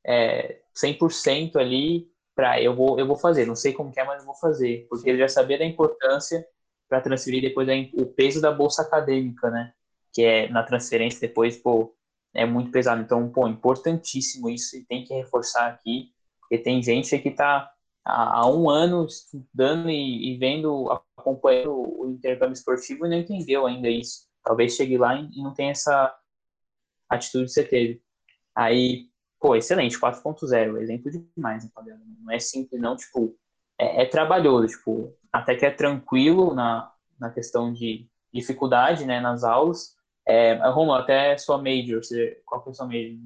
é, 0.06 0.60
100% 0.76 1.56
ali 1.58 2.12
para 2.36 2.62
eu 2.62 2.76
vou 2.76 3.00
eu 3.00 3.06
vou 3.06 3.16
fazer, 3.16 3.46
não 3.46 3.56
sei 3.56 3.74
como 3.74 3.92
que 3.92 4.00
é, 4.00 4.04
mas 4.04 4.20
eu 4.20 4.26
vou 4.26 4.36
fazer, 4.36 4.88
porque 4.90 5.10
ele 5.10 5.20
já 5.20 5.28
sabia 5.28 5.58
da 5.58 5.66
importância 5.66 6.46
para 6.94 7.02
transferir 7.02 7.42
depois 7.42 7.68
o 7.94 8.06
peso 8.06 8.40
da 8.40 8.52
bolsa 8.52 8.84
acadêmica, 8.84 9.50
né? 9.50 9.74
Que 10.14 10.24
é 10.24 10.50
na 10.50 10.62
transferência 10.62 11.20
depois, 11.20 11.58
pô, 11.58 11.96
é 12.34 12.46
muito 12.46 12.70
pesado. 12.70 13.02
Então, 13.02 13.30
pô, 13.32 13.48
importantíssimo 13.48 14.48
isso 14.48 14.78
e 14.78 14.86
tem 14.86 15.04
que 15.04 15.14
reforçar 15.14 15.68
aqui, 15.68 16.12
porque 16.40 16.60
tem 16.60 16.84
gente 16.84 17.18
que 17.18 17.30
está 17.30 17.73
há, 18.06 18.40
há, 18.40 18.48
um 18.52 18.70
ano 18.70 19.06
estudando 19.06 19.90
e, 19.90 20.34
e, 20.34 20.38
vendo, 20.38 20.90
acompanhando 21.18 21.74
o 21.74 22.10
intercâmbio 22.12 22.54
esportivo 22.54 23.06
e 23.06 23.10
não 23.10 23.18
entendeu 23.18 23.66
ainda 23.66 23.90
isso. 23.90 24.28
Talvez 24.44 24.74
chegue 24.76 24.98
lá 24.98 25.16
e, 25.16 25.42
não 25.42 25.54
tenha 25.54 25.72
essa 25.72 26.16
atitude 27.10 27.46
que 27.46 27.52
você 27.52 27.64
teve. 27.64 28.02
Aí, 28.56 29.08
pô, 29.40 29.56
excelente, 29.56 30.00
4.0, 30.00 30.82
exemplo 30.82 31.12
demais, 31.36 31.64
né, 31.64 31.72
Não 32.20 32.32
é 32.32 32.40
simples, 32.40 32.82
não, 32.82 32.96
tipo, 32.96 33.36
é, 33.80 34.04
é, 34.04 34.06
trabalhoso, 34.06 34.68
tipo, 34.68 35.14
até 35.32 35.56
que 35.56 35.66
é 35.66 35.72
tranquilo 35.72 36.54
na, 36.54 36.92
na 37.20 37.30
questão 37.30 37.74
de 37.74 38.08
dificuldade, 38.34 39.06
né, 39.06 39.20
nas 39.20 39.44
aulas. 39.44 39.96
É, 40.26 40.56
Romulo, 40.70 40.94
até 40.94 41.38
sua 41.38 41.58
major, 41.58 42.02
você, 42.02 42.42
qual 42.46 42.64
a 42.66 42.74
sua 42.74 42.86
major? 42.86 43.18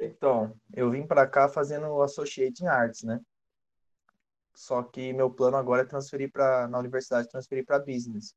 Então, 0.00 0.54
eu 0.72 0.90
vim 0.90 1.06
para 1.06 1.26
cá 1.26 1.48
fazendo 1.48 2.00
Associate 2.00 2.62
em 2.62 2.66
Arts, 2.66 3.02
né? 3.02 3.20
Só 4.54 4.82
que 4.82 5.12
meu 5.12 5.30
plano 5.30 5.56
agora 5.56 5.82
é 5.82 5.86
transferir 5.86 6.30
para 6.30 6.68
na 6.68 6.78
universidade, 6.78 7.28
transferir 7.28 7.64
para 7.64 7.78
Business. 7.78 8.34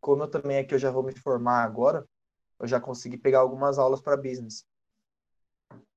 Como 0.00 0.22
eu 0.22 0.30
também 0.30 0.58
aqui 0.58 0.74
eu 0.74 0.78
já 0.78 0.90
vou 0.90 1.02
me 1.02 1.16
formar 1.18 1.64
agora, 1.64 2.06
eu 2.58 2.66
já 2.66 2.80
consegui 2.80 3.18
pegar 3.18 3.40
algumas 3.40 3.78
aulas 3.78 4.00
para 4.00 4.16
Business. 4.16 4.66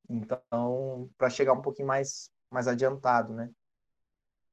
Então, 0.10 1.10
para 1.18 1.30
chegar 1.30 1.54
um 1.54 1.62
pouquinho 1.62 1.88
mais 1.88 2.32
mais 2.50 2.68
adiantado, 2.68 3.34
né? 3.34 3.52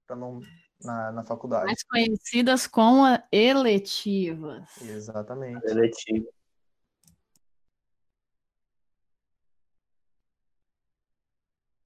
para 0.07 0.17
não 0.17 0.41
na, 0.83 1.13
na 1.13 1.25
faculdade. 1.25 1.67
Mais 1.67 1.83
conhecidas 1.83 2.67
como 2.67 3.05
eletivas. 3.33 4.81
Exatamente. 4.81 5.65
Eletiva. 5.67 6.27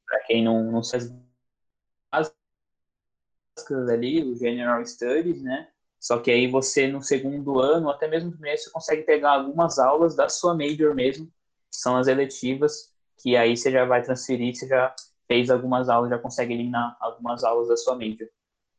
Para 0.07 0.25
quem 0.25 0.43
não, 0.43 0.71
não 0.71 0.83
sabe 0.83 1.05
as 1.05 1.28
ali, 3.91 4.23
o 4.25 4.37
General 4.37 4.85
Studies, 4.85 5.43
né? 5.43 5.69
Só 6.01 6.19
que 6.19 6.31
aí 6.31 6.47
você 6.47 6.87
no 6.87 7.03
segundo 7.03 7.61
ano, 7.61 7.91
até 7.91 8.07
mesmo 8.07 8.31
no 8.31 8.37
primeiro, 8.37 8.61
você 8.61 8.71
consegue 8.71 9.03
pegar 9.03 9.33
algumas 9.33 9.79
aulas 9.79 10.15
da 10.15 10.29
sua 10.29 10.55
major 10.55 10.95
mesmo, 10.95 11.27
que 11.27 11.77
são 11.77 11.97
as 11.97 12.07
eletivas, 12.07 12.93
que 13.21 13.37
aí 13.37 13.57
você 13.57 13.71
já 13.71 13.85
vai 13.85 14.03
transferir, 14.03 14.55
você 14.55 14.69
já 14.69 14.95
fez 15.27 15.51
algumas 15.51 15.89
aulas, 15.89 16.11
já 16.11 16.19
consegue 16.19 16.55
eliminar 16.55 16.97
algumas 17.01 17.45
aulas 17.45 17.69
da 17.69 17.77
sua 17.77 17.95
major. 17.95 18.29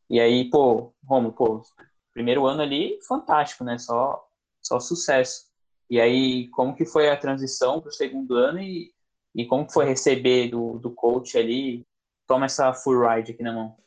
E 0.10 0.20
aí, 0.20 0.50
pô, 0.50 0.94
Romo, 1.06 1.32
pô, 1.34 1.62
primeiro 2.14 2.46
ano 2.48 2.62
ali, 2.62 3.00
fantástico, 3.08 3.64
né? 3.64 3.78
Só, 3.78 4.28
só 4.62 4.80
sucesso. 4.80 5.48
E 5.90 6.00
aí, 6.00 6.48
como 6.50 6.76
que 6.76 6.86
foi 6.86 7.10
a 7.10 7.18
transição 7.18 7.82
para 7.82 7.90
o 7.90 7.94
segundo 7.94 8.36
ano 8.36 8.60
e, 8.60 8.94
e 9.36 9.46
como 9.46 9.68
que 9.68 9.74
foi 9.74 9.86
receber 9.86 10.50
do, 10.50 10.80
do 10.80 10.92
coach 10.92 11.38
ali? 11.38 11.86
Toma 12.28 12.46
essa 12.46 12.74
full 12.74 13.02
ride 13.08 13.32
aqui 13.32 13.44
na 13.44 13.54
mão. 13.54 13.78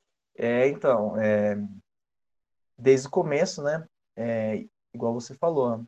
É, 0.42 0.66
então, 0.66 1.16
é, 1.20 1.56
desde 2.76 3.06
o 3.06 3.10
começo, 3.10 3.62
né? 3.62 3.86
É, 4.16 4.66
igual 4.92 5.14
você 5.14 5.34
falou, 5.36 5.86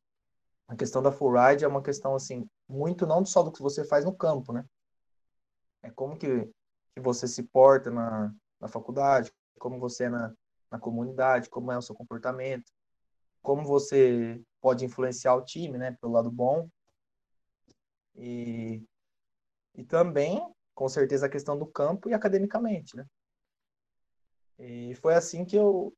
a 0.69 0.77
questão 0.77 1.03
da 1.03 1.11
full 1.11 1.33
ride 1.33 1.65
é 1.65 1.69
uma 1.69 1.83
questão, 1.83 2.15
assim, 2.15 2.49
muito 2.69 3.05
não 3.05 3.25
só 3.25 3.43
do 3.43 3.51
que 3.51 3.61
você 3.61 3.85
faz 3.85 4.05
no 4.05 4.15
campo, 4.15 4.53
né? 4.53 4.65
É 5.83 5.91
como 5.91 6.17
que 6.17 6.49
que 6.95 7.01
você 7.01 7.27
se 7.27 7.43
porta 7.43 7.91
na, 7.91 8.33
na 8.61 8.69
faculdade, 8.69 9.33
como 9.59 9.81
você 9.81 10.05
é 10.05 10.09
na, 10.09 10.33
na 10.71 10.79
comunidade, 10.79 11.51
como 11.51 11.73
é 11.73 11.77
o 11.77 11.83
seu 11.83 11.93
comportamento, 11.93 12.71
como 13.43 13.65
você 13.65 14.41
pode 14.61 14.85
influenciar 14.85 15.35
o 15.35 15.45
time, 15.45 15.77
né, 15.77 15.97
pelo 16.01 16.13
lado 16.13 16.31
bom. 16.31 16.69
E, 18.15 18.81
e 19.75 19.85
também, 19.85 20.41
com 20.73 20.89
certeza, 20.89 21.27
a 21.27 21.29
questão 21.29 21.59
do 21.59 21.67
campo 21.67 22.09
e 22.09 22.15
academicamente, 22.15 22.97
né? 22.97 23.05
E 24.59 24.95
foi 24.97 25.15
assim 25.15 25.45
que 25.45 25.57
eu 25.57 25.95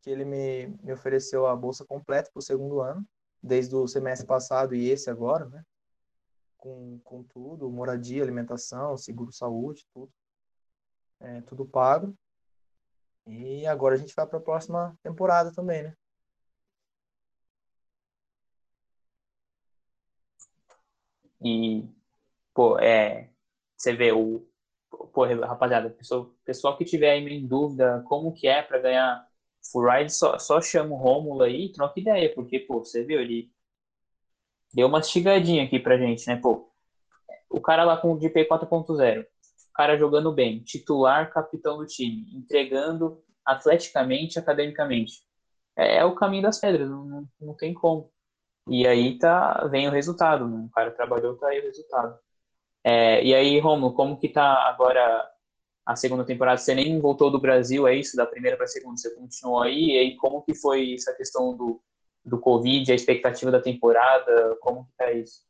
que 0.00 0.10
ele 0.10 0.24
me, 0.24 0.68
me 0.82 0.92
ofereceu 0.92 1.46
a 1.46 1.56
bolsa 1.56 1.84
completa 1.84 2.30
para 2.32 2.38
o 2.38 2.42
segundo 2.42 2.80
ano, 2.80 3.04
desde 3.42 3.74
o 3.74 3.88
semestre 3.88 4.26
passado 4.26 4.74
e 4.74 4.88
esse 4.88 5.10
agora, 5.10 5.46
né? 5.46 5.64
com, 6.58 6.98
com 7.04 7.22
tudo, 7.22 7.70
moradia, 7.70 8.22
alimentação, 8.22 8.96
seguro 8.98 9.32
saúde, 9.32 9.86
tudo. 9.94 10.12
É, 11.20 11.40
tudo 11.42 11.66
pago. 11.66 12.16
E 13.26 13.66
agora 13.66 13.94
a 13.94 13.98
gente 13.98 14.14
vai 14.14 14.26
para 14.26 14.38
a 14.38 14.42
próxima 14.42 14.96
temporada 15.02 15.52
também, 15.52 15.82
né? 15.84 15.96
E, 21.40 21.88
pô, 22.52 22.78
é, 22.78 23.30
você 23.76 23.94
vê 23.94 24.12
o, 24.12 24.47
pô, 25.06 25.24
rapaziada, 25.24 25.90
pessoal, 25.90 26.30
pessoal 26.44 26.76
que 26.76 26.84
tiver 26.84 27.12
aí 27.12 27.26
em 27.26 27.46
dúvida 27.46 28.02
como 28.06 28.32
que 28.32 28.46
é 28.46 28.62
para 28.62 28.78
ganhar 28.78 29.26
full 29.72 29.88
ride, 29.88 30.12
só, 30.12 30.38
só 30.38 30.60
chama 30.60 30.94
o 30.94 30.98
Rômulo 30.98 31.42
aí 31.42 31.66
e 31.66 31.72
troca 31.72 32.00
ideia, 32.00 32.32
porque, 32.34 32.58
pô, 32.58 32.80
você 32.84 33.04
viu, 33.04 33.20
ele 33.20 33.50
deu 34.72 34.86
uma 34.86 34.98
mastigadinha 34.98 35.64
aqui 35.64 35.78
pra 35.78 35.98
gente, 35.98 36.26
né? 36.26 36.36
Pô, 36.36 36.70
o 37.50 37.60
cara 37.60 37.84
lá 37.84 37.96
com 37.96 38.12
o 38.12 38.18
DP 38.18 38.46
4.0, 38.46 39.22
o 39.22 39.26
cara 39.74 39.98
jogando 39.98 40.32
bem, 40.32 40.62
titular, 40.62 41.32
capitão 41.32 41.78
do 41.78 41.86
time, 41.86 42.26
entregando 42.36 43.22
atleticamente, 43.44 44.38
academicamente. 44.38 45.22
É, 45.76 45.98
é 45.98 46.04
o 46.04 46.14
caminho 46.14 46.42
das 46.42 46.60
pedras, 46.60 46.88
não, 46.88 47.28
não, 47.40 47.54
tem 47.54 47.72
como. 47.74 48.12
E 48.68 48.86
aí 48.86 49.18
tá, 49.18 49.66
vem 49.68 49.88
o 49.88 49.92
resultado, 49.92 50.48
né? 50.48 50.66
o 50.66 50.70
cara 50.70 50.90
trabalhou, 50.90 51.36
tá 51.36 51.48
aí 51.48 51.60
o 51.60 51.64
resultado. 51.64 52.18
É, 52.84 53.22
e 53.24 53.34
aí, 53.34 53.58
Romulo, 53.60 53.94
como 53.94 54.18
que 54.18 54.28
tá 54.28 54.68
agora 54.68 55.28
a 55.84 55.96
segunda 55.96 56.24
temporada? 56.24 56.58
Você 56.58 56.74
nem 56.74 57.00
voltou 57.00 57.30
do 57.30 57.40
Brasil, 57.40 57.86
é 57.86 57.94
isso? 57.94 58.16
Da 58.16 58.26
primeira 58.26 58.56
para 58.56 58.64
a 58.64 58.68
segunda, 58.68 58.96
você 58.96 59.14
continuou 59.14 59.62
aí? 59.62 59.90
E 59.90 59.98
aí, 59.98 60.16
como 60.16 60.42
que 60.42 60.54
foi 60.54 60.94
essa 60.94 61.14
questão 61.14 61.56
do, 61.56 61.80
do 62.24 62.38
Covid, 62.38 62.90
a 62.90 62.94
expectativa 62.94 63.50
da 63.50 63.60
temporada? 63.60 64.56
Como 64.60 64.84
que 64.86 64.92
tá 64.96 65.12
isso? 65.12 65.42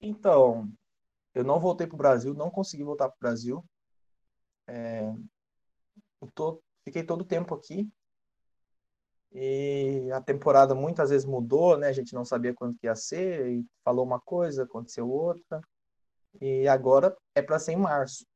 Então, 0.00 0.68
eu 1.34 1.44
não 1.44 1.60
voltei 1.60 1.86
para 1.86 1.94
o 1.94 1.98
Brasil, 1.98 2.34
não 2.34 2.50
consegui 2.50 2.82
voltar 2.84 3.08
para 3.08 3.16
o 3.16 3.20
Brasil. 3.20 3.64
É, 4.66 5.12
tô, 6.34 6.62
fiquei 6.84 7.04
todo 7.04 7.22
o 7.22 7.26
tempo 7.26 7.54
aqui. 7.54 7.90
E 9.34 10.10
a 10.12 10.20
temporada 10.20 10.74
muitas 10.74 11.10
vezes 11.10 11.26
mudou, 11.26 11.78
né? 11.78 11.88
A 11.88 11.92
gente 11.92 12.14
não 12.14 12.24
sabia 12.24 12.52
quando 12.52 12.76
que 12.76 12.86
ia 12.86 12.94
ser, 12.94 13.48
e 13.48 13.66
falou 13.82 14.04
uma 14.04 14.20
coisa, 14.20 14.64
aconteceu 14.64 15.08
outra. 15.08 15.60
E 16.40 16.66
agora 16.68 17.16
é 17.34 17.42
para 17.42 17.58
ser 17.58 17.72
em 17.72 17.76
março. 17.76 18.26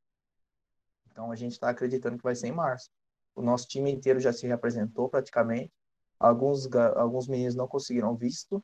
Então 1.11 1.31
a 1.31 1.35
gente 1.35 1.53
está 1.53 1.69
acreditando 1.69 2.17
que 2.17 2.23
vai 2.23 2.35
ser 2.35 2.47
em 2.47 2.51
março. 2.51 2.89
O 3.35 3.41
nosso 3.41 3.67
time 3.67 3.91
inteiro 3.91 4.19
já 4.19 4.31
se 4.31 4.47
representou 4.47 5.09
praticamente. 5.09 5.71
Alguns, 6.19 6.67
alguns 6.95 7.27
meninos 7.27 7.55
não 7.55 7.67
conseguiram 7.67 8.15
visto, 8.15 8.63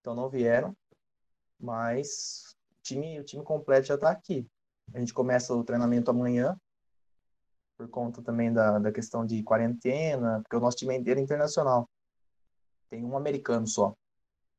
então 0.00 0.14
não 0.14 0.28
vieram. 0.28 0.76
Mas 1.58 2.56
o 2.70 2.82
time, 2.82 3.20
o 3.20 3.24
time 3.24 3.44
completo 3.44 3.86
já 3.86 3.94
está 3.94 4.10
aqui. 4.10 4.46
A 4.92 4.98
gente 4.98 5.14
começa 5.14 5.54
o 5.54 5.62
treinamento 5.62 6.10
amanhã, 6.10 6.58
por 7.76 7.88
conta 7.88 8.22
também 8.22 8.52
da, 8.52 8.78
da 8.78 8.92
questão 8.92 9.24
de 9.24 9.42
quarentena, 9.42 10.40
porque 10.42 10.56
o 10.56 10.60
nosso 10.60 10.76
time 10.76 10.94
é 10.94 10.98
inteiro 10.98 11.20
internacional. 11.20 11.88
Tem 12.88 13.04
um 13.04 13.16
americano 13.16 13.66
só. 13.66 13.94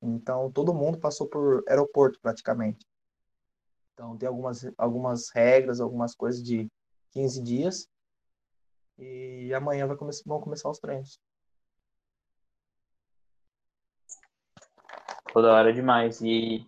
Então, 0.02 0.52
todo 0.52 0.74
mundo 0.74 0.98
passou 0.98 1.28
por 1.28 1.64
aeroporto 1.68 2.20
praticamente. 2.22 2.86
Então, 3.94 4.18
tem 4.18 4.28
algumas, 4.28 4.66
algumas 4.78 5.30
regras, 5.30 5.80
algumas 5.80 6.16
coisas 6.16 6.44
de 6.44 6.68
15 7.12 7.44
dias. 7.44 7.90
E 8.98 9.54
amanhã 9.54 9.88
vai 9.88 9.98
come 9.98 10.12
vão 10.26 10.42
começar 10.42 10.70
os 10.70 10.80
treinos. 10.80 11.20
Toda 15.34 15.54
hora 15.54 15.74
demais. 15.74 16.22
E 16.22 16.66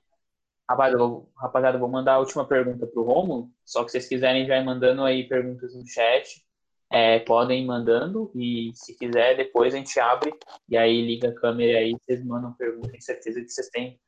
Rapaziada, 0.70 0.98
vou, 0.98 1.30
rapaziada, 1.36 1.78
vou 1.78 1.90
mandar 1.90 2.14
a 2.14 2.20
última 2.20 2.48
pergunta 2.48 2.88
para 2.88 3.02
o 3.02 3.04
Romulo. 3.04 3.52
Só 3.66 3.84
que 3.84 3.92
vocês 3.92 4.08
quiserem 4.08 4.46
já 4.46 4.62
mandando 4.64 5.04
aí 5.04 5.28
perguntas 5.28 5.76
no 5.76 5.86
chat, 5.86 6.44
é, 6.90 7.20
podem 7.20 7.64
ir 7.64 7.66
mandando. 7.66 8.32
E 8.34 8.72
se 8.74 8.98
quiser, 8.98 9.36
depois 9.36 9.74
a 9.74 9.78
gente 9.78 10.00
abre 10.00 10.34
e 10.70 10.78
aí 10.78 11.02
liga 11.06 11.30
a 11.30 11.36
câmera 11.36 11.80
aí 11.80 11.96
vocês 12.02 12.24
mandam 12.26 12.54
perguntas. 12.54 12.92
Tenho 12.92 13.04
certeza 13.04 13.42
que 13.42 13.50
vocês 13.50 13.70
têm 13.70 14.00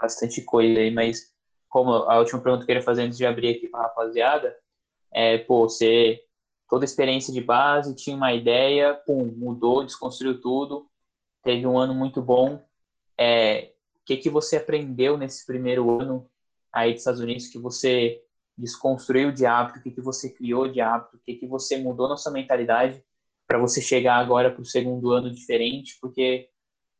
bastante 0.00 0.42
coisa 0.42 0.80
aí. 0.80 0.90
Mas 0.90 1.32
como 1.70 1.90
a 1.92 2.18
última 2.18 2.40
pergunta 2.40 2.58
que 2.58 2.64
eu 2.64 2.74
queria 2.74 2.82
fazer 2.82 3.02
antes 3.04 3.16
de 3.16 3.24
abrir 3.24 3.56
aqui 3.56 3.68
para 3.68 3.80
a 3.80 3.82
rapaziada 3.84 4.54
é, 5.12 5.38
pô, 5.38 5.68
você 5.68 6.22
toda 6.68 6.84
a 6.84 6.86
experiência 6.86 7.32
de 7.32 7.40
base, 7.40 7.96
tinha 7.96 8.14
uma 8.14 8.32
ideia, 8.32 8.94
pum, 8.94 9.24
mudou, 9.24 9.84
desconstruiu 9.84 10.40
tudo, 10.40 10.88
teve 11.42 11.66
um 11.66 11.76
ano 11.76 11.94
muito 11.94 12.22
bom. 12.22 12.64
É, 13.18 13.72
que, 14.10 14.16
que 14.16 14.30
você 14.30 14.56
aprendeu 14.56 15.16
nesse 15.16 15.46
primeiro 15.46 16.00
ano 16.00 16.28
aí 16.72 16.92
dos 16.92 17.00
Estados 17.00 17.20
Unidos 17.20 17.46
que 17.46 17.58
você 17.58 18.20
desconstruiu 18.58 19.32
de 19.32 19.46
hábito, 19.46 19.78
o 19.78 19.82
que, 19.82 19.90
que 19.92 20.00
você 20.00 20.28
criou 20.30 20.68
de 20.68 20.80
hábito, 20.80 21.16
o 21.16 21.20
que, 21.20 21.34
que 21.34 21.46
você 21.46 21.76
mudou 21.76 22.08
na 22.08 22.16
sua 22.16 22.32
mentalidade 22.32 23.02
para 23.46 23.58
você 23.58 23.80
chegar 23.80 24.16
agora 24.16 24.50
para 24.50 24.62
o 24.62 24.64
segundo 24.64 25.12
ano 25.12 25.30
diferente, 25.30 25.96
porque, 26.00 26.48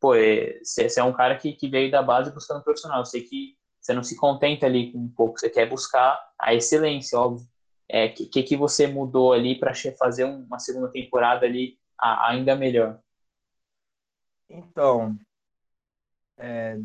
pô, 0.01 0.15
você 0.63 0.85
é, 0.85 1.01
é 1.01 1.05
um 1.05 1.13
cara 1.13 1.37
que, 1.37 1.53
que 1.53 1.69
veio 1.69 1.91
da 1.91 2.03
base 2.03 2.33
buscando 2.33 2.63
profissional, 2.63 3.01
eu 3.01 3.07
sei 3.07 3.23
que 3.23 3.57
você 3.81 3.93
não 3.95 4.03
se 4.03 4.17
contenta 4.17 4.67
ali 4.67 4.93
com 4.93 4.99
um 4.99 5.09
pouco, 5.09 5.39
você 5.39 5.49
quer 5.49 5.69
buscar 5.69 6.19
a 6.39 6.55
excelência, 6.55 7.19
óbvio. 7.19 7.49
É, 7.89 8.09
que, 8.09 8.27
que, 8.27 8.57
você 8.57 8.87
mudou 8.87 9.33
ali 9.33 9.59
para 9.59 9.73
fazer 9.99 10.23
uma 10.25 10.61
segunda 10.61 10.89
temporada 10.93 11.45
ali 11.45 11.77
ainda 11.99 12.55
melhor? 12.55 13.01
Então, 14.49 15.19
é, 16.39 16.79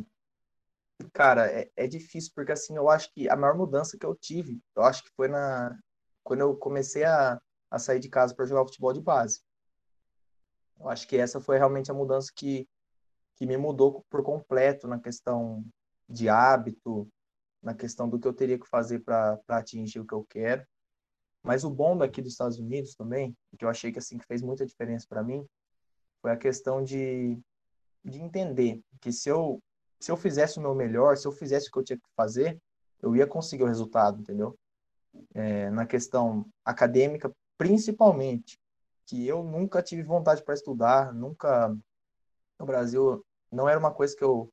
Cara, 1.11 1.47
é, 1.51 1.69
é 1.75 1.87
difícil, 1.87 2.31
porque 2.33 2.53
assim, 2.53 2.75
eu 2.75 2.89
acho 2.89 3.11
que 3.13 3.29
a 3.29 3.35
maior 3.35 3.57
mudança 3.57 3.97
que 3.97 4.05
eu 4.05 4.15
tive, 4.15 4.61
eu 4.75 4.83
acho 4.83 5.03
que 5.03 5.09
foi 5.15 5.27
na 5.27 5.77
quando 6.23 6.41
eu 6.41 6.55
comecei 6.57 7.03
a, 7.03 7.39
a 7.69 7.77
sair 7.77 7.99
de 7.99 8.09
casa 8.09 8.33
para 8.33 8.45
jogar 8.45 8.65
futebol 8.65 8.93
de 8.93 9.01
base. 9.01 9.41
Eu 10.79 10.89
acho 10.89 11.07
que 11.07 11.17
essa 11.17 11.39
foi 11.39 11.57
realmente 11.57 11.91
a 11.91 11.93
mudança 11.93 12.31
que, 12.35 12.67
que 13.35 13.45
me 13.45 13.57
mudou 13.57 14.05
por 14.09 14.23
completo 14.23 14.87
na 14.87 14.99
questão 14.99 15.63
de 16.07 16.29
hábito, 16.29 17.07
na 17.61 17.73
questão 17.73 18.07
do 18.07 18.19
que 18.19 18.27
eu 18.27 18.33
teria 18.33 18.59
que 18.59 18.67
fazer 18.67 18.99
para 18.99 19.39
atingir 19.49 19.99
o 19.99 20.05
que 20.05 20.13
eu 20.13 20.23
quero. 20.23 20.65
Mas 21.43 21.63
o 21.63 21.69
bom 21.69 21.97
daqui 21.97 22.21
dos 22.21 22.31
Estados 22.31 22.59
Unidos 22.59 22.95
também, 22.95 23.35
que 23.57 23.65
eu 23.65 23.69
achei 23.69 23.91
que 23.91 23.99
assim 23.99 24.17
que 24.17 24.25
fez 24.25 24.41
muita 24.41 24.65
diferença 24.65 25.05
para 25.07 25.23
mim, 25.23 25.45
foi 26.21 26.31
a 26.31 26.37
questão 26.37 26.83
de, 26.83 27.39
de 28.03 28.19
entender 28.19 28.81
que 28.99 29.11
se 29.11 29.29
eu 29.29 29.61
se 29.99 30.11
eu 30.11 30.17
fizesse 30.17 30.59
o 30.59 30.61
meu 30.61 30.75
melhor, 30.75 31.17
se 31.17 31.27
eu 31.27 31.31
fizesse 31.31 31.69
o 31.69 31.71
que 31.71 31.79
eu 31.79 31.83
tinha 31.83 31.97
que 31.97 32.05
fazer, 32.15 32.61
eu 33.01 33.15
ia 33.15 33.25
conseguir 33.25 33.63
o 33.63 33.67
resultado, 33.67 34.19
entendeu? 34.19 34.57
É, 35.33 35.69
na 35.69 35.85
questão 35.85 36.45
acadêmica, 36.63 37.31
principalmente, 37.57 38.59
que 39.05 39.25
eu 39.25 39.43
nunca 39.43 39.81
tive 39.81 40.03
vontade 40.03 40.43
para 40.43 40.53
estudar, 40.53 41.13
nunca 41.13 41.75
no 42.59 42.65
Brasil 42.65 43.25
não 43.51 43.69
era 43.69 43.79
uma 43.79 43.91
coisa 43.91 44.15
que 44.15 44.23
eu 44.23 44.51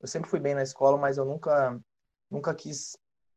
eu 0.00 0.08
sempre 0.08 0.30
fui 0.30 0.40
bem 0.40 0.54
na 0.54 0.62
escola, 0.62 0.96
mas 0.96 1.18
eu 1.18 1.24
nunca 1.24 1.78
nunca 2.30 2.54
quis 2.54 2.96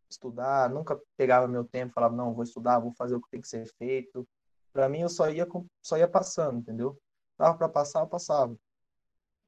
estudar, 0.09 0.69
nunca 0.69 0.99
pegava 1.17 1.47
meu 1.47 1.65
tempo, 1.65 1.93
falava 1.93 2.15
não, 2.15 2.33
vou 2.33 2.43
estudar, 2.43 2.79
vou 2.79 2.93
fazer 2.93 3.15
o 3.15 3.21
que 3.21 3.29
tem 3.29 3.41
que 3.41 3.47
ser 3.47 3.65
feito. 3.77 4.27
Para 4.71 4.87
mim 4.87 5.01
eu 5.01 5.09
só 5.09 5.29
ia 5.29 5.47
só 5.81 5.97
ia 5.97 6.07
passando, 6.07 6.59
entendeu? 6.59 6.97
Tava 7.37 7.57
para 7.57 7.69
passar, 7.69 8.01
eu 8.01 8.07
passava. 8.07 8.55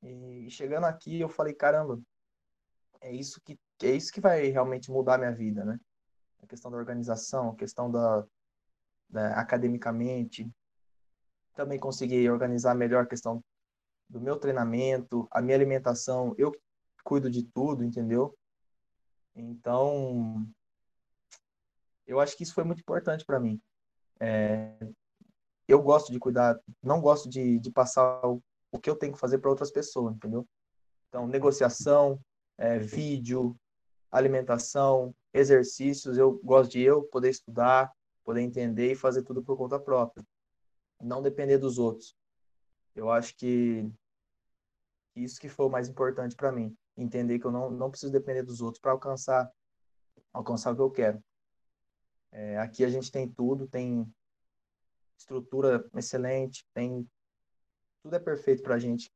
E 0.04 0.50
chegando 0.50 0.86
aqui, 0.86 1.20
eu 1.20 1.30
falei, 1.30 1.54
caramba, 1.54 2.00
é 3.02 3.12
isso 3.12 3.40
que 3.42 3.58
é 3.84 3.92
isso 3.92 4.12
que 4.12 4.22
vai 4.22 4.48
realmente 4.48 4.92
mudar 4.92 5.16
a 5.16 5.18
minha 5.18 5.34
vida, 5.34 5.64
né? 5.66 5.80
A 6.42 6.48
questão 6.48 6.72
da 6.72 6.78
organização, 6.78 7.50
a 7.50 7.56
questão 7.56 7.92
da, 7.92 8.26
da 9.10 9.40
academicamente, 9.40 10.50
também 11.56 11.80
consegui 11.80 12.30
organizar 12.30 12.76
melhor 12.76 13.04
a 13.04 13.08
questão 13.08 13.44
do 14.08 14.22
meu 14.22 14.38
treinamento, 14.38 15.28
a 15.32 15.42
minha 15.42 15.58
alimentação, 15.58 16.36
eu 16.38 16.52
cuido 17.06 17.30
de 17.30 17.44
tudo, 17.44 17.84
entendeu? 17.84 18.36
Então, 19.36 20.46
eu 22.08 22.20
acho 22.20 22.36
que 22.36 22.44
isso 22.44 22.54
foi 22.54 22.64
muito 22.64 22.80
importante 22.80 23.24
para 23.24 23.40
mim. 23.40 23.62
É, 24.20 24.76
eu 25.68 25.82
gosto 25.82 26.12
de 26.12 26.20
cuidar, 26.20 26.60
não 26.82 27.00
gosto 27.00 27.30
de, 27.30 27.60
de 27.60 27.72
passar 27.72 28.26
o, 28.26 28.42
o 28.72 28.80
que 28.80 28.90
eu 28.90 28.96
tenho 28.96 29.14
que 29.14 29.20
fazer 29.20 29.38
para 29.38 29.50
outras 29.50 29.72
pessoas, 29.72 30.16
entendeu? 30.16 30.48
Então, 31.08 31.28
negociação, 31.28 32.20
é, 32.58 32.80
vídeo, 32.80 33.56
alimentação, 34.12 35.14
exercícios, 35.34 36.18
eu 36.18 36.40
gosto 36.44 36.72
de 36.72 36.82
eu 36.82 37.04
poder 37.04 37.30
estudar, 37.30 37.92
poder 38.24 38.42
entender 38.42 38.94
e 38.94 38.96
fazer 38.96 39.24
tudo 39.24 39.44
por 39.44 39.58
conta 39.58 39.80
própria, 39.80 40.26
não 41.02 41.22
depender 41.22 41.58
dos 41.58 41.78
outros. 41.78 42.16
Eu 42.96 43.12
acho 43.12 43.36
que 43.38 43.90
isso 45.16 45.40
que 45.40 45.50
foi 45.50 45.66
o 45.66 45.70
mais 45.70 45.88
importante 45.88 46.36
para 46.36 46.52
mim, 46.52 46.76
entender 46.98 47.40
que 47.40 47.46
eu 47.46 47.52
não, 47.52 47.70
não 47.70 47.90
preciso 47.90 48.12
depender 48.12 48.44
dos 48.44 48.62
outros 48.62 48.82
para 48.82 48.92
alcançar 48.92 49.52
alcançar 50.34 50.72
o 50.72 50.76
que 50.76 50.82
eu 50.82 50.92
quero. 50.92 51.24
É, 52.32 52.58
aqui 52.58 52.84
a 52.84 52.90
gente 52.90 53.12
tem 53.12 53.30
tudo, 53.30 53.68
tem 53.68 54.06
estrutura 55.18 55.88
excelente, 55.96 56.66
tem 56.74 57.08
tudo 58.04 58.16
é 58.16 58.20
perfeito 58.20 58.62
para 58.62 58.76
a 58.76 58.80
gente 58.80 59.10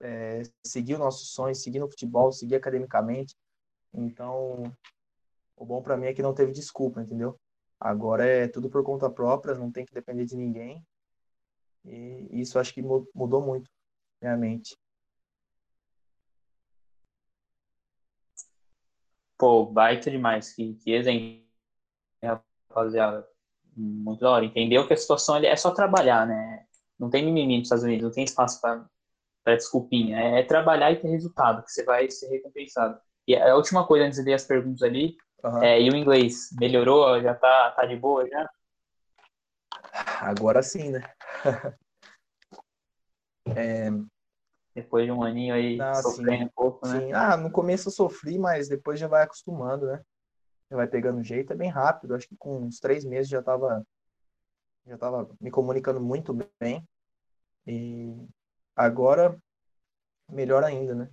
é, 0.00 0.42
seguir 0.64 0.94
o 0.94 0.98
nosso 0.98 1.26
sonho, 1.26 1.54
seguir 1.54 1.78
no 1.78 1.88
futebol, 1.88 2.32
seguir 2.32 2.56
academicamente. 2.56 3.36
Então, 3.92 4.62
o 5.56 5.64
bom 5.64 5.82
para 5.82 5.96
mim 5.96 6.06
é 6.06 6.14
que 6.14 6.22
não 6.22 6.34
teve 6.34 6.52
desculpa, 6.52 7.02
entendeu? 7.02 7.38
Agora 7.78 8.26
é 8.26 8.48
tudo 8.48 8.70
por 8.70 8.82
conta 8.82 9.10
própria, 9.10 9.54
não 9.54 9.70
tem 9.70 9.84
que 9.84 9.94
depender 9.94 10.24
de 10.24 10.36
ninguém. 10.36 10.84
E 11.84 12.40
isso 12.40 12.58
acho 12.58 12.72
que 12.72 12.82
mudou 12.82 13.42
muito 13.42 13.70
minha 14.20 14.36
mente. 14.36 14.76
Pô, 19.38 19.66
baita 19.66 20.10
demais. 20.10 20.52
Que, 20.54 20.74
que 20.74 20.92
exemplo, 20.92 21.44
rapaziada. 22.22 23.26
Muito 23.76 24.20
da 24.20 24.30
hora. 24.30 24.44
Entendeu 24.44 24.86
que 24.86 24.94
a 24.94 24.96
situação 24.96 25.34
ali 25.34 25.46
é 25.46 25.56
só 25.56 25.72
trabalhar, 25.72 26.26
né? 26.26 26.64
Não 26.98 27.10
tem 27.10 27.24
mimimi 27.24 27.58
nos 27.58 27.66
Estados 27.66 27.84
Unidos, 27.84 28.04
não 28.04 28.12
tem 28.12 28.24
espaço 28.24 28.60
para 28.60 29.56
desculpinha. 29.56 30.18
É, 30.18 30.40
é, 30.40 30.42
trabalhar 30.44 30.92
e 30.92 30.96
ter 30.96 31.08
resultado, 31.08 31.64
que 31.64 31.70
você 31.72 31.84
vai 31.84 32.10
ser 32.10 32.28
recompensado. 32.28 32.98
E 33.26 33.36
a 33.36 33.56
última 33.56 33.86
coisa, 33.86 34.06
antes 34.06 34.18
de 34.18 34.24
ler 34.24 34.34
as 34.34 34.44
perguntas 34.44 34.82
ali, 34.82 35.16
Uhum. 35.44 35.62
É, 35.62 35.80
e 35.80 35.90
o 35.90 35.96
inglês, 35.96 36.48
melhorou? 36.58 37.20
Já 37.20 37.34
tá, 37.34 37.72
tá 37.72 37.84
de 37.84 37.96
boa 37.96 38.26
já? 38.26 38.50
Agora 40.20 40.62
sim, 40.62 40.90
né? 40.90 41.02
é... 43.54 43.90
Depois 44.74 45.06
de 45.06 45.12
um 45.12 45.22
aninho 45.22 45.54
aí 45.54 45.80
ah, 45.80 45.94
sofrendo 45.94 46.38
sim. 46.38 46.44
um 46.44 46.48
pouco, 46.48 46.86
né? 46.86 47.00
Sim. 47.00 47.12
Ah, 47.12 47.36
no 47.36 47.50
começo 47.50 47.88
eu 47.88 47.92
sofri, 47.92 48.38
mas 48.38 48.68
depois 48.68 48.98
já 48.98 49.06
vai 49.06 49.22
acostumando, 49.22 49.86
né? 49.86 50.02
Já 50.70 50.76
vai 50.76 50.88
pegando 50.88 51.22
jeito, 51.22 51.52
é 51.52 51.56
bem 51.56 51.70
rápido. 51.70 52.14
Acho 52.14 52.28
que 52.28 52.36
com 52.36 52.58
uns 52.58 52.80
três 52.80 53.04
meses 53.04 53.28
já 53.28 53.40
tava, 53.40 53.86
já 54.86 54.98
tava 54.98 55.30
me 55.40 55.50
comunicando 55.50 56.00
muito 56.00 56.36
bem. 56.58 56.84
E 57.66 58.12
agora, 58.74 59.38
melhor 60.28 60.64
ainda, 60.64 60.94
né? 60.94 61.10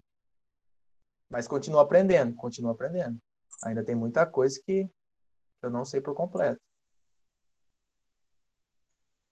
Mas 1.29 1.47
continuo 1.47 1.79
aprendendo, 1.79 2.35
continuo 2.35 2.71
aprendendo. 2.71 3.17
Ainda 3.63 3.85
tem 3.85 3.95
muita 3.95 4.25
coisa 4.25 4.59
que 4.65 4.89
eu 5.61 5.69
não 5.69 5.85
sei 5.85 6.01
por 6.01 6.15
completo. 6.15 6.59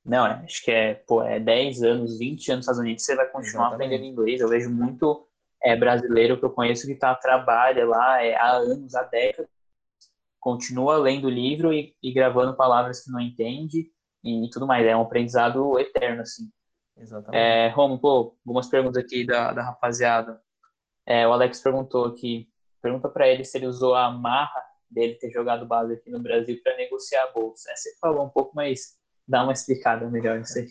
Não, 0.09 0.25
é, 0.25 0.41
acho 0.43 0.63
que 0.63 0.71
é, 0.71 0.95
pô, 0.95 1.21
é 1.21 1.39
10 1.39 1.83
anos, 1.83 2.17
20 2.17 2.51
anos 2.51 2.65
nos 2.65 2.65
Estados 2.65 2.79
Unidos, 2.79 3.05
você 3.05 3.15
vai 3.15 3.27
continuar 3.27 3.67
Exatamente. 3.67 3.93
aprendendo 3.93 4.11
inglês. 4.11 4.41
Eu 4.41 4.49
vejo 4.49 4.69
muito 4.69 5.27
é, 5.61 5.75
brasileiro 5.75 6.37
que 6.37 6.45
eu 6.45 6.49
conheço 6.49 6.87
que 6.87 6.95
tá, 6.95 7.13
trabalha 7.13 7.85
lá 7.85 8.23
é, 8.23 8.35
há 8.35 8.53
anos, 8.53 8.95
há 8.95 9.03
décadas, 9.03 9.49
continua 10.39 10.97
lendo 10.97 11.29
livro 11.29 11.71
e, 11.71 11.95
e, 12.01 12.11
gravando 12.11 12.55
palavras 12.55 13.03
que 13.03 13.11
não 13.11 13.19
entende 13.19 13.91
e, 14.23 14.45
e 14.45 14.49
tudo 14.49 14.65
mais. 14.65 14.85
É 14.85 14.95
um 14.95 15.01
aprendizado 15.01 15.77
eterno, 15.77 16.23
assim. 16.23 16.49
Exatamente. 16.97 17.39
É, 17.39 17.69
Romo, 17.69 17.99
pô, 17.99 18.35
algumas 18.45 18.67
perguntas 18.67 18.97
aqui 19.03 19.25
da, 19.25 19.53
da 19.53 19.63
rapaziada. 19.63 20.41
É, 21.05 21.27
o 21.27 21.33
Alex 21.33 21.61
perguntou 21.61 22.05
aqui, 22.05 22.49
pergunta 22.81 23.07
para 23.07 23.27
ele 23.27 23.45
se 23.45 23.57
ele 23.57 23.67
usou 23.67 23.93
a 23.93 24.09
marra 24.09 24.63
dele 24.89 25.15
ter 25.15 25.29
jogado 25.29 25.65
base 25.65 25.93
aqui 25.93 26.09
no 26.09 26.19
Brasil 26.19 26.59
para 26.63 26.75
negociar 26.77 27.23
a 27.25 27.31
bolsa. 27.31 27.71
É, 27.71 27.75
você 27.75 27.95
falou 27.99 28.25
um 28.25 28.29
pouco, 28.29 28.55
mas 28.55 28.98
dá 29.29 29.43
uma 29.43 29.53
explicada 29.53 30.09
melhor 30.09 30.39
nisso 30.39 30.57
aí. 30.57 30.67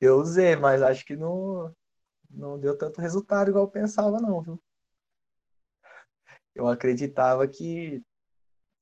Eu 0.00 0.16
usei, 0.16 0.56
mas 0.56 0.82
acho 0.82 1.06
que 1.06 1.14
não, 1.14 1.72
não 2.28 2.58
deu 2.58 2.76
tanto 2.76 3.00
resultado 3.00 3.48
igual 3.48 3.64
eu 3.64 3.70
pensava, 3.70 4.18
não, 4.20 4.42
viu? 4.42 4.60
Eu 6.54 6.66
acreditava 6.66 7.46
que, 7.46 8.02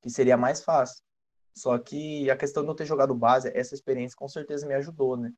que 0.01 0.09
seria 0.09 0.37
mais 0.37 0.65
fácil. 0.65 1.03
Só 1.55 1.79
que 1.79 2.31
a 2.31 2.37
questão 2.37 2.63
de 2.63 2.71
eu 2.71 2.75
ter 2.75 2.87
jogado 2.87 3.15
base, 3.15 3.53
essa 3.55 3.75
experiência 3.75 4.17
com 4.17 4.27
certeza 4.27 4.67
me 4.67 4.75
ajudou, 4.75 5.19
né? 5.19 5.33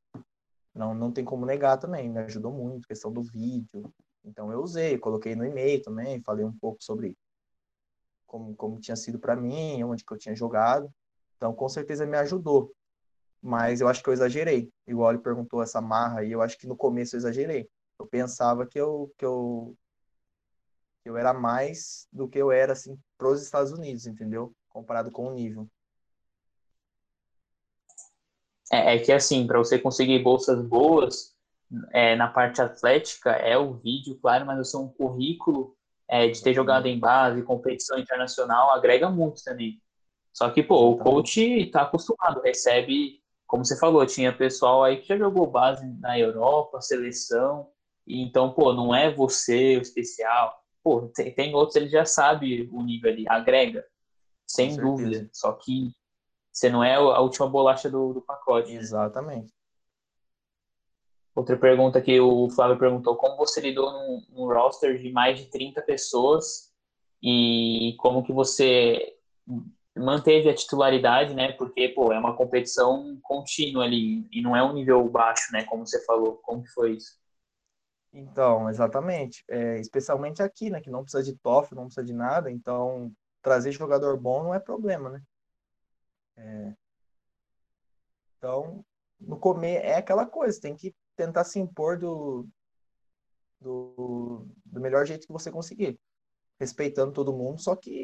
Não, 0.73 0.95
não 0.95 1.13
tem 1.13 1.25
como 1.25 1.45
negar 1.45 1.77
também, 1.77 2.09
me 2.09 2.21
ajudou 2.21 2.53
muito, 2.53 2.87
questão 2.87 3.13
do 3.13 3.23
vídeo. 3.23 3.93
Então 4.25 4.53
eu 4.53 4.61
usei, 4.61 4.97
coloquei 4.99 5.35
no 5.35 5.45
e-mail 5.45 5.83
também, 5.83 6.23
falei 6.23 6.45
um 6.45 6.57
pouco 6.57 6.83
sobre 6.83 7.17
como, 8.27 8.55
como 8.55 8.81
tinha 8.81 8.97
sido 8.97 9.19
para 9.19 9.37
mim, 9.37 9.83
onde 9.83 10.05
que 10.05 10.13
eu 10.13 10.19
tinha 10.19 10.35
jogado. 10.35 10.93
Então 11.37 11.53
com 11.53 11.69
certeza 11.69 12.07
me 12.07 12.17
ajudou 12.17 12.73
mas 13.45 13.83
eu 13.83 13.89
acho 13.89 14.03
que 14.03 14.09
eu 14.09 14.15
exagerei. 14.15 14.73
Igual 14.87 15.11
ele 15.11 15.21
perguntou 15.21 15.63
essa 15.63 15.79
marra 15.79 16.21
aí, 16.21 16.33
eu 16.33 16.41
acho 16.41 16.57
que 16.57 16.67
no 16.67 16.75
começo 16.75 17.15
eu 17.15 17.19
exagerei. 17.19 17.69
Eu 17.99 18.07
pensava 18.07 18.67
que 18.67 18.81
eu 18.81 19.13
que 19.19 19.25
eu 19.25 19.77
que 21.03 21.11
eu 21.11 21.19
era 21.19 21.35
mais 21.35 22.09
do 22.11 22.27
que 22.27 22.39
eu 22.39 22.51
era 22.51 22.73
assim 22.73 22.99
pros 23.19 23.43
Estados 23.43 23.71
Unidos, 23.71 24.07
entendeu? 24.07 24.55
Comparado 24.71 25.11
com 25.11 25.29
o 25.29 25.35
nível. 25.35 25.69
É, 28.73 28.97
é 28.97 28.99
que 28.99 29.13
assim, 29.13 29.47
para 29.47 29.59
você 29.59 29.79
conseguir 29.79 30.23
bolsas 30.23 30.67
boas 30.67 31.37
é, 31.93 32.17
na 32.17 32.29
parte 32.29 32.63
atlética 32.63 33.33
é 33.33 33.59
o 33.59 33.75
vídeo, 33.75 34.19
claro, 34.23 34.47
mas 34.47 34.73
eu 34.73 34.81
é 34.81 34.83
um 34.83 34.89
currículo 34.89 35.77
é, 36.09 36.29
de 36.29 36.43
ter 36.43 36.55
jogado 36.55 36.87
em 36.87 36.99
base, 36.99 37.43
competição 37.43 37.99
internacional, 37.99 38.71
agrega 38.71 39.11
muito 39.11 39.45
também. 39.45 39.79
Só 40.33 40.51
que, 40.51 40.63
pô, 40.63 40.91
o 40.91 40.99
coach 40.99 41.41
está 41.41 41.83
acostumado, 41.83 42.41
recebe 42.41 43.23
como 43.47 43.65
você 43.65 43.79
falou, 43.79 44.05
tinha 44.07 44.37
pessoal 44.37 44.83
aí 44.83 45.01
que 45.01 45.09
já 45.09 45.17
jogou 45.17 45.47
base 45.47 45.87
na 46.01 46.19
Europa, 46.19 46.81
seleção, 46.81 47.69
e 48.07 48.23
então, 48.23 48.53
pô, 48.53 48.73
não 48.73 48.95
é 48.95 49.13
você 49.13 49.77
o 49.77 49.83
especial. 49.83 50.63
Pô, 50.83 51.09
tem, 51.15 51.35
tem 51.35 51.55
outros, 51.55 51.77
ele 51.77 51.89
já 51.89 52.05
sabe 52.05 52.69
o 52.73 52.83
nível 52.83 53.11
ali, 53.11 53.25
agrega, 53.29 53.85
sem 54.47 54.77
dúvida. 54.77 55.29
Só 55.33 55.53
que 55.53 55.91
você 56.53 56.69
não 56.69 56.85
é 56.85 56.95
a 56.95 57.21
última 57.21 57.49
bolacha 57.49 57.91
do, 57.91 58.13
do 58.13 58.21
pacote. 58.21 58.73
Exatamente. 58.73 59.53
Outra 61.35 61.57
pergunta 61.57 62.01
que 62.01 62.21
o 62.21 62.49
Flávio 62.51 62.79
perguntou: 62.79 63.17
como 63.17 63.37
você 63.37 63.61
lidou 63.61 63.91
num, 63.91 64.23
num 64.31 64.47
roster 64.47 65.01
de 65.01 65.11
mais 65.11 65.39
de 65.39 65.47
30 65.47 65.83
pessoas 65.83 66.73
e 67.21 67.97
como 67.99 68.23
que 68.23 68.33
você 68.33 69.17
manteve 69.97 70.49
a 70.49 70.55
titularidade, 70.55 71.35
né? 71.35 71.53
Porque, 71.53 71.89
pô, 71.89 72.13
é 72.13 72.19
uma 72.19 72.37
competição 72.37 73.19
contínua 73.23 73.85
ali 73.85 74.27
e 74.33 74.43
não 74.43 74.57
é 74.57 74.63
um 74.63 74.73
nível 74.73 75.09
baixo, 75.09 75.53
né? 75.53 75.65
Como 75.65 75.87
você 75.87 76.05
falou. 76.05 76.37
Como 76.39 76.67
foi 76.69 76.97
isso? 76.97 77.19
Então, 78.13 78.69
exatamente. 78.69 79.45
É, 79.49 79.79
especialmente 79.81 80.43
aqui, 80.43 80.71
né? 80.71 80.81
Que 80.81 80.91
não 80.91 81.03
precisa 81.03 81.23
de 81.23 81.37
TOF, 81.39 81.75
não 81.75 81.87
precisa 81.87 82.05
de 82.05 82.13
nada. 82.13 82.51
Então, 82.51 83.13
trazer 83.41 83.73
jogador 83.73 84.17
bom 84.17 84.43
não 84.43 84.55
é 84.55 84.59
problema, 84.59 85.11
né? 85.11 85.23
É... 86.37 86.75
Então, 88.37 88.85
no 89.21 89.39
comer 89.39 89.85
é 89.85 89.97
aquela 89.97 90.27
coisa. 90.27 90.61
Tem 90.61 90.75
que 90.75 90.95
tentar 91.17 91.45
se 91.45 91.61
impor 91.61 91.99
do, 91.99 92.47
do, 93.61 94.47
do 94.65 94.81
melhor 94.81 95.07
jeito 95.07 95.27
que 95.27 95.33
você 95.33 95.53
conseguir. 95.53 95.99
Respeitando 96.59 97.13
todo 97.13 97.33
mundo, 97.33 97.61
só 97.61 97.75
que 97.75 98.04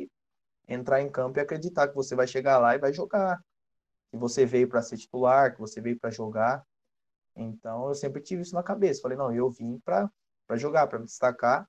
entrar 0.71 1.03
em 1.03 1.11
campo 1.11 1.39
e 1.39 1.43
acreditar 1.43 1.89
que 1.89 1.95
você 1.95 2.15
vai 2.15 2.27
chegar 2.27 2.59
lá 2.59 2.75
e 2.75 2.79
vai 2.79 2.93
jogar. 2.93 3.43
Que 4.11 4.17
você 4.17 4.47
veio 4.47 4.69
para 4.69 4.83
ser 4.83 4.97
titular, 4.97 5.53
que 5.53 5.61
você 5.61 5.81
veio 5.81 5.99
para 5.99 6.11
jogar. 6.11 6.65
Então 7.37 7.89
eu 7.89 7.95
sempre 7.95 8.23
tive 8.23 8.43
isso 8.43 8.55
na 8.55 8.63
cabeça. 8.63 9.03
Falei, 9.03 9.19
não, 9.19 9.35
eu 9.35 9.51
vim 9.51 9.79
para 9.81 10.11
jogar, 10.57 10.87
para 10.87 10.99
me 10.99 11.07
destacar. 11.07 11.69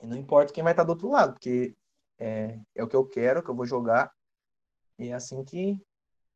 E 0.00 0.06
não 0.06 0.16
importa 0.16 0.52
quem 0.52 0.64
vai 0.64 0.72
estar 0.72 0.84
do 0.84 0.90
outro 0.90 1.10
lado, 1.10 1.34
porque 1.34 1.74
é, 2.18 2.58
é 2.74 2.82
o 2.82 2.88
que 2.88 2.96
eu 2.96 3.06
quero, 3.06 3.42
que 3.42 3.50
eu 3.50 3.54
vou 3.54 3.66
jogar. 3.66 4.12
E 4.98 5.08
é 5.08 5.12
assim 5.12 5.44
que, 5.44 5.76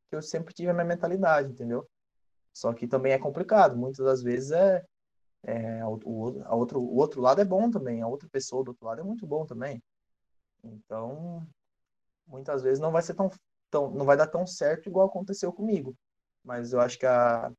que 0.09 0.17
eu 0.17 0.23
sempre 0.23 0.55
tive 0.55 0.71
a 0.71 0.75
minha 0.75 0.85
mentalidade, 0.85 1.51
entendeu? 1.51 1.89
Só 2.53 2.73
que 2.73 2.87
também 2.87 3.13
é 3.13 3.19
complicado. 3.19 3.77
Muitas 3.77 4.05
das 4.05 4.23
vezes 4.23 4.51
é, 4.51 4.85
é 5.45 5.85
o, 5.85 6.43
a 6.45 6.55
outro, 6.55 6.81
o 6.81 6.97
outro 6.97 7.21
lado 7.21 7.41
é 7.41 7.45
bom 7.45 7.71
também. 7.71 8.03
A 8.03 8.09
outra 8.09 8.29
pessoa 8.29 8.65
do 8.65 8.69
outro 8.69 8.87
lado 8.87 9.01
é 9.01 9.05
muito 9.05 9.27
bom 9.27 9.47
também. 9.47 9.83
Então, 10.65 11.47
muitas 12.27 12.63
vezes 12.63 12.79
não 12.79 12.93
vai 12.93 13.03
ser 13.03 13.15
tão, 13.15 13.31
tão 13.71 13.91
não 13.91 14.05
vai 14.05 14.17
dar 14.17 14.27
tão 14.27 14.47
certo 14.47 14.89
igual 14.89 15.07
aconteceu 15.07 15.53
comigo. 15.53 15.95
Mas 16.45 16.73
eu 16.73 16.81
acho 16.81 16.99
que 16.99 17.07
a, 17.07 17.51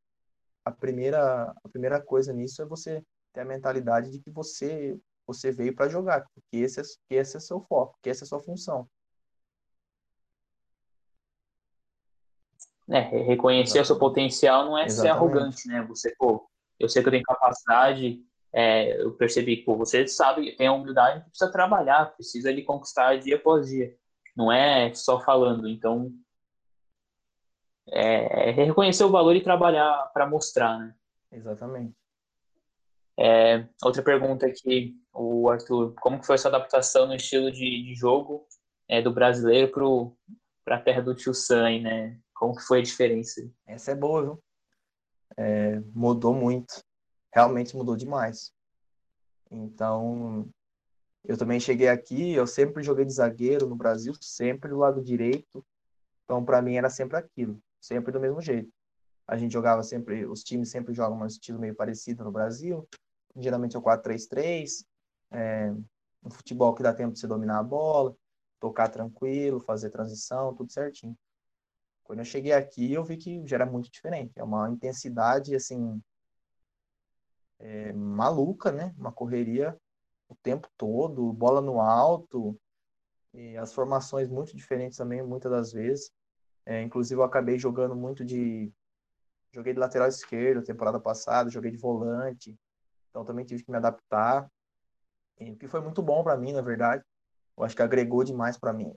a 0.66 0.72
primeira 0.72 1.52
a 1.64 1.70
primeira 1.70 2.02
coisa 2.02 2.34
nisso 2.34 2.62
é 2.62 2.66
você 2.66 3.04
ter 3.34 3.42
a 3.42 3.46
mentalidade 3.46 4.12
de 4.12 4.20
que 4.20 4.30
você 4.30 5.00
você 5.26 5.52
veio 5.52 5.76
para 5.76 5.88
jogar, 5.88 6.26
porque 6.34 6.58
esse 6.58 6.80
é, 6.82 6.84
que 7.08 7.16
esse 7.16 7.38
é 7.38 7.40
seu 7.40 7.62
foco, 7.62 7.98
que 8.02 8.10
essa 8.10 8.24
é 8.24 8.26
a 8.26 8.28
sua 8.28 8.40
função. 8.40 8.90
É, 12.90 13.02
reconhecer 13.02 13.78
Exatamente. 13.78 13.82
o 13.82 13.86
seu 13.86 14.00
potencial 14.00 14.66
não 14.66 14.76
é 14.76 14.86
Exatamente. 14.86 15.02
ser 15.02 15.10
arrogante, 15.10 15.68
né? 15.68 15.84
Você, 15.84 16.16
pô, 16.18 16.50
eu 16.80 16.90
sei 16.90 17.04
que 17.04 17.08
eu 17.08 17.12
tenho 17.12 17.24
capacidade, 17.24 18.26
é, 18.54 19.02
eu 19.02 19.14
percebi 19.14 19.58
que 19.58 19.66
você 19.66 20.08
sabe, 20.08 20.56
tem 20.56 20.68
a 20.68 20.74
humildade 20.74 21.24
que 21.24 21.30
precisa 21.30 21.52
trabalhar, 21.52 22.14
precisa 22.16 22.54
de 22.54 22.64
conquistar 22.64 23.20
dia 23.20 23.36
após 23.36 23.68
dia. 23.68 23.96
Não 24.36 24.52
é 24.52 24.94
só 24.94 25.22
falando. 25.22 25.68
Então, 25.68 26.12
é, 27.92 28.50
é 28.50 28.52
reconhecer 28.52 29.04
o 29.04 29.12
valor 29.12 29.36
e 29.36 29.44
trabalhar 29.44 30.10
para 30.14 30.28
mostrar, 30.28 30.80
né? 30.80 30.96
Exatamente. 31.32 31.96
É, 33.20 33.68
outra 33.84 34.02
pergunta 34.02 34.48
aqui, 34.48 34.96
o 35.14 35.50
Arthur, 35.50 35.94
como 35.96 36.20
que 36.20 36.26
foi 36.26 36.36
a 36.36 36.38
sua 36.38 36.50
adaptação 36.50 37.06
no 37.06 37.16
estilo 37.16 37.52
de, 37.52 37.84
de 37.84 37.94
jogo 37.94 38.48
é, 38.88 39.02
do 39.02 39.12
brasileiro 39.12 39.72
para 40.64 40.78
a 40.78 40.82
terra 40.82 41.02
do 41.02 41.14
Tio 41.14 41.34
Sam, 41.34 41.82
né? 41.82 42.20
Como 42.34 42.56
que 42.56 42.64
foi 42.64 42.80
a 42.80 42.84
diferença? 42.84 43.42
Essa 43.68 43.92
é 43.92 43.96
boa, 43.96 44.24
viu? 44.24 44.44
É, 45.38 45.80
mudou 45.94 46.34
muito 46.34 46.89
realmente 47.32 47.76
mudou 47.76 47.96
demais. 47.96 48.52
Então, 49.52 50.48
eu 51.24 51.38
também 51.38 51.60
cheguei 51.60 51.88
aqui, 51.88 52.34
eu 52.34 52.48
sempre 52.48 52.84
joguei 52.84 53.06
de 53.06 53.14
zagueiro 53.14 53.68
no 53.68 53.76
Brasil, 53.76 54.14
sempre 54.22 54.70
do 54.70 54.78
lado 54.78 55.02
direito. 55.02 55.66
Então, 56.24 56.44
para 56.44 56.62
mim 56.62 56.76
era 56.76 56.90
sempre 56.90 57.18
aquilo, 57.18 57.62
sempre 57.80 58.12
do 58.12 58.20
mesmo 58.20 58.42
jeito. 58.42 58.72
A 59.28 59.38
gente 59.38 59.52
jogava 59.52 59.84
sempre, 59.84 60.26
os 60.26 60.44
times 60.44 60.70
sempre 60.70 60.94
jogam 60.94 61.20
um 61.20 61.26
estilo 61.26 61.60
meio 61.60 61.76
parecido 61.76 62.24
no 62.24 62.32
Brasil. 62.32 62.88
Geralmente 63.36 63.76
é 63.76 63.80
o 63.80 63.82
4-3-3, 63.82 64.86
é, 65.32 65.72
um 66.24 66.30
futebol 66.30 66.74
que 66.74 66.84
dá 66.84 66.94
tempo 66.94 67.14
de 67.14 67.20
você 67.20 67.28
dominar 67.28 67.60
a 67.60 67.64
bola, 67.64 68.16
tocar 68.60 68.90
tranquilo, 68.90 69.60
fazer 69.60 69.90
transição, 69.90 70.56
tudo 70.56 70.72
certinho. 70.72 71.16
Quando 72.04 72.20
eu 72.20 72.26
cheguei 72.26 72.54
aqui, 72.54 72.92
eu 72.92 73.04
vi 73.04 73.18
que 73.18 73.46
já 73.46 73.58
era 73.58 73.66
muito 73.68 73.92
diferente. 73.92 74.32
É 74.36 74.44
uma 74.44 74.70
intensidade, 74.70 75.56
assim, 75.56 76.02
é, 77.60 77.94
maluca, 77.94 78.72
né? 78.72 78.94
Uma 78.98 79.12
correria 79.12 79.78
o 80.30 80.36
tempo 80.36 80.70
todo, 80.78 81.34
bola 81.34 81.60
no 81.60 81.82
alto. 81.82 82.58
E 83.34 83.58
as 83.58 83.74
formações 83.74 84.30
muito 84.30 84.56
diferentes 84.56 84.98
também, 84.98 85.22
muitas 85.24 85.52
das 85.52 85.72
vezes. 85.74 86.12
É, 86.66 86.82
inclusive, 86.82 87.20
eu 87.20 87.26
acabei 87.26 87.58
jogando 87.58 87.96
muito 87.96 88.24
de. 88.24 88.72
Joguei 89.52 89.74
de 89.74 89.80
lateral 89.80 90.08
esquerdo 90.08 90.64
temporada 90.64 91.00
passada, 91.00 91.50
joguei 91.50 91.72
de 91.72 91.78
volante. 91.78 92.56
Então, 93.10 93.26
também 93.26 93.44
tive 93.44 93.64
que 93.64 93.72
me 93.72 93.78
adaptar. 93.78 94.50
O 95.40 95.56
que 95.56 95.68
foi 95.68 95.82
muito 95.82 96.04
bom 96.04 96.24
para 96.24 96.38
mim, 96.38 96.54
na 96.54 96.62
verdade. 96.62 97.04
Eu 97.58 97.64
acho 97.64 97.76
que 97.76 97.82
agregou 97.82 98.24
demais 98.24 98.58
para 98.58 98.72
mim. 98.72 98.94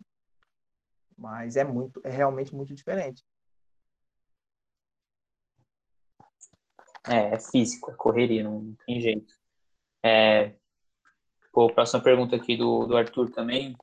Mas 1.16 1.56
é 1.56 1.64
muito, 1.64 2.00
é 2.04 2.10
realmente 2.10 2.54
muito 2.54 2.74
diferente. 2.74 3.24
É, 7.08 7.34
é 7.34 7.40
físico, 7.40 7.90
é 7.90 7.94
correria, 7.94 8.44
não, 8.44 8.74
tem 8.86 9.00
jeito. 9.00 9.34
É, 10.04 10.54
pô, 11.52 11.72
próxima 11.72 12.02
pergunta 12.02 12.36
aqui 12.36 12.56
do, 12.56 12.86
do 12.86 12.96
Arthur 12.96 13.30
também. 13.30 13.76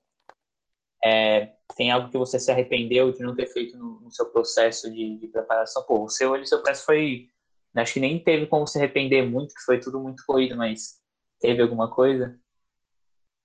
É, 1.03 1.53
tem 1.75 1.91
algo 1.91 2.09
que 2.09 2.17
você 2.17 2.39
se 2.39 2.51
arrependeu 2.51 3.11
de 3.11 3.21
não 3.21 3.35
ter 3.35 3.47
feito 3.47 3.77
no, 3.77 4.01
no 4.01 4.11
seu 4.11 4.25
processo 4.31 4.91
de, 4.91 5.17
de, 5.17 5.27
preparação? 5.27 5.83
Pô, 5.85 6.03
o 6.03 6.09
seu, 6.09 6.33
o 6.33 6.45
seu 6.45 6.61
processo 6.61 6.85
foi. 6.85 7.29
Acho 7.75 7.93
que 7.93 7.99
nem 7.99 8.21
teve 8.21 8.47
como 8.47 8.67
se 8.67 8.77
arrepender 8.77 9.21
muito, 9.29 9.53
que 9.53 9.61
foi 9.61 9.79
tudo 9.79 9.99
muito 9.99 10.23
corrido, 10.25 10.57
mas 10.57 10.99
teve 11.39 11.61
alguma 11.61 11.89
coisa? 11.89 12.37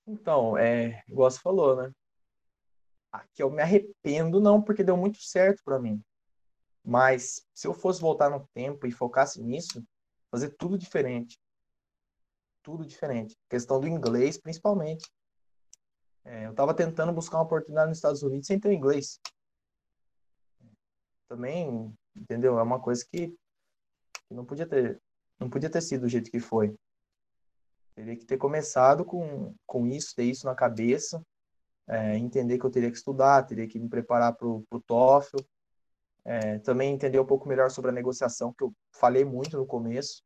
Então, 0.06 0.56
é, 0.56 1.02
igual 1.08 1.30
você 1.30 1.38
falou, 1.40 1.76
né? 1.76 1.92
Aqui 3.12 3.42
eu 3.42 3.50
me 3.50 3.62
arrependo, 3.62 4.40
não, 4.40 4.60
porque 4.60 4.82
deu 4.82 4.96
muito 4.96 5.18
certo 5.22 5.62
para 5.64 5.78
mim. 5.78 6.02
Mas 6.84 7.46
se 7.54 7.66
eu 7.66 7.72
fosse 7.72 8.00
voltar 8.00 8.28
no 8.28 8.46
tempo 8.52 8.86
e 8.86 8.92
focasse 8.92 9.40
nisso, 9.42 9.82
fazer 10.30 10.50
tudo 10.50 10.76
diferente. 10.76 11.40
Tudo 12.62 12.84
diferente. 12.84 13.36
Questão 13.48 13.80
do 13.80 13.88
inglês, 13.88 14.36
principalmente. 14.36 15.10
É, 16.24 16.46
eu 16.46 16.50
estava 16.50 16.74
tentando 16.74 17.12
buscar 17.12 17.38
uma 17.38 17.44
oportunidade 17.44 17.88
nos 17.88 17.98
Estados 17.98 18.22
Unidos 18.22 18.46
sem 18.46 18.60
ter 18.60 18.72
inglês. 18.72 19.18
Também, 21.28 21.94
entendeu? 22.14 22.58
É 22.58 22.62
uma 22.62 22.80
coisa 22.80 23.04
que, 23.10 23.28
que 24.28 24.34
não 24.34 24.44
podia 24.44 24.66
ter, 24.66 25.00
não 25.38 25.48
podia 25.48 25.70
ter 25.70 25.80
sido 25.80 26.02
do 26.02 26.08
jeito 26.08 26.30
que 26.30 26.40
foi. 26.40 26.74
Teria 27.94 28.16
que 28.16 28.24
ter 28.26 28.36
começado 28.36 29.04
com, 29.04 29.54
com 29.66 29.86
isso, 29.86 30.14
ter 30.14 30.24
isso 30.24 30.46
na 30.46 30.54
cabeça, 30.54 31.24
é, 31.86 32.16
entender 32.16 32.58
que 32.58 32.64
eu 32.64 32.70
teria 32.70 32.90
que 32.90 32.96
estudar, 32.96 33.44
teria 33.44 33.68
que 33.68 33.78
me 33.78 33.88
preparar 33.88 34.34
para 34.34 34.48
o 34.48 34.82
TOEFL, 34.86 35.36
é, 36.24 36.58
também 36.60 36.92
entender 36.92 37.20
um 37.20 37.26
pouco 37.26 37.48
melhor 37.48 37.70
sobre 37.70 37.90
a 37.90 37.94
negociação, 37.94 38.52
que 38.52 38.64
eu 38.64 38.74
falei 38.92 39.24
muito 39.24 39.56
no 39.56 39.66
começo. 39.66 40.22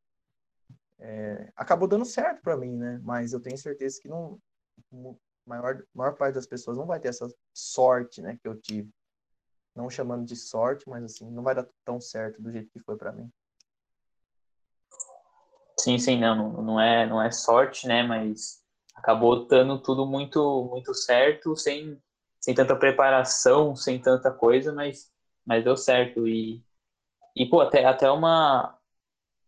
É, 0.99 1.53
acabou 1.57 1.88
dando 1.88 2.05
certo 2.05 2.42
para 2.42 2.57
mim, 2.57 2.76
né? 2.76 3.01
Mas 3.03 3.32
eu 3.32 3.40
tenho 3.40 3.57
certeza 3.57 4.01
que 4.01 4.09
não, 4.09 4.40
maior, 5.49 5.82
maior 5.94 6.14
parte 6.14 6.34
das 6.34 6.46
pessoas 6.46 6.76
não 6.76 6.86
vai 6.86 7.01
ter 7.01 7.09
essa 7.09 7.26
sorte, 7.55 8.20
né, 8.20 8.38
que 8.40 8.46
eu 8.46 8.55
tive. 8.61 8.90
Não 9.74 9.88
chamando 9.88 10.24
de 10.24 10.36
sorte, 10.36 10.88
mas 10.88 11.03
assim, 11.03 11.30
não 11.30 11.42
vai 11.42 11.55
dar 11.55 11.66
tão 11.84 12.01
certo 12.01 12.42
do 12.42 12.53
jeito 12.53 12.70
que 12.70 12.80
foi 12.80 12.96
para 12.96 13.12
mim. 13.12 13.30
Sim, 15.80 15.99
sim, 15.99 16.20
não, 16.20 16.62
não 16.62 16.80
é, 16.80 17.07
não 17.07 17.22
é 17.22 17.30
sorte, 17.30 17.86
né, 17.86 18.03
mas 18.03 18.62
acabou 18.94 19.46
dando 19.46 19.80
tudo 19.80 20.05
muito, 20.05 20.68
muito 20.70 20.92
certo, 20.92 21.57
sem, 21.57 22.01
sem 22.40 22.55
tanta 22.55 22.76
preparação, 22.76 23.74
sem 23.76 24.01
tanta 24.01 24.30
coisa, 24.30 24.72
mas, 24.72 25.11
mas 25.49 25.64
deu 25.64 25.78
certo 25.78 26.28
e, 26.28 26.62
e 27.34 27.46
pô, 27.49 27.62
até, 27.62 27.82
até 27.86 28.11
uma, 28.11 28.78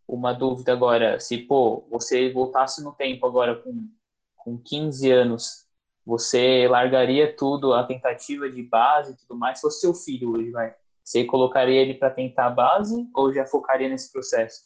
uma 0.07 0.33
dúvida 0.33 0.73
agora, 0.73 1.19
se, 1.19 1.37
pô, 1.37 1.85
você 1.91 2.33
voltasse 2.33 2.83
no 2.83 2.91
tempo 2.91 3.27
agora 3.27 3.55
com, 3.61 3.87
com 4.35 4.57
15 4.57 5.11
anos, 5.11 5.67
você 6.03 6.67
largaria 6.67 7.35
tudo, 7.37 7.75
a 7.75 7.83
tentativa 7.85 8.49
de 8.49 8.63
base 8.63 9.13
e 9.13 9.15
tudo 9.15 9.37
mais, 9.37 9.59
se 9.59 9.61
fosse 9.61 9.81
seu 9.81 9.93
filho 9.93 10.31
hoje, 10.31 10.49
vai? 10.49 10.75
Você 11.03 11.23
colocaria 11.23 11.79
ele 11.79 11.93
para 11.93 12.09
tentar 12.09 12.47
a 12.47 12.49
base 12.49 13.07
ou 13.13 13.31
já 13.31 13.45
focaria 13.45 13.87
nesse 13.87 14.11
processo? 14.11 14.63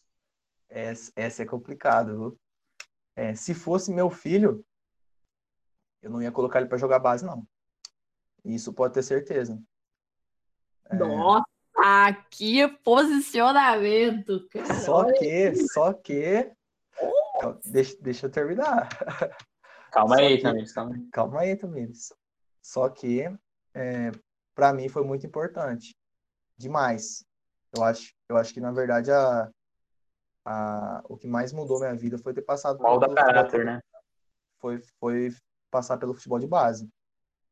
Essa, 0.69 1.11
essa 1.17 1.43
é 1.43 1.45
complicado? 1.45 2.39
É, 3.13 3.36
se 3.36 3.53
fosse 3.53 3.93
meu 3.93 4.09
filho, 4.09 4.65
eu 6.01 6.09
não 6.09 6.21
ia 6.21 6.31
colocar 6.31 6.59
ele 6.59 6.69
para 6.69 6.77
jogar 6.77 6.99
base, 6.99 7.25
não. 7.25 7.45
Isso 8.45 8.71
pode 8.71 8.93
ter 8.93 9.03
certeza. 9.03 9.61
É... 10.89 10.95
Nossa, 10.95 11.45
que 12.29 12.67
posicionamento, 12.83 14.47
cara. 14.49 14.73
Só 14.75 15.11
que, 15.11 15.55
só 15.55 15.93
que. 15.93 16.51
Deixa, 17.65 17.97
deixa 18.01 18.25
eu 18.25 18.31
terminar. 18.31 18.89
Calma 19.91 20.17
aí, 20.17 20.41
Tamires. 20.41 20.73
Calma. 20.73 21.07
calma 21.11 21.39
aí, 21.41 21.55
Tamires. 21.55 22.13
Só 22.61 22.89
que, 22.89 23.21
é, 23.73 24.11
para 24.53 24.73
mim, 24.73 24.89
foi 24.89 25.03
muito 25.03 25.25
importante. 25.25 25.95
Demais. 26.57 27.25
Eu 27.75 27.83
acho, 27.83 28.13
eu 28.27 28.38
acho 28.38 28.53
que, 28.53 28.59
na 28.59 28.71
verdade, 28.71 29.11
a, 29.11 29.49
a, 30.45 31.01
o 31.07 31.15
que 31.15 31.27
mais 31.27 31.53
mudou 31.53 31.79
minha 31.79 31.95
vida 31.95 32.17
foi 32.17 32.33
ter 32.33 32.41
passado... 32.41 32.81
Molda 32.81 33.13
caráter, 33.13 33.65
né? 33.65 33.81
Foi, 34.59 34.81
foi 34.99 35.33
passar 35.69 35.97
pelo 35.97 36.13
futebol 36.13 36.39
de 36.39 36.47
base. 36.47 36.89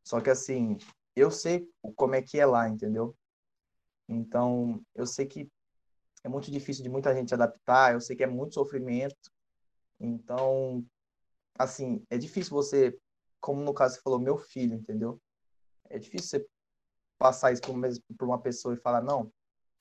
Só 0.04 0.20
que, 0.20 0.30
assim, 0.30 0.78
eu 1.16 1.30
sei 1.30 1.70
como 1.96 2.16
é 2.16 2.22
que 2.22 2.40
é 2.40 2.46
lá, 2.46 2.68
entendeu? 2.68 3.16
Então, 4.08 4.84
eu 4.96 5.06
sei 5.06 5.26
que 5.26 5.50
é 6.24 6.30
muito 6.30 6.52
difícil 6.52 6.84
de 6.84 6.90
muita 6.90 7.14
gente 7.14 7.34
adaptar, 7.34 7.94
eu 7.94 8.02
sei 8.02 8.16
que 8.16 8.24
é 8.24 8.28
muito 8.28 8.54
sofrimento. 8.54 9.32
Então, 10.00 10.86
assim, 11.58 12.06
é 12.10 12.18
difícil 12.18 12.52
você, 12.52 12.98
como 13.40 13.62
no 13.62 13.74
caso 13.74 13.96
você 13.96 14.02
falou, 14.02 14.20
meu 14.20 14.38
filho, 14.38 14.76
entendeu? 14.76 15.22
É 15.90 16.00
difícil 16.00 16.40
você 16.40 16.48
passar 17.18 17.52
isso 17.52 17.62
por 18.18 18.28
uma 18.28 18.42
pessoa 18.42 18.74
e 18.74 18.80
falar, 18.80 19.02
não, 19.02 19.32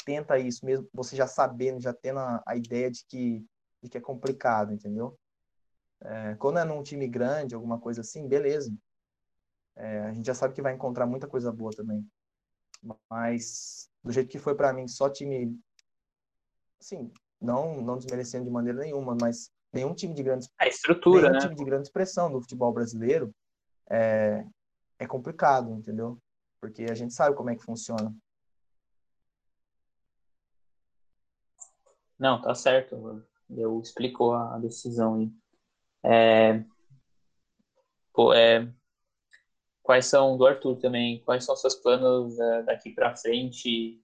tenta 0.05 0.39
isso 0.39 0.65
mesmo, 0.65 0.89
você 0.93 1.17
já 1.17 1.27
sabendo, 1.27 1.81
já 1.81 1.93
tendo 1.93 2.19
a, 2.19 2.43
a 2.47 2.57
ideia 2.57 2.91
de 2.91 3.05
que, 3.07 3.45
de 3.83 3.89
que 3.89 3.99
é 3.99 4.01
complicado, 4.01 4.73
entendeu? 4.73 5.19
É, 6.01 6.35
quando 6.37 6.59
é 6.59 6.65
num 6.65 6.83
time 6.83 7.07
grande, 7.07 7.55
alguma 7.55 7.79
coisa 7.79 8.01
assim, 8.01 8.27
beleza. 8.27 8.75
É, 9.77 10.01
a 10.01 10.13
gente 10.13 10.27
já 10.27 10.35
sabe 10.35 10.55
que 10.55 10.63
vai 10.63 10.75
encontrar 10.75 11.07
muita 11.07 11.29
coisa 11.29 11.53
boa 11.53 11.71
também. 11.73 12.07
Mas, 13.11 13.89
do 14.03 14.11
jeito 14.11 14.29
que 14.29 14.39
foi 14.39 14.55
para 14.55 14.73
mim, 14.73 14.89
só 14.89 15.09
time. 15.09 15.59
Assim, 16.81 17.13
não, 17.41 17.81
não 17.81 17.97
desmerecendo 17.97 18.45
de 18.45 18.51
maneira 18.51 18.81
nenhuma, 18.81 19.17
mas 19.21 19.51
nenhum 19.73 19.95
time 19.95 20.15
de 20.15 20.23
grande 20.23 20.49
a 20.59 20.67
estrutura, 20.67 21.23
nenhum 21.23 21.33
né? 21.35 21.41
time 21.41 21.55
de 21.55 21.65
grande 21.65 21.87
expressão 21.87 22.31
do 22.31 22.41
futebol 22.41 22.73
brasileiro 22.73 23.33
é, 23.89 24.45
é 24.99 25.07
complicado, 25.07 25.73
entendeu? 25.73 26.19
Porque 26.61 26.85
a 26.85 26.95
gente 26.95 27.13
sabe 27.13 27.37
como 27.37 27.51
é 27.51 27.57
que 27.57 27.65
funciona. 27.65 28.15
Não, 32.19 32.41
tá 32.41 32.55
certo. 32.55 33.25
Eu 33.51 33.81
explicou 33.81 34.35
a 34.35 34.59
decisão 34.59 35.17
aí. 35.17 35.33
É, 36.05 36.65
pô, 38.13 38.33
é, 38.33 38.73
quais 39.83 40.07
são 40.07 40.37
do 40.37 40.47
Arthur 40.47 40.77
também? 40.77 41.21
Quais 41.25 41.45
são 41.45 41.57
seus 41.57 41.75
planos 41.75 42.39
é, 42.39 42.63
daqui 42.63 42.91
para 42.91 43.17
frente? 43.17 44.01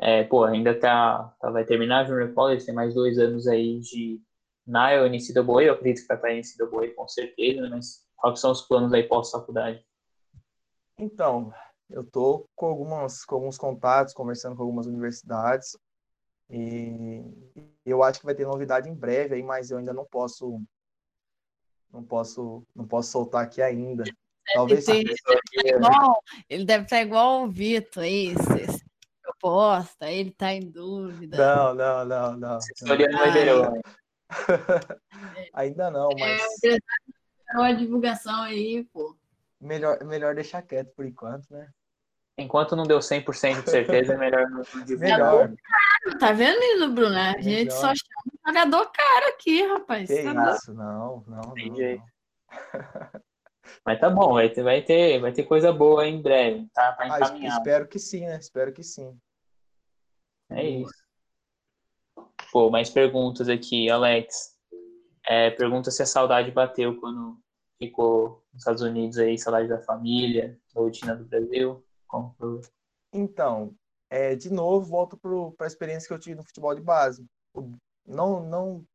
É, 0.00 0.24
pô, 0.24 0.44
ainda 0.44 0.78
tá, 0.78 1.34
tá, 1.40 1.50
vai 1.50 1.64
terminar 1.64 2.00
a 2.00 2.04
Junior 2.04 2.32
College, 2.32 2.64
tem 2.64 2.74
mais 2.74 2.94
dois 2.94 3.18
anos 3.18 3.46
aí 3.46 3.80
de 3.80 4.20
na 4.66 4.90
NCAA, 5.08 5.62
eu 5.62 5.72
acredito 5.72 6.02
que 6.02 6.08
vai 6.08 6.18
para 6.18 6.30
a 6.30 6.34
NCAA 6.34 6.94
com 6.94 7.08
certeza, 7.08 7.62
né? 7.62 7.68
mas 7.70 8.06
quais 8.16 8.38
são 8.38 8.52
os 8.52 8.62
planos 8.62 8.92
aí 8.92 9.02
pós-faculdade? 9.02 9.82
Então, 10.98 11.52
eu 11.88 12.04
tô 12.04 12.46
com, 12.54 12.66
algumas, 12.66 13.24
com 13.24 13.36
alguns 13.36 13.56
contatos, 13.56 14.12
conversando 14.12 14.54
com 14.54 14.62
algumas 14.62 14.86
universidades, 14.86 15.74
e 16.50 17.22
eu 17.84 18.02
acho 18.02 18.20
que 18.20 18.26
vai 18.26 18.34
ter 18.34 18.46
novidade 18.46 18.88
em 18.88 18.94
breve 18.94 19.34
aí, 19.34 19.42
mas 19.42 19.70
eu 19.70 19.78
ainda 19.78 19.92
não 19.92 20.04
posso 20.04 20.62
não 21.90 22.04
posso 22.04 22.62
não 22.74 22.86
posso 22.86 23.10
soltar 23.10 23.44
aqui 23.44 23.62
ainda. 23.62 24.04
Talvez 24.54 24.88
ele, 24.88 25.14
igual, 25.64 26.22
ele 26.48 26.64
deve 26.64 26.84
estar 26.84 27.00
igual 27.02 27.44
o 27.44 27.50
Vitor 27.50 28.02
aí, 28.02 28.34
proposta, 29.38 30.10
ele 30.10 30.30
está 30.30 30.52
em 30.52 30.60
dúvida. 30.70 31.36
Não, 31.36 31.74
não, 31.74 32.04
não, 32.04 32.32
não. 32.36 32.58
Não 32.82 32.96
vai 32.96 33.82
Ainda 35.54 35.90
não, 35.90 36.08
mas. 36.18 36.42
É, 36.64 36.78
uma 37.54 37.72
divulgação 37.74 38.42
aí, 38.42 38.84
pô. 38.92 39.16
Melhor, 39.60 40.02
melhor 40.04 40.34
deixar 40.34 40.62
quieto 40.62 40.92
por 40.94 41.04
enquanto, 41.06 41.46
né? 41.50 41.68
Enquanto 42.36 42.76
não 42.76 42.84
deu 42.84 43.00
100% 43.00 43.64
de 43.64 43.70
certeza, 43.70 44.14
é 44.14 44.16
melhor 44.16 44.48
não 44.48 44.62
divulgar. 44.84 45.18
Melhor. 45.18 45.54
Tá 46.20 46.32
vendo 46.32 46.62
isso, 46.62 46.92
Bruno? 46.92 47.16
A 47.16 47.40
gente 47.40 47.72
só 47.72 47.92
chama 47.94 48.22
um 48.26 48.48
jogador 48.48 48.92
caro 48.92 49.26
aqui, 49.34 49.66
rapaz. 49.66 50.08
Que 50.08 50.22
tá 50.22 50.52
isso? 50.52 50.72
Não, 50.72 51.24
não, 51.26 51.42
não. 51.42 51.54
não. 51.54 52.08
Mas 53.84 54.00
tá 54.00 54.10
bom, 54.10 54.34
vai 54.34 54.48
ter, 54.48 54.62
vai 54.62 54.82
ter, 54.82 55.20
vai 55.20 55.32
ter 55.32 55.44
coisa 55.44 55.72
boa 55.72 56.06
em 56.06 56.20
breve, 56.20 56.68
tá? 56.72 56.92
Pra 56.92 57.14
ah, 57.14 57.46
espero 57.46 57.88
que 57.88 57.98
sim, 57.98 58.26
né? 58.26 58.38
Espero 58.38 58.72
que 58.72 58.82
sim. 58.82 59.18
É 60.50 60.62
isso. 60.62 60.92
Pô, 62.50 62.70
mais 62.70 62.90
perguntas 62.90 63.48
aqui, 63.48 63.90
Alex. 63.90 64.56
É, 65.26 65.50
pergunta 65.50 65.90
se 65.90 66.02
a 66.02 66.06
saudade 66.06 66.50
bateu 66.50 66.98
quando 66.98 67.38
ficou 67.78 68.42
nos 68.52 68.62
Estados 68.62 68.82
Unidos 68.82 69.18
aí, 69.18 69.38
saudade 69.38 69.68
da 69.68 69.80
família, 69.82 70.58
a 70.74 70.80
rotina 70.80 71.14
do 71.14 71.24
Brasil? 71.24 71.84
Como 72.06 72.34
foi? 72.38 72.60
Então, 73.12 73.74
é, 74.10 74.34
de 74.34 74.50
novo, 74.50 74.86
volto 74.86 75.16
para 75.16 75.66
a 75.66 75.68
experiência 75.68 76.08
que 76.08 76.14
eu 76.14 76.18
tive 76.18 76.36
no 76.36 76.44
futebol 76.44 76.74
de 76.74 76.80
base. 76.80 77.26
Não, 78.06 78.40
não, 78.40 78.86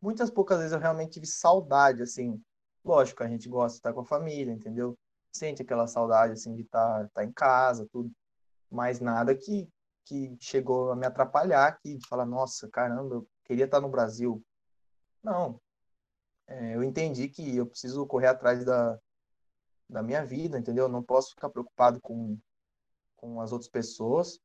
muitas 0.00 0.30
poucas 0.30 0.58
vezes 0.58 0.72
eu 0.72 0.80
realmente 0.80 1.12
tive 1.12 1.26
saudade, 1.26 2.02
assim. 2.02 2.42
Lógico, 2.84 3.22
a 3.22 3.28
gente 3.28 3.48
gosta 3.48 3.74
de 3.74 3.78
estar 3.78 3.92
com 3.92 4.00
a 4.00 4.04
família, 4.04 4.52
entendeu? 4.52 4.98
Sente 5.32 5.62
aquela 5.62 5.86
saudade, 5.86 6.32
assim, 6.32 6.54
de 6.54 6.62
estar, 6.62 7.04
estar 7.04 7.24
em 7.24 7.32
casa, 7.32 7.86
tudo. 7.92 8.10
Mas 8.70 9.00
nada 9.00 9.34
que, 9.34 9.68
que 10.04 10.36
chegou 10.40 10.90
a 10.90 10.96
me 10.96 11.06
atrapalhar 11.06 11.66
aqui, 11.66 11.96
de 11.96 12.08
falar, 12.08 12.24
nossa, 12.26 12.68
caramba, 12.68 13.16
eu 13.16 13.28
queria 13.44 13.66
estar 13.66 13.80
no 13.80 13.88
Brasil. 13.88 14.42
Não. 15.22 15.60
É, 16.46 16.74
eu 16.74 16.82
entendi 16.82 17.28
que 17.28 17.56
eu 17.56 17.66
preciso 17.66 18.06
correr 18.06 18.28
atrás 18.28 18.64
da, 18.64 18.98
da 19.88 20.02
minha 20.02 20.24
vida, 20.24 20.58
entendeu? 20.58 20.84
Eu 20.84 20.88
não 20.88 21.02
posso 21.02 21.30
ficar 21.30 21.50
preocupado 21.50 22.00
com, 22.00 22.38
com 23.16 23.40
as 23.40 23.52
outras 23.52 23.70
pessoas. 23.70 24.40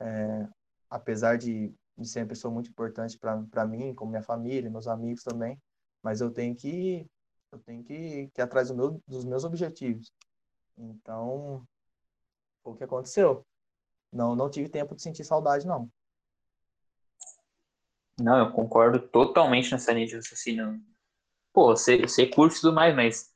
É, 0.00 0.48
apesar 0.88 1.36
de, 1.36 1.74
de 1.96 2.08
ser 2.08 2.20
uma 2.20 2.28
pessoa 2.28 2.52
muito 2.52 2.70
importante 2.70 3.18
para 3.18 3.66
mim, 3.66 3.94
como 3.94 4.10
minha 4.10 4.22
família, 4.22 4.70
meus 4.70 4.86
amigos 4.86 5.22
também, 5.22 5.60
mas 6.02 6.20
eu 6.20 6.30
tenho 6.30 6.54
que 6.54 7.06
eu 7.52 7.58
tenho 7.60 7.82
que, 7.82 8.28
que 8.28 8.40
ir 8.40 8.42
atrás 8.42 8.68
do 8.68 8.74
meu, 8.74 9.02
dos 9.06 9.24
meus 9.24 9.44
objetivos. 9.44 10.12
Então, 10.76 11.66
foi 12.62 12.72
o 12.72 12.76
que 12.76 12.84
aconteceu. 12.84 13.44
Não, 14.12 14.34
não 14.34 14.50
tive 14.50 14.68
tempo 14.68 14.94
de 14.94 15.02
sentir 15.02 15.24
saudade, 15.24 15.66
não. 15.66 15.90
Não, 18.20 18.38
eu 18.38 18.52
concordo 18.52 18.98
totalmente 18.98 19.70
nessa 19.70 19.92
linha 19.92 20.06
de 20.06 20.16
raciocínio. 20.16 20.80
Pô, 21.52 21.76
você, 21.76 21.98
você 21.98 22.26
curte 22.26 22.60
tudo 22.60 22.74
mais, 22.74 22.94
mas 22.94 23.32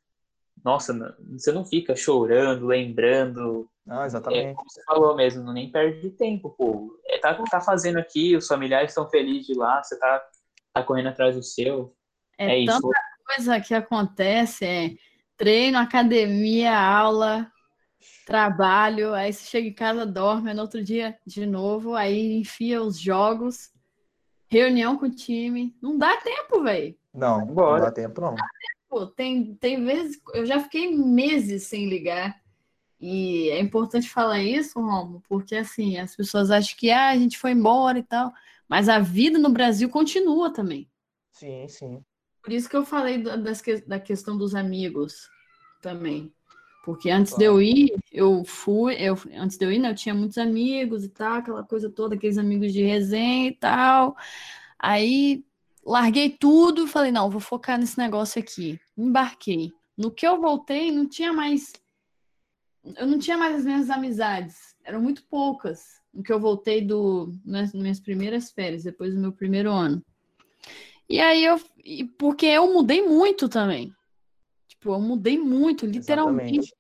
nossa, 0.65 1.17
você 1.31 1.53
não 1.53 1.65
fica 1.65 1.95
chorando, 1.95 2.67
lembrando. 2.67 3.69
Ah, 3.89 4.07
exatamente. 4.07 4.47
É, 4.47 4.55
como 4.55 4.71
você 4.71 4.83
falou 4.85 5.17
mesmo, 5.17 5.43
não 5.43 5.53
nem 5.53 5.71
perde 5.71 6.11
tempo, 6.11 6.51
pô. 6.51 7.01
É, 7.07 7.19
tá, 7.19 7.35
tá 7.45 7.61
fazendo 7.61 7.99
aqui, 7.99 8.37
os 8.37 8.47
familiares 8.47 8.91
estão 8.91 9.09
felizes 9.09 9.47
de 9.47 9.55
lá, 9.55 9.83
você 9.83 9.99
tá, 9.99 10.25
tá 10.73 10.83
correndo 10.83 11.09
atrás 11.09 11.35
do 11.35 11.43
seu. 11.43 11.95
É, 12.39 12.63
é 12.63 12.67
tanta 12.67 12.79
isso. 12.79 12.91
Coisa 13.35 13.61
que 13.61 13.75
acontece, 13.75 14.65
é 14.65 14.95
treino, 15.37 15.79
academia, 15.79 16.77
aula, 16.79 17.51
trabalho, 18.27 19.15
aí 19.15 19.33
você 19.33 19.45
chega 19.47 19.69
em 19.69 19.73
casa, 19.73 20.05
dorme, 20.05 20.53
no 20.53 20.63
outro 20.63 20.83
dia 20.83 21.19
de 21.27 21.47
novo, 21.47 21.95
aí 21.95 22.35
enfia 22.39 22.83
os 22.83 22.99
jogos, 22.99 23.73
reunião 24.47 24.97
com 24.97 25.07
o 25.07 25.15
time. 25.15 25.75
Não 25.81 25.97
dá 25.97 26.17
tempo, 26.19 26.63
velho. 26.63 26.97
Não, 27.13 27.45
não 27.47 27.81
dá 27.81 27.91
tempo, 27.91 28.21
não. 28.21 28.35
Pô, 28.89 29.07
tem, 29.07 29.55
tem 29.55 29.83
vezes, 29.83 30.21
eu 30.35 30.45
já 30.45 30.61
fiquei 30.61 30.95
meses 30.95 31.65
sem 31.65 31.89
ligar. 31.89 32.41
E 33.01 33.49
é 33.51 33.59
importante 33.59 34.09
falar 34.09 34.41
isso, 34.41 34.81
Romo, 34.81 35.23
porque 35.29 35.57
assim, 35.57 35.99
as 35.99 36.15
pessoas 36.15 36.53
acham 36.53 36.77
que 36.77 36.91
ah, 36.91 37.09
a 37.09 37.17
gente 37.17 37.37
foi 37.37 37.51
embora 37.51 37.99
e 37.99 38.03
tal, 38.03 38.33
mas 38.69 38.89
a 38.89 39.01
vida 39.01 39.41
no 39.41 39.51
Brasil 39.51 39.89
continua 39.89 40.53
também. 40.53 40.89
Sim, 41.33 41.67
sim. 41.67 42.05
Por 42.43 42.53
isso 42.53 42.69
que 42.69 42.77
eu 42.77 42.85
falei 42.85 43.23
da, 43.23 43.37
da 43.37 44.01
questão 44.01 44.37
dos 44.37 44.55
amigos 44.55 45.31
também. 45.81 46.33
Porque 46.85 47.11
antes 47.11 47.37
de 47.37 47.45
eu 47.45 47.63
ir, 47.63 47.95
eu 48.11 48.45
fui, 48.45 48.95
eu, 48.95 49.17
antes 49.37 49.57
de 49.57 49.65
eu 49.65 49.71
ir, 49.71 49.79
né, 49.79 49.91
eu 49.91 49.95
tinha 49.95 50.15
muitos 50.15 50.37
amigos 50.37 51.05
e 51.05 51.09
tal, 51.09 51.37
aquela 51.37 51.63
coisa 51.63 51.89
toda, 51.89 52.17
aqueles 52.17 52.39
amigos 52.39 52.73
de 52.73 52.83
resenha 52.83 53.49
e 53.49 53.55
tal. 53.55 54.17
Aí 54.77 55.45
larguei 55.87 56.31
tudo 56.31 56.85
e 56.85 56.89
falei, 56.89 57.13
não, 57.13 57.31
vou 57.31 57.41
focar 57.41 57.79
nesse 57.79 57.97
negócio 57.97 58.41
aqui. 58.41 58.81
Embarquei. 58.99 59.73
No 59.97 60.11
que 60.11 60.27
eu 60.27 60.41
voltei, 60.41 60.91
não 60.91 61.09
tinha 61.09 61.33
mais. 61.33 61.73
Eu 62.97 63.07
não 63.07 63.19
tinha 63.21 63.39
mais 63.39 63.59
as 63.59 63.65
minhas 63.65 63.89
amizades. 63.89 64.75
Eram 64.85 65.01
muito 65.01 65.23
poucas. 65.27 66.01
No 66.13 66.23
que 66.23 66.33
eu 66.33 66.41
voltei 66.41 66.85
do 66.85 67.33
nas 67.45 67.73
minhas 67.73 68.01
primeiras 68.01 68.51
férias, 68.51 68.83
depois 68.83 69.15
do 69.15 69.21
meu 69.21 69.33
primeiro 69.33 69.71
ano. 69.71 70.05
E 71.13 71.21
aí 71.21 71.45
eu. 71.45 71.61
Porque 72.19 72.47
eu 72.47 72.73
mudei 72.73 73.03
muito 73.03 73.49
também. 73.49 73.95
Tipo, 74.69 74.95
eu 74.95 75.01
mudei 75.01 75.39
muito, 75.39 75.85
literalmente. 75.87 76.59
Exatamente. 76.59 76.77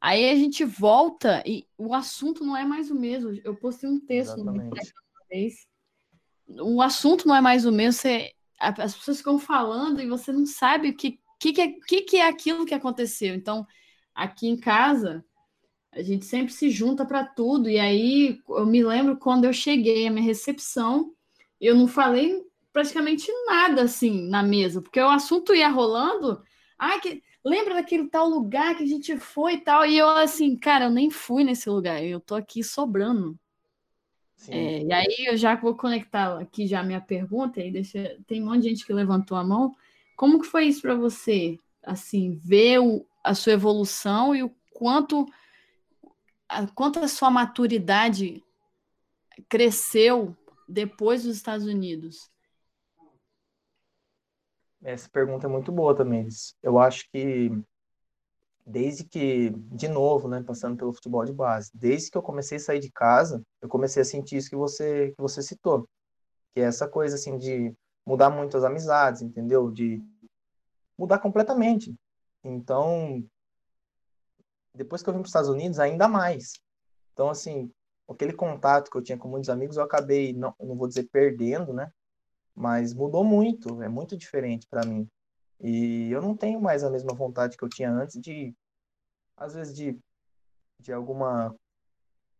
Aí 0.00 0.30
a 0.30 0.34
gente 0.34 0.64
volta 0.64 1.42
e 1.46 1.66
o 1.78 1.94
assunto 1.94 2.44
não 2.44 2.56
é 2.56 2.64
mais 2.64 2.90
o 2.90 2.94
mesmo. 2.94 3.30
Eu 3.44 3.54
postei 3.54 3.88
um 3.88 3.98
texto 3.98 4.40
uma 4.40 4.52
vez 5.30 5.66
o 6.46 6.82
assunto 6.82 7.26
não 7.26 7.34
é 7.34 7.40
mais 7.40 7.64
o 7.64 7.72
mesmo, 7.72 8.00
você, 8.00 8.32
as 8.58 8.94
pessoas 8.94 9.18
ficam 9.18 9.38
falando 9.38 10.00
e 10.00 10.08
você 10.08 10.32
não 10.32 10.46
sabe 10.46 10.90
o 10.90 10.96
que, 10.96 11.18
que, 11.40 11.52
que, 11.52 11.60
é, 11.60 11.72
que, 11.72 12.02
que 12.02 12.16
é 12.16 12.28
aquilo 12.28 12.66
que 12.66 12.74
aconteceu. 12.74 13.34
Então, 13.34 13.66
aqui 14.14 14.48
em 14.48 14.56
casa, 14.56 15.24
a 15.92 16.02
gente 16.02 16.24
sempre 16.24 16.52
se 16.52 16.70
junta 16.70 17.04
para 17.04 17.24
tudo. 17.24 17.68
E 17.68 17.78
aí, 17.78 18.40
eu 18.48 18.66
me 18.66 18.82
lembro 18.82 19.16
quando 19.16 19.44
eu 19.44 19.52
cheguei 19.52 20.06
à 20.06 20.10
minha 20.10 20.24
recepção, 20.24 21.12
eu 21.60 21.74
não 21.74 21.86
falei 21.86 22.44
praticamente 22.74 23.30
nada 23.46 23.84
assim 23.84 24.28
na 24.28 24.42
mesa, 24.42 24.82
porque 24.82 25.00
o 25.00 25.08
assunto 25.08 25.54
ia 25.54 25.68
rolando. 25.68 26.42
Ai, 26.76 27.00
que 27.00 27.22
lembra 27.44 27.74
daquele 27.74 28.08
tal 28.08 28.28
lugar 28.28 28.76
que 28.76 28.82
a 28.82 28.86
gente 28.86 29.16
foi 29.16 29.54
e 29.54 29.60
tal? 29.60 29.86
E 29.86 29.96
eu 29.96 30.08
assim, 30.08 30.56
cara, 30.56 30.86
eu 30.86 30.90
nem 30.90 31.08
fui 31.08 31.44
nesse 31.44 31.70
lugar, 31.70 32.02
eu 32.04 32.18
tô 32.18 32.34
aqui 32.34 32.64
sobrando. 32.64 33.38
É, 34.48 34.82
e 34.82 34.92
aí 34.92 35.26
eu 35.26 35.36
já 35.36 35.54
vou 35.54 35.76
conectar 35.76 36.36
aqui 36.40 36.66
já 36.66 36.80
a 36.80 36.82
minha 36.82 37.00
pergunta, 37.00 37.60
e 37.60 37.70
deixa, 37.70 38.18
tem 38.26 38.42
um 38.42 38.46
monte 38.46 38.62
de 38.62 38.70
gente 38.70 38.84
que 38.84 38.92
levantou 38.92 39.38
a 39.38 39.44
mão. 39.44 39.72
Como 40.16 40.40
que 40.40 40.46
foi 40.46 40.66
isso 40.66 40.82
para 40.82 40.96
você? 40.96 41.56
Assim, 41.80 42.34
ver 42.44 42.80
o, 42.80 43.06
a 43.22 43.34
sua 43.34 43.52
evolução 43.52 44.34
e 44.34 44.42
o 44.42 44.52
quanto 44.72 45.26
a, 46.48 46.66
quanto 46.66 46.98
a 46.98 47.06
sua 47.06 47.30
maturidade 47.30 48.42
cresceu 49.48 50.36
depois 50.68 51.22
dos 51.22 51.36
Estados 51.36 51.66
Unidos? 51.66 52.33
Essa 54.84 55.08
pergunta 55.08 55.46
é 55.46 55.50
muito 55.50 55.72
boa 55.72 55.96
também. 55.96 56.28
Eu 56.62 56.78
acho 56.78 57.08
que 57.10 57.50
desde 58.66 59.02
que, 59.04 59.50
de 59.72 59.88
novo, 59.88 60.28
né, 60.28 60.42
passando 60.42 60.76
pelo 60.76 60.92
futebol 60.92 61.24
de 61.24 61.32
base, 61.32 61.70
desde 61.74 62.10
que 62.10 62.18
eu 62.18 62.22
comecei 62.22 62.58
a 62.58 62.60
sair 62.60 62.80
de 62.80 62.92
casa, 62.92 63.42
eu 63.62 63.68
comecei 63.68 64.02
a 64.02 64.04
sentir 64.04 64.36
isso 64.36 64.50
que 64.50 64.56
você 64.56 65.10
que 65.10 65.20
você 65.20 65.42
citou, 65.42 65.88
que 66.54 66.60
é 66.60 66.64
essa 66.64 66.86
coisa 66.86 67.16
assim 67.16 67.38
de 67.38 67.74
mudar 68.06 68.28
muito 68.28 68.56
as 68.58 68.64
amizades, 68.64 69.22
entendeu? 69.22 69.70
De 69.70 70.02
mudar 70.98 71.18
completamente. 71.18 71.94
Então, 72.42 73.24
depois 74.74 75.02
que 75.02 75.08
eu 75.08 75.14
vim 75.14 75.20
para 75.20 75.26
os 75.26 75.30
Estados 75.30 75.48
Unidos, 75.48 75.78
ainda 75.78 76.06
mais. 76.06 76.52
Então, 77.14 77.30
assim, 77.30 77.70
aquele 78.08 78.34
contato 78.34 78.90
que 78.90 78.98
eu 78.98 79.02
tinha 79.02 79.16
com 79.16 79.28
muitos 79.28 79.48
amigos, 79.48 79.78
eu 79.78 79.82
acabei, 79.82 80.34
não, 80.34 80.54
não 80.60 80.76
vou 80.76 80.88
dizer 80.88 81.08
perdendo, 81.10 81.72
né? 81.72 81.90
Mas 82.54 82.94
mudou 82.94 83.24
muito, 83.24 83.82
é 83.82 83.88
muito 83.88 84.16
diferente 84.16 84.66
para 84.68 84.86
mim. 84.86 85.08
E 85.60 86.10
eu 86.10 86.22
não 86.22 86.36
tenho 86.36 86.60
mais 86.60 86.84
a 86.84 86.90
mesma 86.90 87.14
vontade 87.14 87.56
que 87.56 87.64
eu 87.64 87.68
tinha 87.68 87.90
antes 87.90 88.20
de, 88.20 88.54
às 89.36 89.54
vezes, 89.54 89.74
de, 89.74 89.98
de 90.80 90.92
alguma, 90.92 91.54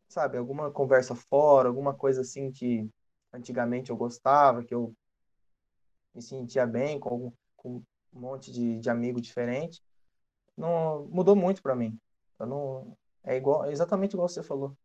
sabe, 0.09 0.39
alguma 0.39 0.71
conversa 0.71 1.15
fora, 1.15 1.69
alguma 1.69 1.95
coisa 1.95 2.21
assim 2.21 2.53
que 2.53 2.89
antigamente 3.33 3.91
eu 3.91 3.97
gostava, 3.97 4.65
que 4.65 4.75
eu 4.75 4.95
me 6.15 6.23
sentia 6.23 6.67
bem 6.67 6.99
com, 7.01 7.33
com 7.57 7.83
um 8.13 8.21
monte 8.21 8.53
de, 8.53 8.79
de 8.79 8.91
amigo 8.91 9.21
diferente. 9.21 9.83
Não, 10.57 11.07
mudou 11.09 11.35
muito 11.35 11.63
para 11.63 11.75
mim. 11.75 11.99
Eu 12.39 12.47
não, 12.47 12.97
é 13.25 13.37
igual, 13.37 13.65
é 13.65 13.73
exatamente 13.73 14.13
igual 14.13 14.29
você 14.29 14.43
falou. 14.43 14.77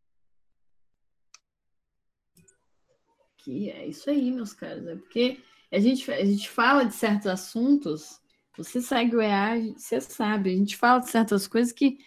Que 3.50 3.72
é 3.72 3.88
isso 3.88 4.08
aí, 4.12 4.30
meus 4.30 4.54
caros. 4.54 4.86
É 4.86 4.96
porque 4.96 5.40
a 5.72 5.80
gente, 5.80 6.12
a 6.12 6.24
gente 6.24 6.48
fala 6.48 6.86
de 6.86 6.94
certos 6.94 7.26
assuntos, 7.26 8.22
você 8.56 8.80
segue 8.80 9.16
o 9.16 9.22
EA, 9.22 9.74
você 9.76 10.00
sabe, 10.00 10.52
a 10.52 10.56
gente 10.56 10.78
fala 10.78 11.00
de 11.00 11.10
certas 11.10 11.48
coisas 11.48 11.74
que, 11.74 11.98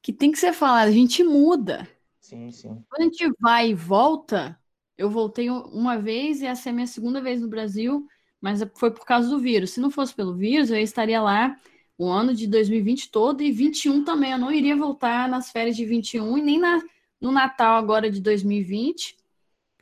que 0.00 0.12
tem 0.12 0.30
que 0.30 0.38
ser 0.38 0.52
falado, 0.52 0.86
a 0.86 0.92
gente 0.92 1.24
muda. 1.24 1.88
Sim, 2.20 2.48
sim. 2.52 2.80
Quando 2.88 3.00
a 3.00 3.04
gente 3.06 3.28
vai 3.40 3.70
e 3.70 3.74
volta, 3.74 4.56
eu 4.96 5.10
voltei 5.10 5.50
uma 5.50 5.98
vez 5.98 6.40
e 6.40 6.46
essa 6.46 6.68
é 6.68 6.70
a 6.70 6.72
minha 6.72 6.86
segunda 6.86 7.20
vez 7.20 7.40
no 7.40 7.48
Brasil, 7.48 8.06
mas 8.40 8.64
foi 8.76 8.92
por 8.92 9.04
causa 9.04 9.28
do 9.28 9.40
vírus. 9.40 9.70
Se 9.70 9.80
não 9.80 9.90
fosse 9.90 10.14
pelo 10.14 10.36
vírus, 10.36 10.70
eu 10.70 10.76
estaria 10.76 11.20
lá 11.20 11.56
o 11.98 12.08
ano 12.08 12.32
de 12.32 12.46
2020 12.46 13.10
todo 13.10 13.42
e 13.42 13.50
21 13.50 14.04
também. 14.04 14.30
Eu 14.30 14.38
não 14.38 14.52
iria 14.52 14.76
voltar 14.76 15.28
nas 15.28 15.50
férias 15.50 15.74
de 15.74 15.84
21 15.84 16.38
e 16.38 16.42
nem 16.42 16.58
na, 16.60 16.80
no 17.20 17.32
Natal 17.32 17.76
agora 17.78 18.08
de 18.08 18.20
2020 18.20 19.23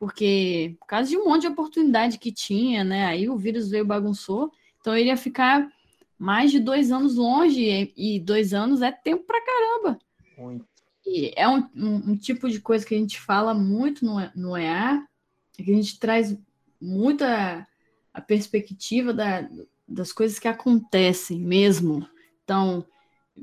porque 0.02 0.74
por 0.80 0.86
causa 0.88 1.08
de 1.08 1.16
um 1.16 1.26
monte 1.26 1.42
de 1.42 1.46
oportunidade 1.46 2.18
que 2.18 2.32
tinha, 2.32 2.82
né? 2.82 3.06
Aí 3.06 3.30
o 3.30 3.36
vírus 3.36 3.70
veio 3.70 3.84
bagunçou, 3.84 4.50
então 4.80 4.92
eu 4.92 4.98
iria 4.98 5.16
ficar 5.16 5.70
mais 6.18 6.50
de 6.50 6.58
dois 6.58 6.90
anos 6.90 7.14
longe 7.14 7.92
e 7.96 8.18
dois 8.18 8.52
anos 8.52 8.82
é 8.82 8.90
tempo 8.90 9.22
pra 9.22 9.40
caramba. 9.40 10.00
Muito. 10.36 10.66
E 11.06 11.32
é 11.36 11.48
um, 11.48 11.68
um, 11.76 11.94
um 12.10 12.16
tipo 12.16 12.50
de 12.50 12.60
coisa 12.60 12.84
que 12.84 12.96
a 12.96 12.98
gente 12.98 13.20
fala 13.20 13.54
muito 13.54 14.04
no, 14.04 14.16
no 14.34 14.56
EA, 14.56 15.06
é 15.56 15.62
que 15.62 15.70
a 15.70 15.74
gente 15.76 15.96
traz 16.00 16.36
muita 16.80 17.64
a 18.12 18.20
perspectiva 18.20 19.14
da, 19.14 19.48
das 19.86 20.12
coisas 20.12 20.36
que 20.36 20.48
acontecem 20.48 21.38
mesmo. 21.38 22.04
Então, 22.42 22.84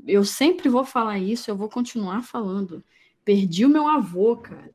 eu 0.06 0.26
sempre 0.26 0.68
vou 0.68 0.84
falar 0.84 1.18
isso, 1.18 1.50
eu 1.50 1.56
vou 1.56 1.70
continuar 1.70 2.22
falando. 2.22 2.84
Perdi 3.24 3.64
o 3.64 3.70
meu 3.70 3.88
avô, 3.88 4.36
cara. 4.36 4.70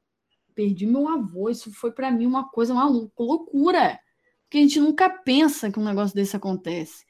Perdi 0.55 0.85
meu 0.85 1.07
avô. 1.07 1.49
Isso 1.49 1.71
foi 1.73 1.91
para 1.91 2.09
mim 2.09 2.25
uma 2.25 2.49
coisa 2.49 2.73
uma 2.73 2.87
loucura. 2.87 3.99
Porque 4.43 4.57
a 4.57 4.61
gente 4.61 4.79
nunca 4.79 5.09
pensa 5.09 5.71
que 5.71 5.79
um 5.79 5.83
negócio 5.83 6.15
desse 6.15 6.35
acontece. 6.35 7.05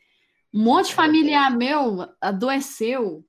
Um 0.53 0.63
monte 0.63 0.87
de 0.87 0.95
familiar 0.95 1.55
meu 1.55 2.07
adoeceu, 2.19 3.25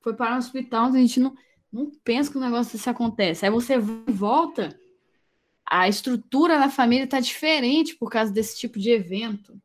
foi 0.00 0.14
para 0.14 0.34
o 0.34 0.38
hospital, 0.38 0.86
a 0.86 0.98
gente 0.98 1.18
não, 1.20 1.34
não 1.72 1.90
pensa 2.02 2.30
que 2.30 2.36
um 2.36 2.40
negócio 2.40 2.72
desse 2.72 2.90
acontece. 2.90 3.44
Aí 3.44 3.50
você 3.50 3.78
volta, 3.78 4.78
a 5.64 5.88
estrutura 5.88 6.58
da 6.58 6.68
família 6.68 7.04
está 7.04 7.20
diferente 7.20 7.96
por 7.96 8.10
causa 8.10 8.32
desse 8.32 8.58
tipo 8.58 8.78
de 8.78 8.90
evento 8.90 9.58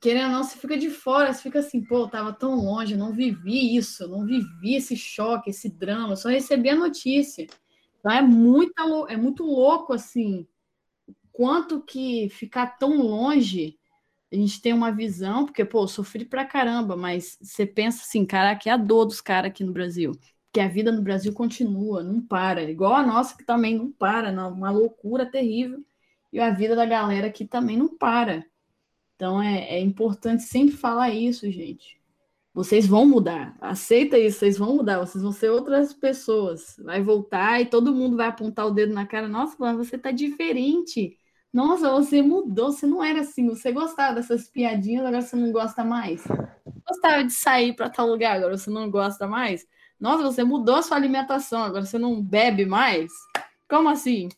querendo 0.00 0.26
ou 0.26 0.32
não, 0.32 0.44
você 0.44 0.58
fica 0.58 0.76
de 0.76 0.90
fora, 0.90 1.32
você 1.32 1.42
fica 1.42 1.58
assim, 1.58 1.82
pô, 1.82 2.00
eu 2.00 2.08
tava 2.08 2.32
tão 2.32 2.54
longe, 2.54 2.94
eu 2.94 2.98
não 2.98 3.12
vivi 3.12 3.76
isso, 3.76 4.04
eu 4.04 4.08
não 4.08 4.24
vivi 4.24 4.74
esse 4.74 4.96
choque, 4.96 5.50
esse 5.50 5.68
drama, 5.68 6.16
só 6.16 6.28
recebi 6.28 6.70
a 6.70 6.76
notícia. 6.76 7.46
Então 8.02 8.12
é 8.12 8.20
muito, 8.20 9.06
é 9.08 9.16
muito 9.16 9.44
louco, 9.44 9.92
assim, 9.92 10.46
quanto 11.32 11.80
que 11.80 12.28
ficar 12.30 12.78
tão 12.78 13.00
longe, 13.00 13.78
a 14.32 14.36
gente 14.36 14.60
tem 14.60 14.72
uma 14.72 14.90
visão, 14.90 15.44
porque, 15.44 15.64
pô, 15.64 15.86
sofri 15.86 16.24
pra 16.24 16.44
caramba, 16.44 16.96
mas 16.96 17.38
você 17.40 17.64
pensa 17.64 18.02
assim, 18.02 18.26
caraca, 18.26 18.68
é 18.68 18.72
a 18.72 18.76
dor 18.76 19.04
dos 19.04 19.20
caras 19.20 19.50
aqui 19.50 19.62
no 19.62 19.72
Brasil. 19.72 20.12
Que 20.52 20.60
a 20.60 20.68
vida 20.68 20.90
no 20.90 21.02
Brasil 21.02 21.32
continua, 21.32 22.02
não 22.02 22.20
para. 22.20 22.62
Igual 22.70 22.94
a 22.94 23.06
nossa, 23.06 23.36
que 23.36 23.44
também 23.44 23.76
não 23.78 23.92
para, 23.92 24.32
não, 24.32 24.52
uma 24.52 24.70
loucura 24.70 25.24
terrível. 25.26 25.84
E 26.32 26.40
a 26.40 26.50
vida 26.50 26.74
da 26.74 26.86
galera 26.86 27.28
aqui 27.28 27.44
também 27.46 27.76
não 27.76 27.96
para. 27.96 28.44
Então 29.16 29.42
é, 29.42 29.76
é 29.76 29.80
importante 29.80 30.42
sempre 30.42 30.76
falar 30.76 31.10
isso, 31.10 31.50
gente. 31.50 32.01
Vocês 32.54 32.86
vão 32.86 33.06
mudar, 33.06 33.56
aceita 33.60 34.18
isso, 34.18 34.40
vocês 34.40 34.58
vão 34.58 34.76
mudar, 34.76 34.98
vocês 34.98 35.22
vão 35.22 35.32
ser 35.32 35.50
outras 35.50 35.94
pessoas. 35.94 36.76
Vai 36.78 37.00
voltar 37.00 37.62
e 37.62 37.66
todo 37.66 37.94
mundo 37.94 38.16
vai 38.16 38.26
apontar 38.26 38.66
o 38.66 38.70
dedo 38.70 38.92
na 38.92 39.06
cara. 39.06 39.26
Nossa, 39.26 39.56
você 39.74 39.96
tá 39.96 40.10
diferente. 40.10 41.16
Nossa, 41.50 41.90
você 41.90 42.20
mudou, 42.20 42.70
você 42.70 42.86
não 42.86 43.02
era 43.02 43.20
assim. 43.20 43.48
Você 43.48 43.72
gostava 43.72 44.16
dessas 44.16 44.48
piadinhas, 44.48 45.06
agora 45.06 45.22
você 45.22 45.34
não 45.34 45.50
gosta 45.50 45.82
mais. 45.82 46.24
Gostava 46.86 47.24
de 47.24 47.32
sair 47.32 47.74
para 47.74 47.88
tal 47.88 48.06
lugar, 48.06 48.36
agora 48.36 48.58
você 48.58 48.68
não 48.68 48.90
gosta 48.90 49.26
mais. 49.26 49.66
Nossa, 49.98 50.22
você 50.22 50.44
mudou 50.44 50.74
a 50.74 50.82
sua 50.82 50.98
alimentação, 50.98 51.62
agora 51.62 51.86
você 51.86 51.98
não 51.98 52.22
bebe 52.22 52.66
mais. 52.66 53.10
Como 53.66 53.88
assim? 53.88 54.28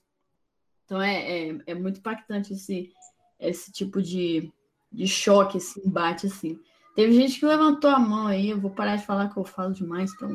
Então 0.84 1.02
é, 1.02 1.48
é, 1.48 1.58
é 1.66 1.74
muito 1.74 1.98
impactante 1.98 2.52
esse, 2.52 2.92
esse 3.40 3.72
tipo 3.72 4.00
de, 4.00 4.52
de 4.92 5.08
choque, 5.08 5.58
esse 5.58 5.80
embate, 5.80 6.26
assim. 6.26 6.60
Teve 6.94 7.12
gente 7.12 7.40
que 7.40 7.46
levantou 7.46 7.90
a 7.90 7.98
mão 7.98 8.28
aí, 8.28 8.50
eu 8.50 8.60
vou 8.60 8.70
parar 8.70 8.96
de 8.96 9.04
falar 9.04 9.28
que 9.28 9.36
eu 9.36 9.44
falo 9.44 9.72
demais, 9.72 10.12
então 10.12 10.30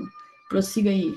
prossiga 0.49 0.89
aí. 0.89 1.16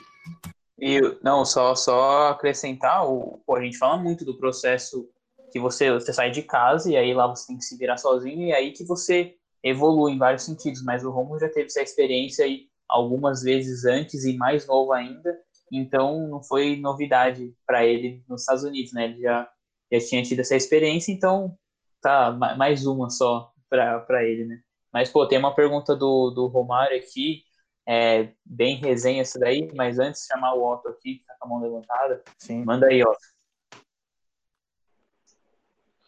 E, 0.78 1.01
não, 1.22 1.45
só, 1.45 1.74
só 1.74 2.28
acrescentar, 2.28 3.07
o, 3.09 3.43
pô, 3.45 3.57
a 3.57 3.61
gente 3.62 3.76
fala 3.76 3.97
muito 3.97 4.24
do 4.24 4.38
processo 4.38 5.09
que 5.51 5.59
você, 5.59 5.93
você 5.93 6.12
sai 6.12 6.30
de 6.30 6.43
casa 6.43 6.90
e 6.90 6.97
aí 6.97 7.12
lá 7.12 7.26
você 7.26 7.49
tem 7.49 7.57
que 7.57 7.64
se 7.64 7.76
virar 7.76 7.99
sozinho 7.99 8.49
e 8.49 8.53
aí 8.53 8.72
que 8.72 8.84
você 8.84 9.34
evolui 9.62 10.12
em 10.12 10.18
vários 10.18 10.45
sentidos, 10.45 10.82
mas 10.82 11.05
o 11.05 11.11
Romulo 11.11 11.38
já 11.38 11.49
teve 11.49 11.66
essa 11.66 11.82
experiência 11.82 12.45
aí 12.45 12.68
algumas 12.88 13.43
vezes 13.43 13.84
antes 13.84 14.24
e 14.24 14.36
mais 14.36 14.66
novo 14.66 14.93
ainda, 14.93 15.38
então 15.70 16.28
não 16.28 16.43
foi 16.43 16.76
novidade 16.76 17.55
para 17.66 17.84
ele 17.84 18.22
nos 18.28 18.43
Estados 18.43 18.64
Unidos, 18.64 18.93
né? 18.93 19.05
Ele 19.05 19.20
já, 19.20 19.49
já 19.93 20.01
tinha 20.01 20.22
tido 20.22 20.40
essa 20.40 20.57
experiência, 20.57 21.12
então 21.12 21.57
tá 22.01 22.32
mais 22.57 22.86
uma 22.86 23.09
só 23.09 23.53
para 23.68 24.24
ele, 24.24 24.45
né? 24.45 24.61
Mas, 24.93 25.11
pô, 25.11 25.26
tem 25.26 25.38
uma 25.38 25.55
pergunta 25.55 25.97
do, 25.97 26.30
do 26.30 26.47
Romário 26.47 26.97
aqui, 26.97 27.45
é, 27.86 28.32
bem 28.45 28.76
resenha 28.76 29.22
essa 29.22 29.38
daí, 29.38 29.68
mas 29.74 29.99
antes 29.99 30.22
de 30.22 30.28
chamar 30.28 30.55
o 30.55 30.64
Otto 30.64 30.88
aqui, 30.88 31.16
que 31.16 31.24
tá 31.24 31.34
com 31.38 31.47
a 31.47 31.49
mão 31.49 31.62
levantada, 31.62 32.22
Sim. 32.38 32.64
manda 32.64 32.86
aí, 32.86 33.03
Otto. 33.03 33.18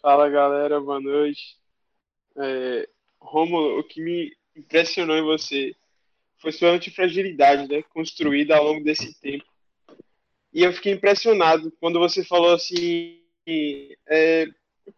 Fala, 0.01 0.28
galera, 0.28 0.80
boa 0.80 1.01
noite. 1.01 1.59
É, 2.37 2.89
Romulo, 3.18 3.78
o 3.78 3.85
que 3.85 4.03
me 4.03 4.37
impressionou 4.55 5.16
em 5.16 5.22
você 5.22 5.74
foi 6.37 6.53
sua 6.53 6.70
antifragilidade, 6.70 7.66
né, 7.66 7.82
construída 7.85 8.57
ao 8.57 8.64
longo 8.64 8.85
desse 8.85 9.18
tempo. 9.20 9.47
E 10.53 10.62
eu 10.62 10.72
fiquei 10.72 10.93
impressionado 10.93 11.72
quando 11.80 11.99
você 11.99 12.22
falou 12.22 12.53
assim, 12.53 13.20
é, 14.07 14.47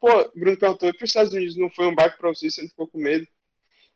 Pô, 0.00 0.08
Bruno 0.34 0.58
perguntou, 0.58 0.92
para 0.92 1.04
os 1.04 1.10
Estados 1.10 1.32
Unidos 1.32 1.56
não 1.56 1.70
foi 1.70 1.86
um 1.86 1.94
baque 1.94 2.18
para 2.18 2.28
você, 2.28 2.50
você 2.50 2.62
não 2.62 2.68
ficou 2.68 2.88
com 2.88 2.98
medo? 2.98 3.26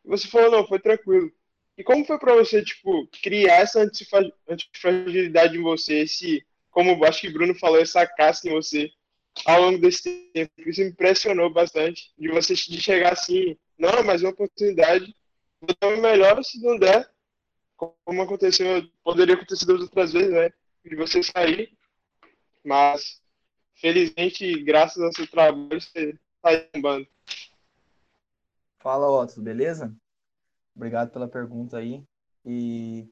E 0.04 0.08
você 0.08 0.28
falou, 0.28 0.50
não, 0.50 0.66
foi 0.66 0.78
tranquilo. 0.78 1.30
E 1.76 1.84
como 1.84 2.04
foi 2.04 2.18
para 2.18 2.34
você, 2.34 2.62
tipo, 2.62 3.08
criar 3.22 3.60
essa 3.60 3.80
antifragilidade 3.80 5.56
em 5.56 5.62
você, 5.62 6.00
esse, 6.00 6.44
como 6.70 7.04
acho 7.04 7.22
que 7.22 7.28
o 7.28 7.32
Bruno 7.32 7.54
falou, 7.54 7.80
essa 7.80 8.06
casca 8.06 8.48
em 8.48 8.52
você 8.52 8.90
ao 9.46 9.62
longo 9.62 9.78
desse 9.78 10.30
tempo? 10.34 10.52
Isso 10.58 10.80
me 10.80 10.88
impressionou 10.88 11.50
bastante, 11.50 12.12
de 12.18 12.28
você 12.28 12.54
de 12.54 12.80
chegar 12.82 13.12
assim, 13.12 13.56
não, 13.78 14.02
mas 14.04 14.22
é 14.22 14.26
uma 14.26 14.32
oportunidade, 14.32 15.14
vou 15.60 15.74
dar 15.80 15.88
o 15.88 16.02
melhor 16.02 16.42
se 16.44 16.60
não 16.60 16.78
der, 16.78 17.08
como 17.76 18.22
aconteceu, 18.22 18.86
poderia 19.02 19.34
acontecer 19.34 19.70
outras 19.72 20.12
vezes, 20.12 20.30
né? 20.30 20.50
De 20.84 20.96
você 20.96 21.22
sair, 21.22 21.72
mas 22.62 23.22
felizmente, 23.76 24.62
graças 24.62 25.02
ao 25.02 25.12
seu 25.12 25.26
trabalho, 25.26 25.80
você 25.80 26.14
está 26.44 26.68
bombando. 26.74 27.08
Fala, 28.80 29.10
Otto, 29.10 29.42
beleza? 29.42 29.94
Obrigado 30.74 31.10
pela 31.10 31.28
pergunta 31.28 31.76
aí. 31.76 32.02
E, 32.46 33.06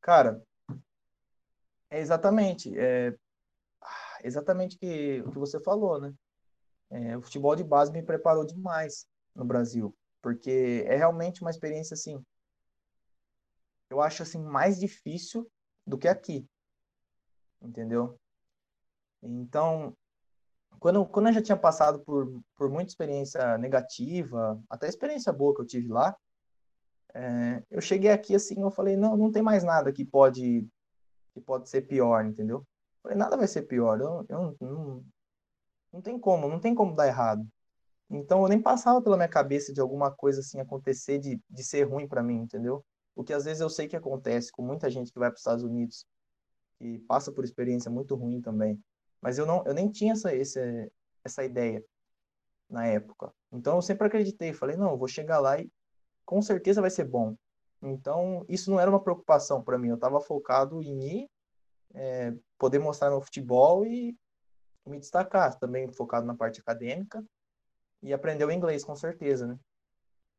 cara, 0.00 0.40
é 1.90 1.98
exatamente, 1.98 2.72
é 2.78 3.12
exatamente 4.22 4.78
que, 4.78 5.20
o 5.22 5.32
que 5.32 5.38
você 5.38 5.60
falou, 5.60 6.00
né? 6.00 6.14
É, 6.90 7.16
o 7.16 7.22
futebol 7.22 7.56
de 7.56 7.64
base 7.64 7.90
me 7.90 8.04
preparou 8.04 8.46
demais 8.46 9.08
no 9.34 9.44
Brasil, 9.44 9.92
porque 10.22 10.84
é 10.86 10.96
realmente 10.96 11.40
uma 11.40 11.50
experiência 11.50 11.94
assim. 11.94 12.24
Eu 13.90 14.00
acho 14.00 14.22
assim 14.22 14.40
mais 14.40 14.78
difícil 14.78 15.50
do 15.84 15.98
que 15.98 16.06
aqui, 16.06 16.48
entendeu? 17.60 18.16
Então, 19.20 19.96
quando, 20.84 21.06
quando 21.06 21.28
eu 21.28 21.32
já 21.32 21.40
tinha 21.40 21.56
passado 21.56 22.00
por, 22.00 22.42
por 22.54 22.68
muita 22.68 22.90
experiência 22.90 23.56
negativa, 23.56 24.62
até 24.68 24.86
experiência 24.86 25.32
boa 25.32 25.54
que 25.54 25.62
eu 25.62 25.66
tive 25.66 25.88
lá, 25.88 26.14
é, 27.14 27.62
eu 27.70 27.80
cheguei 27.80 28.10
aqui 28.10 28.34
assim, 28.34 28.60
eu 28.60 28.70
falei, 28.70 28.94
não, 28.94 29.16
não 29.16 29.32
tem 29.32 29.42
mais 29.42 29.64
nada 29.64 29.90
que 29.90 30.04
pode 30.04 30.68
que 31.32 31.40
pode 31.40 31.70
ser 31.70 31.88
pior, 31.88 32.26
entendeu? 32.26 32.58
Eu 32.58 33.02
falei, 33.02 33.16
nada 33.16 33.34
vai 33.34 33.48
ser 33.48 33.62
pior, 33.62 33.98
eu, 33.98 34.26
eu 34.28 34.56
não, 34.60 35.04
não 35.90 36.02
tem 36.02 36.18
como, 36.18 36.50
não 36.50 36.60
tem 36.60 36.74
como 36.74 36.94
dar 36.94 37.06
errado. 37.06 37.48
Então 38.10 38.42
eu 38.42 38.48
nem 38.48 38.60
passava 38.60 39.00
pela 39.00 39.16
minha 39.16 39.26
cabeça 39.26 39.72
de 39.72 39.80
alguma 39.80 40.10
coisa 40.10 40.40
assim 40.40 40.60
acontecer 40.60 41.18
de, 41.18 41.40
de 41.48 41.64
ser 41.64 41.84
ruim 41.84 42.06
para 42.06 42.22
mim, 42.22 42.42
entendeu? 42.42 42.84
O 43.16 43.24
que 43.24 43.32
às 43.32 43.46
vezes 43.46 43.62
eu 43.62 43.70
sei 43.70 43.88
que 43.88 43.96
acontece 43.96 44.52
com 44.52 44.60
muita 44.60 44.90
gente 44.90 45.10
que 45.10 45.18
vai 45.18 45.30
para 45.30 45.36
os 45.36 45.40
Estados 45.40 45.64
Unidos 45.64 46.04
e 46.78 46.98
passa 46.98 47.32
por 47.32 47.42
experiência 47.42 47.90
muito 47.90 48.14
ruim 48.14 48.42
também. 48.42 48.78
Mas 49.24 49.38
eu 49.38 49.46
não, 49.46 49.64
eu 49.64 49.72
nem 49.72 49.90
tinha 49.90 50.12
essa, 50.12 50.30
essa, 51.24 51.42
ideia 51.42 51.82
na 52.68 52.86
época. 52.86 53.32
Então 53.50 53.76
eu 53.76 53.82
sempre 53.82 54.06
acreditei, 54.06 54.52
falei, 54.52 54.76
não, 54.76 54.98
vou 54.98 55.08
chegar 55.08 55.38
lá 55.38 55.58
e 55.58 55.72
com 56.26 56.42
certeza 56.42 56.82
vai 56.82 56.90
ser 56.90 57.04
bom. 57.04 57.34
Então 57.80 58.44
isso 58.50 58.70
não 58.70 58.78
era 58.78 58.90
uma 58.90 59.02
preocupação 59.02 59.64
para 59.64 59.78
mim, 59.78 59.88
eu 59.88 59.94
estava 59.94 60.20
focado 60.20 60.82
em 60.82 61.22
ir, 61.22 61.30
é, 61.94 62.34
poder 62.58 62.78
mostrar 62.78 63.08
meu 63.08 63.22
futebol 63.22 63.86
e 63.86 64.14
me 64.84 65.00
destacar, 65.00 65.58
também 65.58 65.90
focado 65.90 66.26
na 66.26 66.34
parte 66.34 66.60
acadêmica 66.60 67.24
e 68.02 68.12
aprender 68.12 68.44
o 68.44 68.52
inglês 68.52 68.84
com 68.84 68.94
certeza, 68.94 69.46
né? 69.46 69.58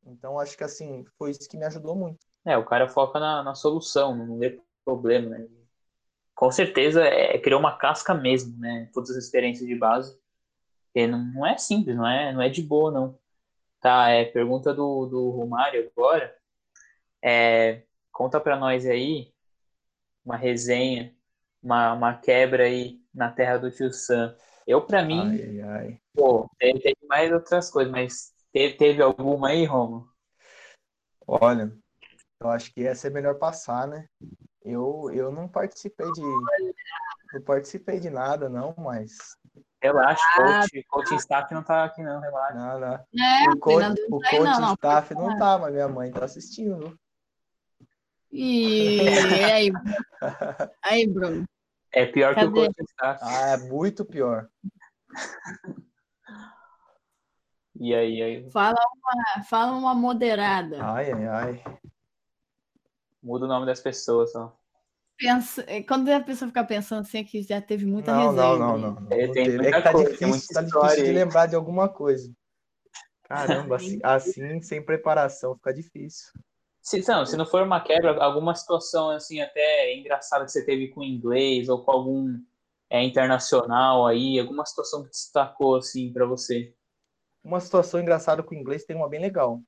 Então 0.06 0.40
acho 0.40 0.56
que 0.56 0.64
assim, 0.64 1.04
foi 1.18 1.32
isso 1.32 1.50
que 1.50 1.58
me 1.58 1.66
ajudou 1.66 1.96
muito. 1.96 2.20
É, 2.46 2.56
o 2.56 2.64
cara 2.64 2.88
foca 2.88 3.20
na, 3.20 3.42
na 3.42 3.56
solução, 3.56 4.16
não 4.16 4.38
vê 4.38 4.62
problema, 4.84 5.30
né? 5.30 5.48
Com 6.36 6.52
certeza 6.52 7.02
é, 7.04 7.40
criou 7.40 7.60
uma 7.60 7.78
casca 7.78 8.14
mesmo, 8.14 8.60
né? 8.60 8.90
Todas 8.94 9.12
as 9.12 9.24
experiências 9.24 9.68
de 9.68 9.76
base. 9.76 10.20
E 10.94 11.08
não, 11.08 11.20
não 11.34 11.46
é 11.46 11.58
simples, 11.58 11.96
não 11.96 12.08
é, 12.08 12.34
não 12.34 12.42
é 12.42 12.50
de 12.50 12.62
boa, 12.62 12.92
não. 12.92 13.18
Tá, 13.80 14.10
é 14.10 14.26
pergunta 14.26 14.74
do, 14.74 15.06
do 15.06 15.30
Romário 15.30 15.90
agora. 15.96 16.36
É, 17.24 17.84
conta 18.12 18.40
para 18.40 18.58
nós 18.58 18.86
aí 18.86 19.34
uma 20.24 20.36
resenha, 20.36 21.16
uma, 21.62 21.94
uma 21.94 22.14
quebra 22.18 22.66
aí 22.66 23.00
na 23.14 23.32
terra 23.32 23.58
do 23.58 23.72
tio 23.72 23.94
Sam. 23.94 24.36
Eu, 24.68 24.82
para 24.82 25.04
mim, 25.04 25.22
ai, 25.22 25.62
ai. 25.62 26.02
pô, 26.14 26.50
teve, 26.58 26.80
teve, 26.80 26.98
mais 27.08 27.32
outras 27.32 27.70
coisas, 27.70 27.92
mas 27.92 28.34
teve, 28.52 28.76
teve 28.76 29.02
alguma 29.02 29.50
aí, 29.50 29.64
Romo? 29.64 30.10
Olha, 31.28 31.72
eu 32.42 32.50
acho 32.50 32.74
que 32.74 32.86
essa 32.86 33.08
é 33.08 33.12
melhor 33.12 33.36
passar, 33.36 33.88
né? 33.88 34.08
Eu, 34.66 35.11
eu 35.13 35.32
não 35.32 35.47
participei 35.47 36.11
de. 36.11 36.22
Não 37.34 37.41
participei 37.45 37.99
de 37.99 38.09
nada, 38.09 38.49
não, 38.49 38.74
mas. 38.76 39.38
Relaxa, 39.80 40.24
ah, 40.39 40.61
coach, 40.61 40.84
coaching 40.89 41.16
staff 41.18 41.53
não 41.53 41.61
tá 41.61 41.84
aqui, 41.84 42.01
não, 42.01 42.20
relaxa. 42.20 42.55
Não, 42.55 42.80
não. 42.80 42.93
É, 42.93 43.49
o 43.49 43.59
coach, 43.59 44.01
o 44.09 44.20
coaching 44.20 44.61
não, 44.61 44.74
staff 44.74 45.13
não, 45.13 45.30
não 45.30 45.38
tá, 45.38 45.59
mas 45.59 45.72
minha 45.72 45.88
mãe 45.88 46.11
tá 46.11 46.26
assistindo. 46.26 46.97
E 48.32 49.07
aí, 49.43 49.72
aí, 50.84 51.07
Bruno? 51.07 51.45
É 51.93 52.07
pior 52.07 52.34
Cadê? 52.34 52.51
que 52.51 52.59
o 52.59 52.66
contestar. 52.66 53.20
Ah, 53.22 53.49
é 53.51 53.57
muito 53.57 54.03
pior. 54.03 54.49
E 57.80 57.93
aí, 57.93 58.22
aí, 58.22 58.51
Fala 58.51 58.80
uma, 58.80 59.43
fala 59.43 59.72
uma 59.74 59.93
moderada. 59.93 60.84
Ai, 60.84 61.11
ai, 61.11 61.28
ai. 61.28 61.63
Muda 63.26 63.46
o 63.46 63.48
nome 63.48 63.66
das 63.66 63.82
pessoas, 63.82 64.34
ó. 64.36 64.56
Pensa, 65.18 65.64
é, 65.68 65.82
quando 65.82 66.10
a 66.10 66.20
pessoa 66.20 66.48
fica 66.50 66.64
pensando 66.64 67.02
assim, 67.02 67.20
é 67.20 67.24
que 67.24 67.42
já 67.42 67.62
teve 67.62 67.86
muita 67.86 68.14
Não, 68.14 68.32
resenha. 68.32 68.44
não, 68.44 68.58
não, 68.58 68.78
né? 68.78 68.84
não. 68.84 69.02
não. 69.02 69.12
É, 69.12 69.28
tem 69.30 69.48
É 69.48 69.72
que 69.72 69.82
tá 69.82 69.92
coisa, 69.92 70.10
tem 70.10 70.28
difícil, 70.28 70.28
muita 70.28 70.54
tá 70.54 70.62
história 70.64 70.90
difícil 70.90 71.06
de 71.06 71.12
lembrar 71.20 71.46
de 71.48 71.56
alguma 71.56 71.90
coisa. 71.90 72.32
Caramba, 73.24 73.78
assim, 73.78 74.00
assim, 74.04 74.62
sem 74.62 74.86
preparação, 74.86 75.56
fica 75.56 75.74
difícil. 75.74 76.32
Se, 76.82 77.02
não, 77.08 77.26
se 77.26 77.36
não 77.36 77.46
for 77.48 77.64
uma 77.64 77.82
quebra, 77.82 78.22
alguma 78.24 78.54
situação 78.54 79.10
assim 79.10 79.42
até 79.42 79.96
engraçada 79.96 80.46
que 80.46 80.52
você 80.52 80.64
teve 80.64 80.90
com 80.90 81.00
o 81.00 81.04
inglês 81.04 81.68
ou 81.68 81.84
com 81.84 81.92
algum 81.92 82.40
é, 82.88 83.02
internacional 83.04 84.06
aí, 84.06 84.40
alguma 84.40 84.64
situação 84.66 85.04
que 85.04 85.10
destacou 85.10 85.78
assim 85.78 86.14
para 86.14 86.28
você. 86.28 86.76
Uma 87.44 87.60
situação 87.60 88.00
engraçada 88.00 88.44
com 88.44 88.54
o 88.54 88.58
inglês 88.58 88.86
tem 88.86 88.96
uma 88.96 89.10
bem 89.10 89.20
legal, 89.20 89.60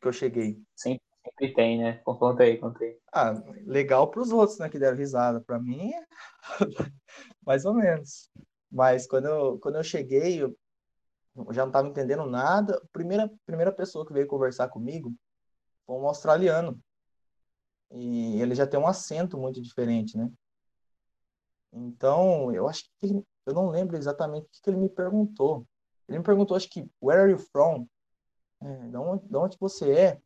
que 0.00 0.06
eu 0.06 0.12
cheguei. 0.12 0.62
Sempre, 0.76 1.02
sempre 1.24 1.54
tem, 1.54 1.78
né? 1.78 1.94
Conta 2.04 2.42
aí, 2.42 2.58
conta 2.58 2.84
aí. 2.84 2.98
Ah, 3.12 3.32
legal 3.66 4.10
para 4.10 4.20
os 4.20 4.30
outros, 4.30 4.58
né, 4.58 4.68
que 4.68 4.78
deram 4.78 4.96
risada. 4.96 5.40
Para 5.40 5.58
mim, 5.58 5.92
mais 7.44 7.64
ou 7.64 7.74
menos. 7.74 8.30
Mas 8.70 9.06
quando 9.06 9.26
eu, 9.26 9.58
quando 9.58 9.76
eu 9.76 9.84
cheguei, 9.84 10.42
eu 10.42 10.56
já 11.50 11.62
não 11.62 11.68
estava 11.68 11.88
entendendo 11.88 12.26
nada. 12.26 12.76
A 12.76 12.86
primeira, 12.92 13.30
primeira 13.46 13.72
pessoa 13.72 14.06
que 14.06 14.12
veio 14.12 14.26
conversar 14.26 14.68
comigo 14.68 15.12
foi 15.86 15.96
um 15.96 16.06
australiano. 16.06 16.78
E 17.90 18.40
ele 18.40 18.54
já 18.54 18.66
tem 18.66 18.78
um 18.78 18.86
acento 18.86 19.38
muito 19.38 19.62
diferente, 19.62 20.16
né? 20.16 20.30
Então, 21.72 22.52
eu 22.52 22.68
acho 22.68 22.84
que 22.84 23.06
ele, 23.06 23.24
eu 23.46 23.54
não 23.54 23.68
lembro 23.68 23.96
exatamente 23.96 24.46
o 24.46 24.48
que 24.50 24.62
que 24.62 24.70
ele 24.70 24.76
me 24.76 24.88
perguntou. 24.88 25.66
Ele 26.08 26.18
me 26.18 26.24
perguntou, 26.24 26.56
acho 26.56 26.68
que, 26.68 26.88
where 27.00 27.20
are 27.20 27.30
you 27.30 27.38
from? 27.38 27.86
É, 28.60 28.88
de 28.88 28.96
onde, 28.96 29.28
de 29.28 29.36
onde 29.36 29.56
você 29.58 29.92
é? 29.92 30.20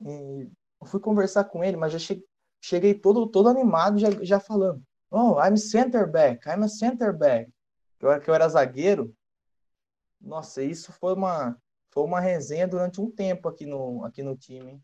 E 0.00 0.48
eu 0.80 0.86
fui 0.86 1.00
conversar 1.00 1.44
com 1.44 1.62
ele, 1.64 1.76
mas 1.76 1.92
já 1.92 1.98
che- 1.98 2.24
cheguei 2.60 2.94
todo, 2.94 3.26
todo 3.26 3.48
animado, 3.48 3.98
já, 3.98 4.08
já 4.22 4.38
falando. 4.40 4.82
Oh, 5.10 5.40
I'm 5.42 5.56
center 5.56 6.06
back, 6.10 6.46
I'm 6.48 6.62
a 6.64 6.68
center 6.68 7.12
back. 7.16 7.50
Que 7.98 8.06
eu, 8.06 8.10
era- 8.12 8.20
que 8.20 8.30
eu 8.30 8.34
era 8.34 8.48
zagueiro. 8.48 9.14
Nossa, 10.20 10.62
isso 10.62 10.92
foi 10.92 11.14
uma, 11.14 11.56
foi 11.90 12.02
uma 12.04 12.20
resenha 12.20 12.66
durante 12.68 13.00
um 13.00 13.10
tempo 13.10 13.48
aqui 13.48 13.64
no, 13.66 14.04
aqui 14.04 14.22
no 14.22 14.36
time. 14.36 14.80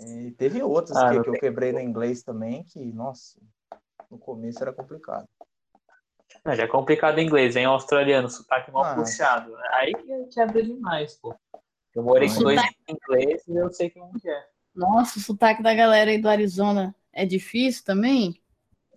E 0.00 0.32
teve 0.32 0.60
outras 0.62 0.96
Ah, 0.96 1.10
que, 1.10 1.20
que 1.22 1.28
eu 1.28 1.34
quebrei 1.34 1.72
no 1.72 1.78
inglês 1.80 2.22
também, 2.22 2.64
que, 2.64 2.84
nossa, 2.92 3.40
no 4.10 4.18
começo 4.18 4.60
era 4.60 4.72
complicado. 4.72 5.28
Não, 6.44 6.54
já 6.54 6.64
é 6.64 6.66
complicado 6.68 7.18
em 7.18 7.26
inglês, 7.26 7.54
hein? 7.54 7.64
Australiano, 7.64 8.28
sotaque 8.28 8.72
mal 8.72 8.84
Ah. 8.84 8.94
puxado. 8.96 9.54
Aí 9.74 9.92
que 9.94 10.26
quebra 10.34 10.62
demais, 10.62 11.14
pô. 11.16 11.34
Eu 11.94 12.02
morei 12.02 12.28
com 12.28 12.42
dois 12.42 12.60
inglês 12.88 13.46
e 13.46 13.56
eu 13.56 13.72
sei 13.72 13.90
como 13.90 14.12
é. 14.24 14.48
Nossa, 14.74 15.18
o 15.18 15.22
sotaque 15.22 15.62
da 15.62 15.72
galera 15.74 16.10
aí 16.10 16.20
do 16.20 16.28
Arizona 16.28 16.94
é 17.12 17.24
difícil 17.24 17.84
também? 17.84 18.40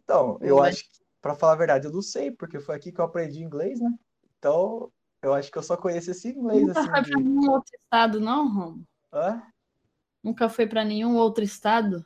Então, 0.03 0.37
eu 0.41 0.57
Mas- 0.57 0.75
acho 0.75 0.83
que, 0.85 1.05
pra 1.21 1.35
falar 1.35 1.53
a 1.53 1.57
verdade, 1.57 1.85
eu 1.85 1.91
não 1.91 2.01
sei, 2.01 2.31
porque 2.31 2.59
foi 2.59 2.75
aqui 2.75 2.91
que 2.91 2.99
eu 2.99 3.05
aprendi 3.05 3.43
inglês, 3.43 3.79
né? 3.79 3.91
Então, 4.39 4.91
eu 5.21 5.33
acho 5.33 5.51
que 5.51 5.57
eu 5.57 5.63
só 5.63 5.77
conheço 5.77 6.09
esse 6.11 6.29
inglês, 6.29 6.67
Nunca 6.67 6.79
assim, 6.79 6.89
foi 6.89 7.01
de... 7.03 7.11
para 7.11 7.19
nenhum 7.21 7.51
outro 7.51 7.71
estado, 7.75 8.19
não, 8.19 8.51
Romo? 8.51 8.83
Hã? 9.13 9.43
Nunca 10.23 10.49
foi 10.49 10.65
para 10.65 10.83
nenhum 10.83 11.15
outro 11.17 11.43
estado? 11.43 12.05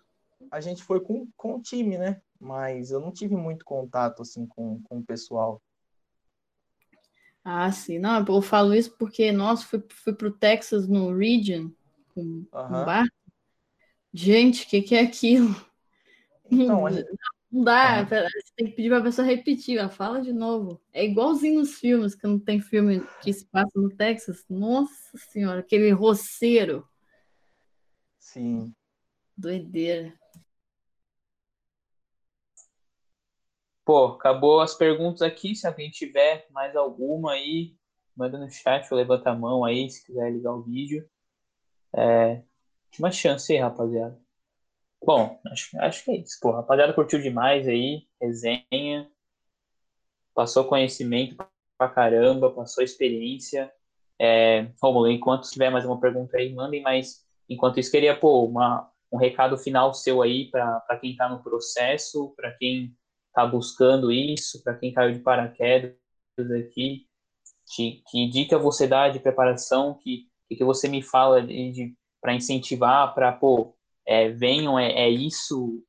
A 0.52 0.60
gente 0.60 0.84
foi 0.84 1.00
com, 1.00 1.28
com 1.38 1.56
o 1.56 1.62
time, 1.62 1.98
né? 1.98 2.22
Mas 2.40 2.92
eu 2.92 3.00
não 3.00 3.12
tive 3.12 3.36
muito 3.36 3.64
contato, 3.64 4.22
assim, 4.22 4.46
com, 4.46 4.82
com 4.84 4.98
o 4.98 5.04
pessoal. 5.04 5.62
Ah, 7.44 7.72
sim. 7.72 8.00
Não, 8.00 8.24
eu 8.28 8.42
falo 8.42 8.74
isso 8.74 8.96
porque, 8.98 9.32
nossa, 9.32 9.66
fui, 9.66 9.84
fui 9.90 10.14
pro 10.14 10.32
Texas 10.32 10.88
no 10.88 11.16
Region 11.16 11.70
com 12.14 12.46
com 12.46 12.58
Aham. 12.58 12.86
bar. 12.86 13.08
Gente, 14.14 14.66
o 14.66 14.68
que, 14.70 14.82
que 14.82 14.96
é 14.96 15.02
aquilo? 15.02 15.56
Então, 16.52 16.90
gente, 16.92 17.08
Não 17.52 17.64
dá, 17.64 18.04
você 18.04 18.54
tem 18.56 18.68
que 18.68 18.74
pedir 18.74 18.90
pra 18.90 19.02
pessoa 19.02 19.26
repetir, 19.28 19.78
ela 19.78 19.90
fala 19.90 20.22
de 20.22 20.32
novo. 20.34 20.82
É 20.94 21.04
igualzinho 21.06 21.60
nos 21.60 21.76
filmes, 21.80 22.16
que 22.16 22.28
não 22.28 22.40
tem 22.40 22.62
filme 22.62 23.02
que 23.22 23.34
se 23.34 23.46
passa 23.46 23.72
no 23.76 23.90
Texas. 23.90 24.46
Nossa 24.50 25.18
senhora, 25.18 25.60
aquele 25.60 25.92
roceiro. 25.92 26.88
sim, 28.20 28.74
Doideira. 29.38 30.18
Pô, 33.84 34.06
acabou 34.08 34.62
as 34.62 34.76
perguntas 34.76 35.22
aqui. 35.22 35.56
Se 35.56 35.68
alguém 35.68 35.90
tiver 35.90 36.46
mais 36.52 36.76
alguma 36.76 37.34
aí, 37.34 37.76
manda 38.16 38.38
no 38.38 38.50
chat 38.50 38.88
ou 38.92 38.98
levanta 38.98 39.32
a 39.32 39.36
mão 39.36 39.64
aí 39.64 39.90
se 39.90 40.06
quiser 40.06 40.32
ligar 40.32 40.54
o 40.54 40.62
vídeo. 40.62 41.08
É, 41.96 42.44
última 42.86 43.12
chance 43.12 43.52
aí, 43.52 43.60
rapaziada. 43.60 44.20
Bom, 45.04 45.40
acho, 45.48 45.80
acho 45.80 46.04
que 46.06 46.12
é 46.12 46.18
isso. 46.18 46.38
Pô, 46.40 46.52
rapaziada 46.52 46.94
curtiu 46.94 47.20
demais 47.22 47.68
aí, 47.68 48.08
resenha. 48.22 49.10
Passou 50.34 50.66
conhecimento 50.66 51.36
pra 51.78 51.90
caramba, 51.90 52.52
passou 52.52 52.84
experiência. 52.84 53.72
É, 54.20 54.72
Romulo, 54.82 55.10
enquanto 55.10 55.50
tiver 55.50 55.72
mais 55.72 55.84
uma 55.84 56.00
pergunta 56.00 56.38
aí, 56.38 56.54
mandem, 56.54 56.82
mas 56.82 57.26
enquanto 57.50 57.80
isso, 57.80 57.90
queria, 57.90 58.16
pô, 58.16 58.46
uma, 58.46 58.88
um 59.12 59.18
recado 59.18 59.58
final 59.58 59.94
seu 59.94 60.22
aí 60.22 60.50
para 60.52 60.98
quem 61.02 61.16
tá 61.16 61.28
no 61.28 61.42
processo, 61.42 62.32
para 62.36 62.52
quem 62.54 62.96
tá 63.34 63.46
buscando 63.46 64.12
isso, 64.12 64.62
para 64.64 64.76
quem 64.76 64.94
caiu 64.94 65.14
de 65.14 65.20
paraquedas 65.20 65.96
aqui, 66.60 67.08
que, 67.74 68.04
que 68.10 68.30
dica 68.30 68.58
você 68.58 68.88
dá 68.88 69.10
de 69.10 69.20
preparação, 69.20 69.94
que, 69.96 70.28
que 70.50 70.64
você 70.64 70.88
me 70.88 71.02
fala 71.02 71.42
de, 71.42 71.72
de 71.72 71.96
para 72.22 72.36
incentivar, 72.36 73.14
para, 73.14 73.32
pô, 73.32 73.76
é, 74.06 74.30
venham, 74.30 74.78
é, 74.78 74.92
é 74.92 75.10
isso, 75.10 75.84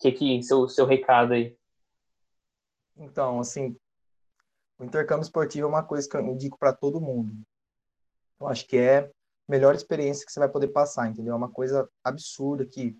que 0.00 0.12
que 0.12 0.42
seu, 0.42 0.68
seu 0.68 0.86
recado 0.86 1.32
aí? 1.34 1.56
então, 2.96 3.38
assim, 3.38 3.76
o 4.78 4.84
intercâmbio 4.84 5.22
esportivo 5.22 5.66
é 5.66 5.68
uma 5.68 5.84
coisa 5.84 6.08
que 6.08 6.16
eu 6.16 6.26
indico 6.26 6.58
para 6.58 6.72
todo 6.72 7.00
mundo. 7.00 7.32
Eu 8.40 8.48
acho 8.48 8.66
que 8.66 8.76
é 8.76 8.98
a 8.98 9.10
melhor 9.48 9.74
experiência 9.74 10.24
que 10.26 10.32
você 10.32 10.40
vai 10.40 10.48
poder 10.48 10.68
passar, 10.68 11.08
entendeu? 11.08 11.32
É 11.32 11.36
uma 11.36 11.50
coisa 11.50 11.88
absurda 12.02 12.64
que 12.66 12.96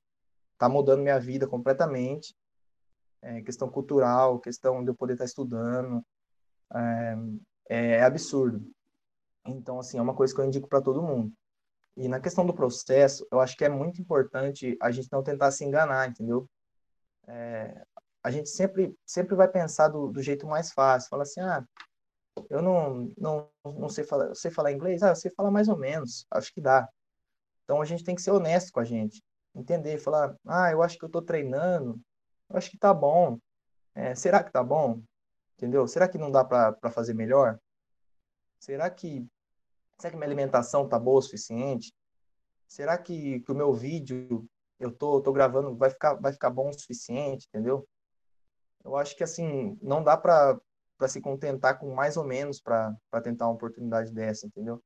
tá 0.57 0.69
mudando 0.69 1.03
minha 1.03 1.19
vida 1.19 1.47
completamente. 1.47 2.35
É, 3.23 3.43
questão 3.43 3.69
cultural, 3.69 4.39
questão 4.39 4.83
de 4.85 4.91
eu 4.91 4.95
poder 4.95 5.15
estar 5.15 5.25
estudando, 5.25 6.05
é, 7.69 7.99
é 7.99 8.03
absurdo. 8.03 8.65
Então, 9.47 9.79
assim, 9.81 9.99
é 9.99 10.03
uma 10.03 10.15
coisa 10.15 10.35
que 10.35 10.41
eu 10.41 10.45
indico 10.45 10.69
para 10.69 10.81
todo 10.81 11.03
mundo. 11.03 11.33
E 11.97 12.07
na 12.07 12.21
questão 12.21 12.47
do 12.47 12.55
processo, 12.55 13.27
eu 13.33 13.41
acho 13.41 13.57
que 13.57 13.65
é 13.65 13.69
muito 13.69 14.01
importante 14.01 14.77
a 14.81 14.91
gente 14.91 15.09
não 15.11 15.23
tentar 15.23 15.51
se 15.51 15.65
enganar, 15.65 16.09
entendeu? 16.09 16.49
É, 17.27 17.83
a 18.23 18.31
gente 18.31 18.49
sempre, 18.49 18.95
sempre 19.05 19.35
vai 19.35 19.49
pensar 19.49 19.89
do, 19.89 20.09
do 20.09 20.23
jeito 20.23 20.47
mais 20.47 20.73
fácil. 20.73 21.09
Fala 21.09 21.25
assim, 21.25 21.41
ah, 21.41 21.65
eu 22.49 22.63
não, 22.63 23.13
não, 23.19 23.51
não 23.65 23.89
sei 23.89 24.05
falar, 24.05 24.35
sei 24.35 24.51
falar 24.51 24.73
inglês? 24.73 25.03
Ah, 25.03 25.09
eu 25.09 25.17
sei 25.17 25.31
falar 25.33 25.51
mais 25.51 25.69
ou 25.69 25.77
menos, 25.77 26.27
acho 26.31 26.53
que 26.53 26.61
dá. 26.61 26.89
Então 27.65 27.83
a 27.83 27.85
gente 27.85 28.05
tem 28.05 28.15
que 28.15 28.23
ser 28.23 28.31
honesto 28.31 28.73
com 28.73 28.81
a 28.81 28.85
gente, 28.85 29.23
entender, 29.55 29.99
falar, 29.99 30.37
ah, 30.47 30.71
eu 30.71 30.83
acho 30.83 30.99
que 30.99 31.05
eu 31.05 31.09
tô 31.09 31.21
treinando, 31.21 32.01
acho 32.51 32.71
que 32.71 32.79
tá 32.79 32.93
bom. 32.93 33.39
É, 33.95 34.15
será 34.15 34.43
que 34.43 34.53
tá 34.53 34.63
bom? 34.63 35.03
Entendeu? 35.57 35.87
Será 35.89 36.09
que 36.09 36.19
não 36.19 36.31
dá 36.31 36.45
para 36.45 36.91
fazer 36.91 37.15
melhor? 37.15 37.59
Será 38.61 38.91
que, 38.91 39.27
será 39.99 40.11
que 40.11 40.17
minha 40.17 40.27
alimentação 40.27 40.89
tá 40.89 40.99
boa 40.99 41.19
o 41.19 41.23
suficiente? 41.23 41.93
Será 42.67 42.97
que, 42.99 43.41
que 43.41 43.53
o 43.53 43.57
meu 43.57 43.73
vídeo 43.73 44.49
eu 44.79 44.93
tô, 44.93 45.21
tô 45.21 45.33
gravando 45.33 45.77
vai 45.77 45.91
ficar, 45.91 46.15
vai 46.15 46.33
ficar 46.33 46.51
bom 46.51 46.71
o 46.71 46.73
suficiente, 46.73 47.47
entendeu? 47.49 47.89
Eu 48.85 48.97
acho 48.97 49.17
que 49.17 49.25
assim, 49.25 49.77
não 49.83 50.03
dá 50.03 50.17
para 50.17 50.59
para 50.99 51.09
se 51.09 51.21
contentar 51.21 51.79
com 51.79 51.95
mais 51.95 52.17
ou 52.17 52.25
menos 52.25 52.61
para 52.61 52.97
tentar 53.23 53.47
uma 53.47 53.55
oportunidade 53.55 54.13
dessa, 54.13 54.47
entendeu? 54.47 54.83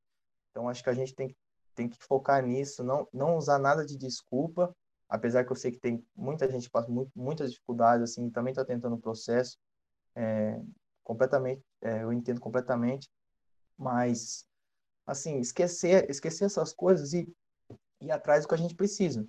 Então 0.51 0.69
acho 0.69 0.83
que 0.83 0.89
a 0.89 0.93
gente 0.93 1.15
tem, 1.15 1.35
tem 1.73 1.89
que 1.89 1.97
focar 2.05 2.45
nisso, 2.45 2.83
não, 2.83 3.07
não 3.11 3.35
usar 3.35 3.57
nada 3.57 3.83
de 3.83 3.97
desculpa, 3.97 4.73
apesar 5.13 5.45
que 5.45 5.51
eu 5.51 5.55
sei 5.55 5.71
que 5.71 5.77
tem 5.77 6.03
muita 6.15 6.49
gente 6.49 6.63
que 6.63 6.71
passa 6.71 6.89
muito, 6.89 7.11
muitas 7.15 7.51
dificuldades, 7.51 8.09
assim, 8.09 8.31
também 8.31 8.49
está 8.49 8.65
tentando 8.65 8.95
o 8.95 8.99
processo, 8.99 9.59
é, 10.15 10.59
completamente, 11.03 11.61
é, 11.81 12.01
eu 12.01 12.11
entendo 12.11 12.41
completamente, 12.41 13.07
mas, 13.77 14.43
assim, 15.05 15.37
esquecer, 15.37 16.09
esquecer 16.09 16.45
essas 16.45 16.73
coisas 16.73 17.13
e 17.13 17.31
ir 18.01 18.11
atrás 18.11 18.43
do 18.43 18.47
que 18.47 18.55
a 18.55 18.57
gente 18.57 18.73
precisa, 18.73 19.23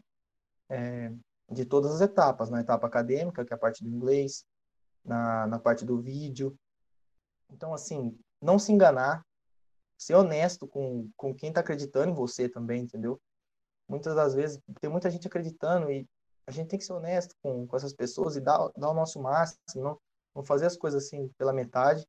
é, 0.71 1.13
de 1.51 1.67
todas 1.67 1.93
as 1.97 2.01
etapas, 2.01 2.49
na 2.49 2.63
etapa 2.63 2.87
acadêmica, 2.87 3.45
que 3.45 3.53
é 3.53 3.57
a 3.57 3.61
parte 3.61 3.85
do 3.85 3.91
inglês, 3.91 4.43
na, 5.05 5.47
na 5.47 5.59
parte 5.59 5.85
do 5.85 6.01
vídeo. 6.01 6.59
Então, 7.51 7.75
assim, 7.75 8.19
não 8.41 8.59
se 8.59 8.73
enganar, 8.73 9.23
ser 9.99 10.15
honesto 10.15 10.67
com, 10.67 11.11
com 11.15 11.35
quem 11.35 11.51
está 11.51 11.61
acreditando 11.61 12.11
em 12.11 12.15
você 12.15 12.49
também, 12.49 12.85
entendeu? 12.85 13.21
Muitas 13.89 14.15
das 14.15 14.35
vezes 14.35 14.59
tem 14.81 14.91
muita 14.91 15.11
gente 15.11 15.27
acreditando 15.27 15.91
e 15.91 16.07
a 16.47 16.51
gente 16.51 16.69
tem 16.69 16.79
que 16.79 16.85
ser 16.85 16.93
honesto 16.93 17.35
com, 17.43 17.67
com 17.67 17.77
essas 17.77 17.93
pessoas 17.93 18.37
e 18.37 18.41
dar, 18.41 18.71
dar 18.77 18.91
o 18.91 18.95
nosso 18.95 19.21
máximo, 19.21 19.59
não, 19.77 19.99
não 20.35 20.45
fazer 20.45 20.67
as 20.67 20.77
coisas 20.77 21.05
assim 21.05 21.29
pela 21.39 21.53
metade. 21.53 22.07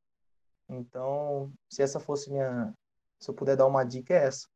Então, 0.68 1.52
se 1.70 1.82
essa 1.82 2.00
fosse 2.00 2.30
minha, 2.30 2.74
se 3.20 3.30
eu 3.30 3.36
puder 3.36 3.56
dar 3.56 3.68
uma 3.68 3.84
dica 3.84 4.14
é 4.14 4.26
essa: 4.26 4.48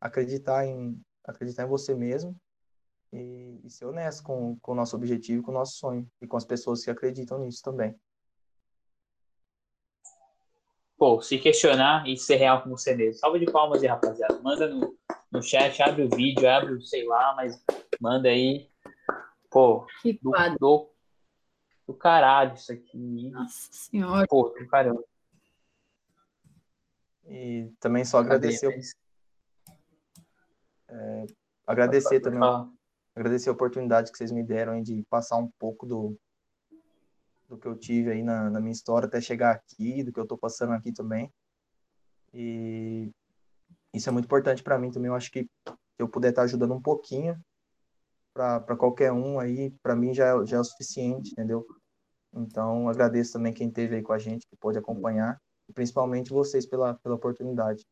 acreditar 0.00 0.66
em 0.66 1.00
acreditar 1.24 1.62
em 1.62 1.68
você 1.68 1.94
mesmo 1.94 2.36
e, 3.12 3.60
e 3.62 3.70
ser 3.70 3.84
honesto 3.84 4.24
com, 4.24 4.58
com 4.60 4.72
o 4.72 4.74
nosso 4.74 4.96
objetivo, 4.96 5.42
com 5.42 5.50
o 5.50 5.54
nosso 5.54 5.76
sonho 5.76 6.06
e 6.20 6.26
com 6.26 6.36
as 6.36 6.44
pessoas 6.44 6.84
que 6.84 6.90
acreditam 6.90 7.38
nisso 7.38 7.62
também. 7.62 7.94
Pô, 10.96 11.20
se 11.20 11.38
questionar 11.38 12.06
e 12.08 12.16
ser 12.16 12.36
real 12.36 12.62
com 12.62 12.70
você 12.70 12.94
mesmo. 12.94 13.18
Salve 13.18 13.40
de 13.40 13.50
palmas 13.50 13.82
aí, 13.82 13.88
rapaziada. 13.88 14.40
Manda 14.40 14.68
no, 14.68 14.96
no 15.32 15.42
chat, 15.42 15.82
abre 15.82 16.02
o 16.04 16.10
vídeo, 16.10 16.48
abre 16.48 16.74
o 16.74 16.82
sei 16.82 17.04
lá, 17.06 17.34
mas 17.34 17.60
manda 18.00 18.28
aí. 18.28 18.70
Pô, 19.50 19.86
Que 20.02 20.12
do, 20.22 20.32
do, 20.58 20.90
do 21.86 21.94
caralho 21.94 22.54
isso 22.54 22.72
aqui. 22.72 23.30
Nossa 23.30 23.68
senhora. 23.72 24.26
Pô, 24.28 24.50
do 24.50 24.66
caramba. 24.68 25.02
E 27.26 27.72
também 27.80 28.04
só 28.04 28.18
agradecer, 28.18 28.68
Mas- 28.68 28.94
agradecer 31.66 32.20
também 32.20 32.40
agradecer 33.14 33.48
a 33.48 33.52
oportunidade 33.52 34.10
que 34.10 34.18
vocês 34.18 34.32
me 34.32 34.42
deram 34.42 34.72
aí 34.72 34.82
de 34.82 35.02
passar 35.04 35.36
um 35.36 35.48
pouco 35.58 35.86
do, 35.86 36.18
do 37.48 37.58
que 37.58 37.66
eu 37.66 37.76
tive 37.76 38.10
aí 38.10 38.22
na, 38.22 38.50
na 38.50 38.60
minha 38.60 38.72
história 38.72 39.06
até 39.06 39.20
chegar 39.20 39.54
aqui, 39.54 40.02
do 40.02 40.12
que 40.12 40.18
eu 40.18 40.24
estou 40.24 40.36
passando 40.38 40.72
aqui 40.72 40.92
também. 40.92 41.32
E 42.34 43.10
isso 43.92 44.08
é 44.08 44.12
muito 44.12 44.24
importante 44.24 44.62
para 44.62 44.78
mim 44.78 44.90
também. 44.90 45.08
Eu 45.08 45.14
acho 45.14 45.30
que 45.30 45.48
eu 45.98 46.08
puder 46.08 46.30
estar 46.30 46.42
ajudando 46.42 46.74
um 46.74 46.82
pouquinho 46.82 47.38
para 48.34 48.76
qualquer 48.76 49.12
um 49.12 49.38
aí, 49.38 49.70
para 49.82 49.94
mim 49.94 50.14
já, 50.14 50.28
é- 50.28 50.46
já 50.46 50.56
é 50.56 50.60
o 50.60 50.64
suficiente, 50.64 51.32
entendeu? 51.32 51.66
Então, 52.34 52.88
agradeço 52.88 53.34
também 53.34 53.52
quem 53.52 53.68
esteve 53.68 53.96
aí 53.96 54.02
com 54.02 54.12
a 54.12 54.18
gente, 54.18 54.46
que 54.48 54.56
pôde 54.56 54.78
acompanhar, 54.78 55.38
e 55.68 55.72
principalmente 55.72 56.30
vocês 56.30 56.64
pela, 56.64 56.94
pela 56.94 57.14
oportunidade. 57.14 57.84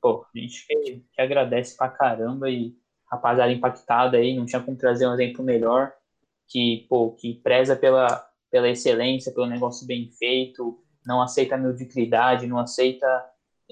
Pô, 0.00 0.24
a 0.34 0.38
gente 0.38 0.66
que, 0.66 1.04
que 1.12 1.20
agradece 1.20 1.76
pra 1.76 1.88
caramba 1.88 2.50
e 2.50 2.76
rapaziada 3.06 3.52
impactada 3.52 4.16
aí, 4.16 4.36
não 4.36 4.44
tinha 4.44 4.62
como 4.62 4.76
trazer 4.76 5.06
um 5.06 5.14
exemplo 5.14 5.44
melhor, 5.44 5.92
que, 6.48 6.86
pô, 6.88 7.12
que 7.12 7.34
preza 7.34 7.76
pela, 7.76 8.28
pela 8.50 8.68
excelência, 8.68 9.32
pelo 9.32 9.46
negócio 9.46 9.86
bem 9.86 10.10
feito, 10.10 10.82
não 11.06 11.22
aceita 11.22 11.56
mediocridade, 11.56 12.46
não 12.46 12.58
aceita 12.58 13.06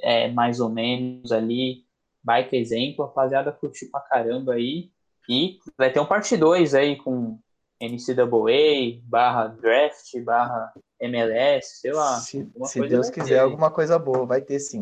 é, 0.02 0.28
mais 0.31 0.60
ou 0.60 0.68
menos 0.68 1.32
ali, 1.32 1.85
baita 2.23 2.56
exemplo, 2.56 3.05
rapaziada 3.06 3.52
curtiu 3.52 3.89
pra 3.90 4.01
caramba 4.01 4.55
aí, 4.55 4.90
e 5.28 5.59
vai 5.77 5.93
ter 5.93 6.01
um 6.01 6.06
parte 6.06 6.36
2 6.36 6.74
aí 6.74 6.97
com 6.97 7.39
NCAA, 7.81 9.01
barra 9.02 9.48
draft, 9.48 10.18
barra 10.23 10.73
MLS, 11.01 11.81
sei 11.81 11.93
lá, 11.93 12.14
se 12.20 12.51
se 12.64 12.78
coisa 12.78 12.94
Deus 12.94 13.10
quiser, 13.10 13.28
ter 13.35 13.39
alguma 13.40 13.70
coisa 13.70 13.98
boa, 13.98 14.24
vai 14.24 14.40
ter 14.40 14.59
sim. 14.60 14.81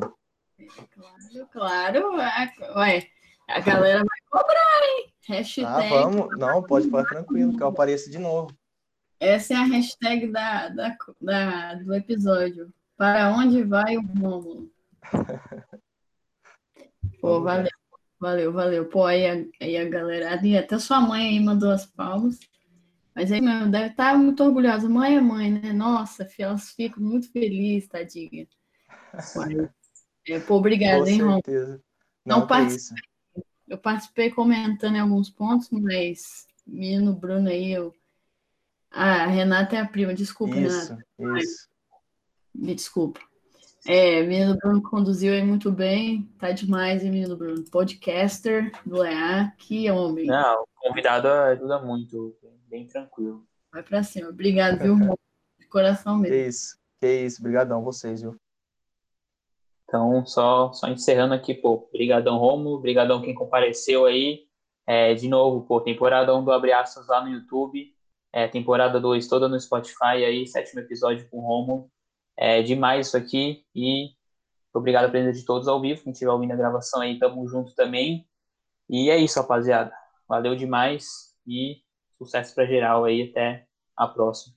Claro, 0.93 1.49
claro. 1.51 2.21
a- 2.21 2.79
Ué, 2.81 3.07
a 3.49 3.61
galera 3.61 3.99
vai 3.99 4.19
cobrar, 4.31 4.81
hein? 4.83 5.07
Ah, 5.27 5.33
Hashtag. 5.33 5.89
vamos. 5.89 6.39
Não, 6.39 6.63
pode 6.63 6.89
falar 6.91 7.05
tranquilo, 7.05 7.57
que 7.57 7.63
eu 7.63 7.69
apareço 7.69 8.11
de 8.11 8.19
novo. 8.19 8.55
Essa 9.19 9.55
é 9.55 9.57
a 9.57 9.65
hashtag 9.65 10.31
da, 10.31 10.69
da, 10.69 10.97
da- 11.21 11.75
do 11.75 11.95
episódio. 11.95 12.73
Para 12.97 13.33
onde 13.35 13.63
vai 13.65 13.97
o 13.97 14.03
Rômulo? 14.03 14.71
Pô, 17.21 17.41
valeu, 17.41 17.71
valeu, 18.21 18.53
valeu. 18.53 18.89
Pô, 18.89 19.05
aí 19.05 19.27
a, 19.27 19.45
aí 19.61 19.77
a 19.77 19.89
galera, 19.89 20.33
ali, 20.33 20.57
até 20.57 20.79
sua 20.79 21.01
mãe 21.01 21.29
aí 21.29 21.41
mandou 21.41 21.71
as 21.71 21.87
palmas. 21.87 22.39
Mas 23.15 23.31
aí 23.31 23.41
mesmo, 23.41 23.71
deve 23.71 23.91
estar 23.91 24.19
muito 24.19 24.43
orgulhosa. 24.43 24.89
Mãe 24.89 25.17
é 25.17 25.21
mãe, 25.21 25.51
né? 25.51 25.73
Nossa, 25.73 26.25
filha, 26.25 26.47
elas 26.47 26.71
ficam 26.71 27.03
muito 27.03 27.31
felizes, 27.31 27.89
tadinha. 27.89 28.47
É, 30.29 30.41
pô, 30.41 30.57
obrigada, 30.57 30.99
Com 30.99 31.07
hein, 31.07 31.19
certeza. 31.19 31.83
Não 32.25 32.47
Não, 32.47 32.67
isso. 32.67 32.95
Eu 33.69 33.79
participei 33.79 34.31
comentando 34.31 34.97
em 34.97 35.01
alguns 35.01 35.31
pontos, 35.31 35.71
mas 35.71 36.47
menino 36.67 37.15
Bruno 37.15 37.49
aí, 37.49 37.73
eu. 37.73 37.95
Ah, 38.91 39.25
a 39.25 39.27
Renata 39.27 39.77
é 39.77 39.81
a 39.81 39.87
prima, 39.87 40.15
desculpa, 40.15 40.55
Renata. 40.55 41.05
Isso, 41.19 41.37
isso. 41.39 41.69
Me 42.55 42.75
desculpa. 42.75 43.21
É, 43.87 44.23
menino 44.23 44.57
Bruno 44.57 44.83
conduziu 44.83 45.35
aí 45.35 45.43
muito 45.43 45.71
bem, 45.71 46.23
tá 46.39 46.51
demais, 46.53 47.05
hein, 47.05 47.11
menino 47.11 47.37
Bruno? 47.37 47.63
Podcaster 47.71 48.73
do 48.85 49.05
EA, 49.05 49.53
que 49.59 49.91
homem. 49.91 50.27
Não, 50.27 50.63
o 50.63 50.67
convidado 50.77 51.29
ajuda 51.29 51.79
muito, 51.81 52.35
bem 52.67 52.87
tranquilo. 52.87 53.45
Vai 53.71 53.83
pra 53.83 54.03
cima. 54.03 54.31
Obrigado, 54.31 54.79
viu? 54.79 54.97
De 55.59 55.67
coração 55.67 56.23
Que 56.23 56.31
mesmo. 56.31 56.49
isso, 56.49 56.79
que 57.01 57.07
isso. 57.07 57.41
Obrigadão 57.41 57.85
vocês, 57.85 58.23
viu? 58.23 58.35
Então, 59.85 60.25
só, 60.25 60.73
só 60.73 60.89
encerrando 60.89 61.35
aqui, 61.35 61.53
pô, 61.53 61.89
brigadão 61.93 62.39
Romulo, 62.39 62.81
brigadão 62.81 63.21
quem 63.21 63.35
compareceu 63.35 64.07
aí. 64.07 64.47
É, 64.87 65.15
de 65.15 65.29
novo, 65.29 65.67
pô, 65.67 65.81
temporada 65.81 66.35
1 66.35 66.45
do 66.45 66.53
Abre 66.53 66.73
Aspas 66.73 67.07
lá 67.07 67.23
no 67.23 67.31
YouTube, 67.31 67.95
é, 68.33 68.49
temporada 68.49 69.01
2 69.01 69.29
toda 69.29 69.49
no 69.49 69.59
Spotify 69.61 70.25
aí, 70.25 70.47
sétimo 70.47 70.81
episódio 70.81 71.29
com 71.31 71.39
o 71.39 71.47
Romulo. 71.47 71.91
É 72.37 72.63
demais 72.63 73.09
isso 73.09 73.17
aqui 73.17 73.65
e 73.75 74.11
obrigado 74.75 75.07
a 75.07 75.11
presença 75.11 75.39
de 75.39 75.45
todos 75.45 75.69
ao 75.69 75.81
vivo, 75.81 76.03
quem 76.03 76.13
estiver 76.13 76.31
ouvindo 76.33 76.53
a 76.53 76.57
gravação 76.57 77.01
aí, 77.01 77.19
tamo 77.19 77.47
junto 77.49 77.75
também. 77.75 78.27
E 78.89 79.11
é 79.11 79.17
isso, 79.19 79.41
rapaziada. 79.41 79.93
Valeu 80.29 80.57
demais 80.57 81.35
e 81.47 81.83
sucesso 82.19 82.55
pra 82.55 82.67
geral 82.67 83.05
aí, 83.05 83.31
até 83.31 83.67
a 83.97 84.09
próxima. 84.09 84.55